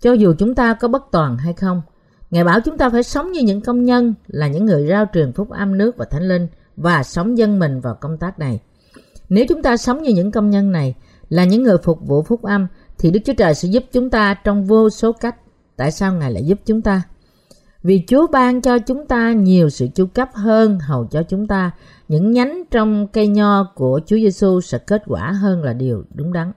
cho 0.00 0.12
dù 0.12 0.34
chúng 0.38 0.54
ta 0.54 0.74
có 0.74 0.88
bất 0.88 1.02
toàn 1.12 1.36
hay 1.36 1.52
không. 1.52 1.82
Ngài 2.30 2.44
bảo 2.44 2.60
chúng 2.60 2.78
ta 2.78 2.90
phải 2.90 3.02
sống 3.02 3.32
như 3.32 3.40
những 3.40 3.60
công 3.60 3.84
nhân, 3.84 4.14
là 4.26 4.48
những 4.48 4.64
người 4.64 4.86
rao 4.88 5.06
truyền 5.14 5.32
phúc 5.32 5.50
âm 5.50 5.78
nước 5.78 5.96
và 5.96 6.04
thánh 6.04 6.28
linh 6.28 6.48
và 6.76 7.02
sống 7.02 7.38
dân 7.38 7.58
mình 7.58 7.80
vào 7.80 7.94
công 7.94 8.18
tác 8.18 8.38
này. 8.38 8.60
Nếu 9.28 9.44
chúng 9.48 9.62
ta 9.62 9.76
sống 9.76 10.02
như 10.02 10.10
những 10.14 10.32
công 10.32 10.50
nhân 10.50 10.72
này, 10.72 10.94
là 11.28 11.44
những 11.44 11.62
người 11.62 11.78
phục 11.78 11.98
vụ 12.06 12.22
phúc 12.22 12.42
âm, 12.42 12.66
thì 12.98 13.10
Đức 13.10 13.20
Chúa 13.24 13.34
Trời 13.34 13.54
sẽ 13.54 13.68
giúp 13.68 13.84
chúng 13.92 14.10
ta 14.10 14.34
trong 14.44 14.64
vô 14.64 14.90
số 14.90 15.12
cách. 15.12 15.36
Tại 15.76 15.90
sao 15.90 16.14
Ngài 16.14 16.32
lại 16.32 16.44
giúp 16.44 16.58
chúng 16.64 16.82
ta? 16.82 17.02
Vì 17.82 18.04
Chúa 18.08 18.26
ban 18.26 18.62
cho 18.62 18.78
chúng 18.78 19.06
ta 19.06 19.32
nhiều 19.32 19.70
sự 19.70 19.88
chu 19.94 20.06
cấp 20.06 20.28
hơn 20.34 20.78
hầu 20.78 21.06
cho 21.06 21.22
chúng 21.22 21.46
ta 21.46 21.70
những 22.08 22.32
nhánh 22.32 22.62
trong 22.70 23.06
cây 23.12 23.28
nho 23.28 23.72
của 23.74 24.00
Chúa 24.06 24.16
Giêsu 24.16 24.60
sẽ 24.60 24.78
kết 24.78 25.02
quả 25.06 25.32
hơn 25.32 25.62
là 25.62 25.72
điều 25.72 26.04
đúng 26.14 26.32
đắn. 26.32 26.52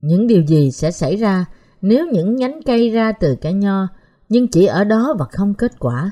Những 0.00 0.26
điều 0.26 0.42
gì 0.42 0.70
sẽ 0.70 0.90
xảy 0.90 1.16
ra 1.16 1.44
nếu 1.80 2.06
những 2.12 2.36
nhánh 2.36 2.60
cây 2.66 2.90
ra 2.90 3.12
từ 3.12 3.36
cây 3.40 3.52
nho 3.52 3.88
nhưng 4.28 4.48
chỉ 4.48 4.66
ở 4.66 4.84
đó 4.84 5.14
và 5.18 5.26
không 5.32 5.54
kết 5.54 5.72
quả? 5.78 6.10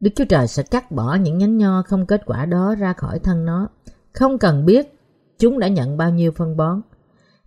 Đức 0.00 0.10
Chúa 0.16 0.24
Trời 0.24 0.48
sẽ 0.48 0.62
cắt 0.62 0.90
bỏ 0.90 1.14
những 1.14 1.38
nhánh 1.38 1.56
nho 1.56 1.82
không 1.82 2.06
kết 2.06 2.22
quả 2.26 2.46
đó 2.46 2.74
ra 2.74 2.92
khỏi 2.92 3.18
thân 3.18 3.44
nó, 3.44 3.68
không 4.12 4.38
cần 4.38 4.66
biết 4.66 4.97
chúng 5.38 5.58
đã 5.58 5.68
nhận 5.68 5.96
bao 5.96 6.10
nhiêu 6.10 6.32
phân 6.32 6.56
bón. 6.56 6.80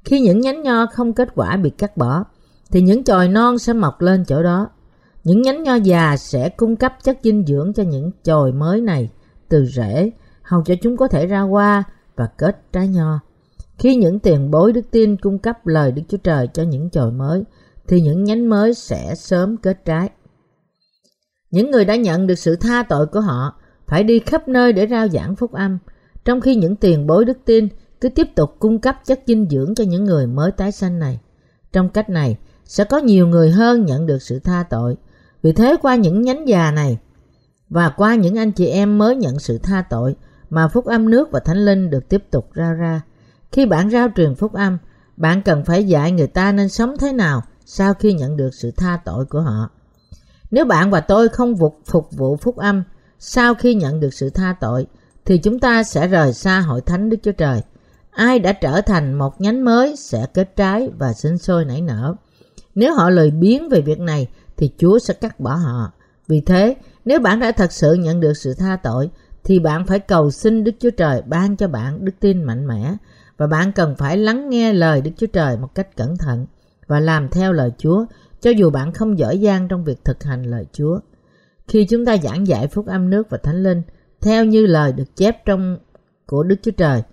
Khi 0.03 0.19
những 0.19 0.39
nhánh 0.39 0.63
nho 0.63 0.85
không 0.85 1.13
kết 1.13 1.29
quả 1.35 1.57
bị 1.57 1.69
cắt 1.69 1.97
bỏ, 1.97 2.23
thì 2.71 2.81
những 2.81 3.03
chồi 3.03 3.27
non 3.27 3.59
sẽ 3.59 3.73
mọc 3.73 4.01
lên 4.01 4.25
chỗ 4.25 4.43
đó. 4.43 4.69
Những 5.23 5.41
nhánh 5.41 5.63
nho 5.63 5.75
già 5.75 6.17
sẽ 6.17 6.49
cung 6.49 6.75
cấp 6.75 6.93
chất 7.03 7.17
dinh 7.23 7.45
dưỡng 7.45 7.73
cho 7.73 7.83
những 7.83 8.11
chồi 8.23 8.51
mới 8.51 8.81
này 8.81 9.09
từ 9.49 9.65
rễ, 9.65 10.11
hầu 10.41 10.63
cho 10.63 10.75
chúng 10.81 10.97
có 10.97 11.07
thể 11.07 11.27
ra 11.27 11.39
hoa 11.39 11.83
và 12.15 12.27
kết 12.37 12.61
trái 12.71 12.87
nho. 12.87 13.19
Khi 13.77 13.95
những 13.95 14.19
tiền 14.19 14.51
bối 14.51 14.73
đức 14.73 14.91
tin 14.91 15.17
cung 15.17 15.39
cấp 15.39 15.67
lời 15.67 15.91
Đức 15.91 16.01
Chúa 16.07 16.17
Trời 16.17 16.47
cho 16.53 16.63
những 16.63 16.89
chồi 16.89 17.11
mới, 17.11 17.43
thì 17.87 18.01
những 18.01 18.23
nhánh 18.23 18.49
mới 18.49 18.73
sẽ 18.73 19.15
sớm 19.15 19.57
kết 19.57 19.85
trái. 19.85 20.09
Những 21.51 21.71
người 21.71 21.85
đã 21.85 21.95
nhận 21.95 22.27
được 22.27 22.35
sự 22.35 22.55
tha 22.55 22.83
tội 22.83 23.07
của 23.07 23.21
họ 23.21 23.53
phải 23.87 24.03
đi 24.03 24.19
khắp 24.19 24.47
nơi 24.47 24.73
để 24.73 24.87
rao 24.87 25.07
giảng 25.07 25.35
phúc 25.35 25.51
âm, 25.51 25.77
trong 26.25 26.41
khi 26.41 26.55
những 26.55 26.75
tiền 26.75 27.07
bối 27.07 27.25
đức 27.25 27.37
tin 27.45 27.67
cứ 28.01 28.09
tiếp 28.09 28.27
tục 28.35 28.55
cung 28.59 28.79
cấp 28.79 28.95
chất 29.05 29.21
dinh 29.27 29.47
dưỡng 29.49 29.75
cho 29.75 29.83
những 29.83 30.05
người 30.05 30.27
mới 30.27 30.51
tái 30.51 30.71
sanh 30.71 30.99
này. 30.99 31.19
Trong 31.71 31.89
cách 31.89 32.09
này, 32.09 32.37
sẽ 32.65 32.83
có 32.83 32.97
nhiều 32.97 33.27
người 33.27 33.51
hơn 33.51 33.85
nhận 33.85 34.05
được 34.05 34.21
sự 34.21 34.39
tha 34.39 34.63
tội. 34.69 34.95
Vì 35.43 35.51
thế 35.51 35.75
qua 35.81 35.95
những 35.95 36.21
nhánh 36.21 36.47
già 36.47 36.71
này 36.71 36.97
và 37.69 37.89
qua 37.89 38.15
những 38.15 38.37
anh 38.37 38.51
chị 38.51 38.67
em 38.67 38.97
mới 38.97 39.15
nhận 39.15 39.39
sự 39.39 39.57
tha 39.57 39.83
tội 39.89 40.15
mà 40.49 40.67
phúc 40.67 40.85
âm 40.85 41.09
nước 41.09 41.31
và 41.31 41.39
thánh 41.39 41.65
linh 41.65 41.89
được 41.89 42.09
tiếp 42.09 42.23
tục 42.31 42.49
rao 42.55 42.73
ra. 42.73 43.01
Khi 43.51 43.65
bạn 43.65 43.89
rao 43.89 44.07
truyền 44.15 44.35
phúc 44.35 44.53
âm, 44.53 44.77
bạn 45.17 45.41
cần 45.41 45.65
phải 45.65 45.87
dạy 45.87 46.11
người 46.11 46.27
ta 46.27 46.51
nên 46.51 46.69
sống 46.69 46.97
thế 46.99 47.13
nào 47.13 47.41
sau 47.65 47.93
khi 47.93 48.13
nhận 48.13 48.37
được 48.37 48.53
sự 48.53 48.71
tha 48.71 48.99
tội 49.05 49.25
của 49.25 49.41
họ. 49.41 49.69
Nếu 50.51 50.65
bạn 50.65 50.91
và 50.91 50.99
tôi 50.99 51.29
không 51.29 51.55
phục 51.85 52.09
vụ 52.11 52.37
phúc 52.37 52.57
âm 52.57 52.83
sau 53.19 53.53
khi 53.53 53.75
nhận 53.75 53.99
được 53.99 54.13
sự 54.13 54.29
tha 54.29 54.55
tội, 54.59 54.87
thì 55.25 55.37
chúng 55.37 55.59
ta 55.59 55.83
sẽ 55.83 56.07
rời 56.07 56.33
xa 56.33 56.59
hội 56.59 56.81
thánh 56.81 57.09
Đức 57.09 57.17
Chúa 57.23 57.31
Trời. 57.31 57.61
Ai 58.11 58.39
đã 58.39 58.53
trở 58.53 58.81
thành 58.81 59.13
một 59.13 59.41
nhánh 59.41 59.65
mới 59.65 59.95
sẽ 59.95 60.25
kết 60.33 60.55
trái 60.55 60.89
và 60.97 61.13
sinh 61.13 61.37
sôi 61.37 61.65
nảy 61.65 61.81
nở. 61.81 62.15
Nếu 62.75 62.93
họ 62.93 63.09
lười 63.09 63.31
biếng 63.31 63.69
về 63.69 63.81
việc 63.81 63.99
này 63.99 64.27
thì 64.57 64.71
Chúa 64.77 64.99
sẽ 64.99 65.13
cắt 65.13 65.39
bỏ 65.39 65.55
họ. 65.55 65.91
Vì 66.27 66.41
thế, 66.41 66.75
nếu 67.05 67.19
bạn 67.19 67.39
đã 67.39 67.51
thật 67.51 67.71
sự 67.71 67.93
nhận 67.93 68.19
được 68.19 68.33
sự 68.33 68.53
tha 68.53 68.75
tội 68.83 69.09
thì 69.43 69.59
bạn 69.59 69.85
phải 69.85 69.99
cầu 69.99 70.31
xin 70.31 70.63
Đức 70.63 70.71
Chúa 70.79 70.89
Trời 70.89 71.21
ban 71.21 71.57
cho 71.57 71.67
bạn 71.67 72.05
đức 72.05 72.11
tin 72.19 72.43
mạnh 72.43 72.67
mẽ 72.67 72.95
và 73.37 73.47
bạn 73.47 73.71
cần 73.71 73.95
phải 73.95 74.17
lắng 74.17 74.49
nghe 74.49 74.73
lời 74.73 75.01
Đức 75.01 75.11
Chúa 75.17 75.27
Trời 75.27 75.57
một 75.57 75.75
cách 75.75 75.97
cẩn 75.97 76.17
thận 76.17 76.45
và 76.87 76.99
làm 76.99 77.29
theo 77.29 77.53
lời 77.53 77.71
Chúa 77.77 78.05
cho 78.41 78.51
dù 78.51 78.69
bạn 78.69 78.93
không 78.93 79.19
giỏi 79.19 79.39
giang 79.43 79.67
trong 79.67 79.83
việc 79.83 80.05
thực 80.05 80.23
hành 80.23 80.43
lời 80.43 80.65
Chúa. 80.73 80.99
Khi 81.67 81.85
chúng 81.85 82.05
ta 82.05 82.17
giảng 82.17 82.47
dạy 82.47 82.67
phúc 82.67 82.87
âm 82.87 83.09
nước 83.09 83.29
và 83.29 83.37
thánh 83.37 83.63
linh 83.63 83.81
theo 84.21 84.45
như 84.45 84.65
lời 84.65 84.93
được 84.93 85.15
chép 85.15 85.45
trong 85.45 85.77
của 86.25 86.43
Đức 86.43 86.55
Chúa 86.61 86.71
Trời. 86.71 87.03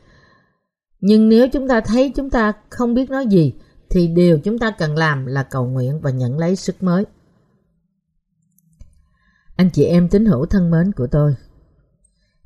Nhưng 1.00 1.28
nếu 1.28 1.48
chúng 1.48 1.68
ta 1.68 1.80
thấy 1.80 2.12
chúng 2.16 2.30
ta 2.30 2.52
không 2.70 2.94
biết 2.94 3.10
nói 3.10 3.26
gì 3.26 3.54
thì 3.90 4.08
điều 4.08 4.38
chúng 4.38 4.58
ta 4.58 4.70
cần 4.70 4.96
làm 4.96 5.26
là 5.26 5.42
cầu 5.42 5.66
nguyện 5.66 6.00
và 6.00 6.10
nhận 6.10 6.38
lấy 6.38 6.56
sức 6.56 6.82
mới. 6.82 7.04
Anh 9.56 9.70
chị 9.70 9.84
em 9.84 10.08
tín 10.08 10.26
hữu 10.26 10.46
thân 10.46 10.70
mến 10.70 10.92
của 10.92 11.06
tôi, 11.06 11.34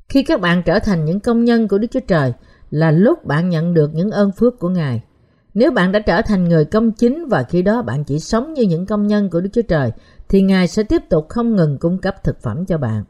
khi 0.09 0.23
các 0.23 0.41
bạn 0.41 0.63
trở 0.65 0.79
thành 0.79 1.05
những 1.05 1.19
công 1.19 1.43
nhân 1.43 1.67
của 1.67 1.77
Đức 1.77 1.87
Chúa 1.91 1.99
Trời 2.07 2.33
là 2.69 2.91
lúc 2.91 3.25
bạn 3.25 3.49
nhận 3.49 3.73
được 3.73 3.93
những 3.93 4.11
ơn 4.11 4.31
phước 4.31 4.59
của 4.59 4.69
Ngài. 4.69 5.03
Nếu 5.53 5.71
bạn 5.71 5.91
đã 5.91 5.99
trở 5.99 6.21
thành 6.21 6.49
người 6.49 6.65
công 6.65 6.91
chính 6.91 7.27
và 7.27 7.43
khi 7.43 7.61
đó 7.61 7.81
bạn 7.81 8.03
chỉ 8.03 8.19
sống 8.19 8.53
như 8.53 8.61
những 8.61 8.85
công 8.85 9.07
nhân 9.07 9.29
của 9.29 9.41
Đức 9.41 9.49
Chúa 9.53 9.61
Trời 9.61 9.91
thì 10.29 10.41
Ngài 10.41 10.67
sẽ 10.67 10.83
tiếp 10.83 11.01
tục 11.09 11.25
không 11.29 11.55
ngừng 11.55 11.77
cung 11.79 11.97
cấp 11.97 12.23
thực 12.23 12.41
phẩm 12.41 12.65
cho 12.65 12.77
bạn. 12.77 13.03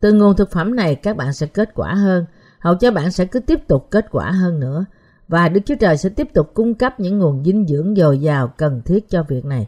Từ 0.00 0.12
nguồn 0.12 0.36
thực 0.36 0.50
phẩm 0.50 0.76
này 0.76 0.94
các 0.94 1.16
bạn 1.16 1.32
sẽ 1.32 1.46
kết 1.46 1.74
quả 1.74 1.94
hơn, 1.94 2.24
hậu 2.58 2.74
cho 2.74 2.90
bạn 2.90 3.10
sẽ 3.10 3.24
cứ 3.24 3.40
tiếp 3.40 3.60
tục 3.68 3.88
kết 3.90 4.06
quả 4.10 4.30
hơn 4.30 4.60
nữa 4.60 4.84
và 5.28 5.48
Đức 5.48 5.60
Chúa 5.66 5.74
Trời 5.80 5.96
sẽ 5.96 6.08
tiếp 6.08 6.28
tục 6.34 6.54
cung 6.54 6.74
cấp 6.74 7.00
những 7.00 7.18
nguồn 7.18 7.44
dinh 7.44 7.66
dưỡng 7.66 7.94
dồi 7.96 8.18
dào 8.18 8.48
cần 8.48 8.82
thiết 8.84 9.10
cho 9.10 9.22
việc 9.28 9.44
này. 9.44 9.66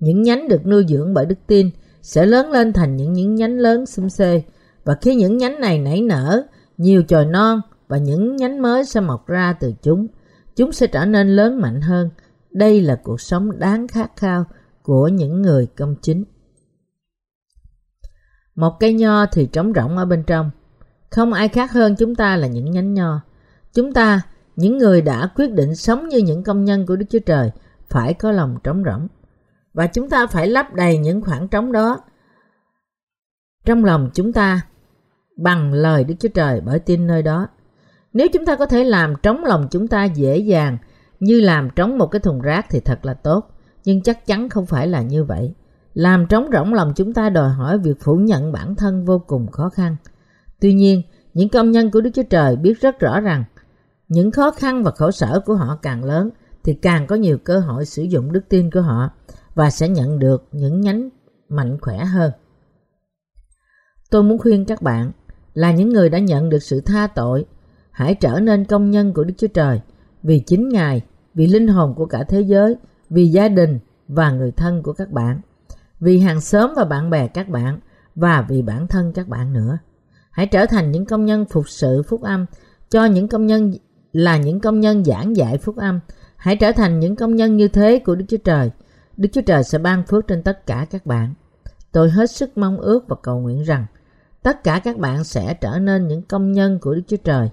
Những 0.00 0.22
nhánh 0.22 0.48
được 0.48 0.66
nuôi 0.66 0.84
dưỡng 0.88 1.14
bởi 1.14 1.26
đức 1.26 1.38
tin 1.46 1.70
sẽ 2.02 2.26
lớn 2.26 2.50
lên 2.50 2.72
thành 2.72 2.96
những 2.96 3.12
những 3.12 3.34
nhánh 3.34 3.58
lớn 3.58 3.86
xum 3.86 4.08
xê 4.08 4.42
và 4.84 4.96
khi 5.00 5.14
những 5.14 5.36
nhánh 5.36 5.60
này 5.60 5.78
nảy 5.78 6.02
nở, 6.02 6.46
nhiều 6.76 7.02
chồi 7.02 7.26
non 7.26 7.60
và 7.88 7.98
những 7.98 8.36
nhánh 8.36 8.62
mới 8.62 8.84
sẽ 8.84 9.00
mọc 9.00 9.26
ra 9.26 9.52
từ 9.60 9.72
chúng, 9.82 10.06
chúng 10.56 10.72
sẽ 10.72 10.86
trở 10.86 11.04
nên 11.04 11.28
lớn 11.28 11.60
mạnh 11.60 11.80
hơn. 11.80 12.10
Đây 12.50 12.80
là 12.80 13.00
cuộc 13.02 13.20
sống 13.20 13.58
đáng 13.58 13.88
khát 13.88 14.16
khao 14.16 14.44
của 14.82 15.08
những 15.08 15.42
người 15.42 15.66
công 15.66 15.94
chính. 16.02 16.24
Một 18.54 18.76
cây 18.80 18.92
nho 18.92 19.26
thì 19.26 19.46
trống 19.46 19.72
rỗng 19.76 19.96
ở 19.96 20.04
bên 20.04 20.24
trong. 20.26 20.50
Không 21.10 21.32
ai 21.32 21.48
khác 21.48 21.72
hơn 21.72 21.96
chúng 21.98 22.14
ta 22.14 22.36
là 22.36 22.46
những 22.46 22.70
nhánh 22.70 22.94
nho. 22.94 23.20
Chúng 23.72 23.92
ta, 23.92 24.22
những 24.56 24.78
người 24.78 25.02
đã 25.02 25.28
quyết 25.36 25.52
định 25.52 25.76
sống 25.76 26.08
như 26.08 26.18
những 26.18 26.44
công 26.44 26.64
nhân 26.64 26.86
của 26.86 26.96
Đức 26.96 27.06
Chúa 27.10 27.18
Trời, 27.18 27.50
phải 27.88 28.14
có 28.14 28.32
lòng 28.32 28.56
trống 28.64 28.82
rỗng. 28.86 29.08
Và 29.74 29.86
chúng 29.86 30.08
ta 30.08 30.26
phải 30.26 30.48
lấp 30.48 30.74
đầy 30.74 30.98
những 30.98 31.22
khoảng 31.22 31.48
trống 31.48 31.72
đó 31.72 32.00
trong 33.64 33.84
lòng 33.84 34.10
chúng 34.14 34.32
ta 34.32 34.60
bằng 35.36 35.72
lời 35.72 36.04
Đức 36.04 36.14
Chúa 36.20 36.28
Trời 36.28 36.60
bởi 36.60 36.78
tin 36.78 37.06
nơi 37.06 37.22
đó. 37.22 37.48
Nếu 38.12 38.28
chúng 38.32 38.46
ta 38.46 38.56
có 38.56 38.66
thể 38.66 38.84
làm 38.84 39.14
trống 39.22 39.44
lòng 39.44 39.68
chúng 39.70 39.88
ta 39.88 40.04
dễ 40.04 40.38
dàng 40.38 40.78
như 41.20 41.40
làm 41.40 41.70
trống 41.70 41.98
một 41.98 42.06
cái 42.06 42.20
thùng 42.20 42.40
rác 42.40 42.66
thì 42.70 42.80
thật 42.80 42.98
là 43.02 43.14
tốt, 43.14 43.50
nhưng 43.84 44.02
chắc 44.02 44.26
chắn 44.26 44.48
không 44.48 44.66
phải 44.66 44.86
là 44.86 45.02
như 45.02 45.24
vậy. 45.24 45.54
Làm 45.94 46.26
trống 46.26 46.48
rỗng 46.52 46.74
lòng 46.74 46.92
chúng 46.96 47.14
ta 47.14 47.30
đòi 47.30 47.50
hỏi 47.50 47.78
việc 47.78 48.00
phủ 48.00 48.16
nhận 48.16 48.52
bản 48.52 48.74
thân 48.74 49.04
vô 49.04 49.18
cùng 49.18 49.46
khó 49.46 49.68
khăn. 49.68 49.96
Tuy 50.60 50.72
nhiên, 50.72 51.02
những 51.34 51.48
công 51.48 51.70
nhân 51.70 51.90
của 51.90 52.00
Đức 52.00 52.10
Chúa 52.14 52.22
Trời 52.22 52.56
biết 52.56 52.80
rất 52.80 53.00
rõ 53.00 53.20
rằng 53.20 53.44
những 54.08 54.30
khó 54.30 54.50
khăn 54.50 54.82
và 54.82 54.90
khổ 54.90 55.10
sở 55.10 55.40
của 55.46 55.54
họ 55.54 55.78
càng 55.82 56.04
lớn 56.04 56.30
thì 56.64 56.74
càng 56.74 57.06
có 57.06 57.16
nhiều 57.16 57.38
cơ 57.38 57.58
hội 57.58 57.84
sử 57.84 58.02
dụng 58.02 58.32
đức 58.32 58.48
tin 58.48 58.70
của 58.70 58.80
họ 58.80 59.10
và 59.54 59.70
sẽ 59.70 59.88
nhận 59.88 60.18
được 60.18 60.48
những 60.52 60.80
nhánh 60.80 61.08
mạnh 61.48 61.78
khỏe 61.80 62.04
hơn. 62.04 62.32
Tôi 64.10 64.22
muốn 64.22 64.38
khuyên 64.38 64.64
các 64.64 64.82
bạn 64.82 65.12
là 65.54 65.72
những 65.72 65.88
người 65.88 66.08
đã 66.08 66.18
nhận 66.18 66.48
được 66.48 66.62
sự 66.62 66.80
tha 66.80 67.06
tội, 67.06 67.44
hãy 67.90 68.14
trở 68.14 68.40
nên 68.40 68.64
công 68.64 68.90
nhân 68.90 69.12
của 69.12 69.24
Đức 69.24 69.34
Chúa 69.38 69.46
Trời 69.46 69.80
vì 70.22 70.42
chính 70.46 70.68
Ngài, 70.68 71.02
vì 71.34 71.46
linh 71.46 71.68
hồn 71.68 71.94
của 71.96 72.06
cả 72.06 72.24
thế 72.28 72.40
giới, 72.40 72.76
vì 73.10 73.28
gia 73.28 73.48
đình 73.48 73.78
và 74.08 74.30
người 74.30 74.52
thân 74.52 74.82
của 74.82 74.92
các 74.92 75.10
bạn, 75.10 75.40
vì 76.00 76.18
hàng 76.18 76.40
xóm 76.40 76.72
và 76.76 76.84
bạn 76.84 77.10
bè 77.10 77.28
các 77.28 77.48
bạn 77.48 77.80
và 78.14 78.46
vì 78.48 78.62
bản 78.62 78.86
thân 78.86 79.12
các 79.12 79.28
bạn 79.28 79.52
nữa. 79.52 79.78
Hãy 80.30 80.46
trở 80.46 80.66
thành 80.66 80.90
những 80.90 81.04
công 81.04 81.24
nhân 81.24 81.44
phục 81.44 81.68
sự 81.68 82.02
phúc 82.02 82.22
âm 82.22 82.46
cho 82.90 83.04
những 83.04 83.28
công 83.28 83.46
nhân 83.46 83.72
là 84.12 84.36
những 84.36 84.60
công 84.60 84.80
nhân 84.80 85.04
giảng 85.04 85.36
dạy 85.36 85.58
phúc 85.58 85.76
âm. 85.76 86.00
Hãy 86.36 86.56
trở 86.56 86.72
thành 86.72 87.00
những 87.00 87.16
công 87.16 87.36
nhân 87.36 87.56
như 87.56 87.68
thế 87.68 87.98
của 87.98 88.14
Đức 88.14 88.24
Chúa 88.28 88.36
Trời. 88.36 88.70
Đức 89.16 89.28
Chúa 89.32 89.42
Trời 89.46 89.64
sẽ 89.64 89.78
ban 89.78 90.02
phước 90.06 90.26
trên 90.26 90.42
tất 90.42 90.66
cả 90.66 90.86
các 90.90 91.06
bạn. 91.06 91.34
Tôi 91.92 92.10
hết 92.10 92.30
sức 92.30 92.58
mong 92.58 92.78
ước 92.78 93.08
và 93.08 93.16
cầu 93.22 93.40
nguyện 93.40 93.62
rằng 93.62 93.86
tất 94.42 94.64
cả 94.64 94.80
các 94.84 94.98
bạn 94.98 95.24
sẽ 95.24 95.54
trở 95.54 95.78
nên 95.78 96.08
những 96.08 96.22
công 96.22 96.52
nhân 96.52 96.78
của 96.78 96.94
Đức 96.94 97.02
Chúa 97.06 97.16
Trời. 97.16 97.50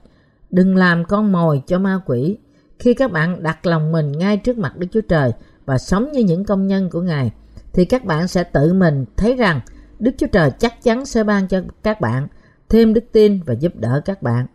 Đừng 0.49 0.75
làm 0.75 1.05
con 1.05 1.31
mồi 1.31 1.61
cho 1.67 1.79
ma 1.79 2.01
quỷ. 2.05 2.37
Khi 2.79 2.93
các 2.93 3.11
bạn 3.11 3.43
đặt 3.43 3.65
lòng 3.65 3.91
mình 3.91 4.11
ngay 4.11 4.37
trước 4.37 4.57
mặt 4.57 4.77
Đức 4.77 4.87
Chúa 4.91 5.01
Trời 5.01 5.31
và 5.65 5.77
sống 5.77 6.11
như 6.11 6.23
những 6.23 6.45
công 6.45 6.67
nhân 6.67 6.89
của 6.89 7.01
Ngài, 7.01 7.31
thì 7.73 7.85
các 7.85 8.05
bạn 8.05 8.27
sẽ 8.27 8.43
tự 8.43 8.73
mình 8.73 9.05
thấy 9.17 9.35
rằng 9.35 9.61
Đức 9.99 10.11
Chúa 10.17 10.27
Trời 10.27 10.51
chắc 10.59 10.83
chắn 10.83 11.05
sẽ 11.05 11.23
ban 11.23 11.47
cho 11.47 11.61
các 11.83 12.01
bạn 12.01 12.27
thêm 12.69 12.93
đức 12.93 13.03
tin 13.11 13.39
và 13.45 13.53
giúp 13.53 13.75
đỡ 13.75 14.01
các 14.05 14.21
bạn. 14.21 14.45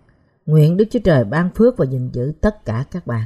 Nguyện 0.46 0.76
Đức 0.76 0.84
Chúa 0.90 0.98
Trời 1.04 1.24
ban 1.24 1.50
phước 1.54 1.76
và 1.76 1.86
gìn 1.86 2.10
giữ 2.12 2.32
tất 2.40 2.64
cả 2.64 2.84
các 2.90 3.06
bạn. 3.06 3.24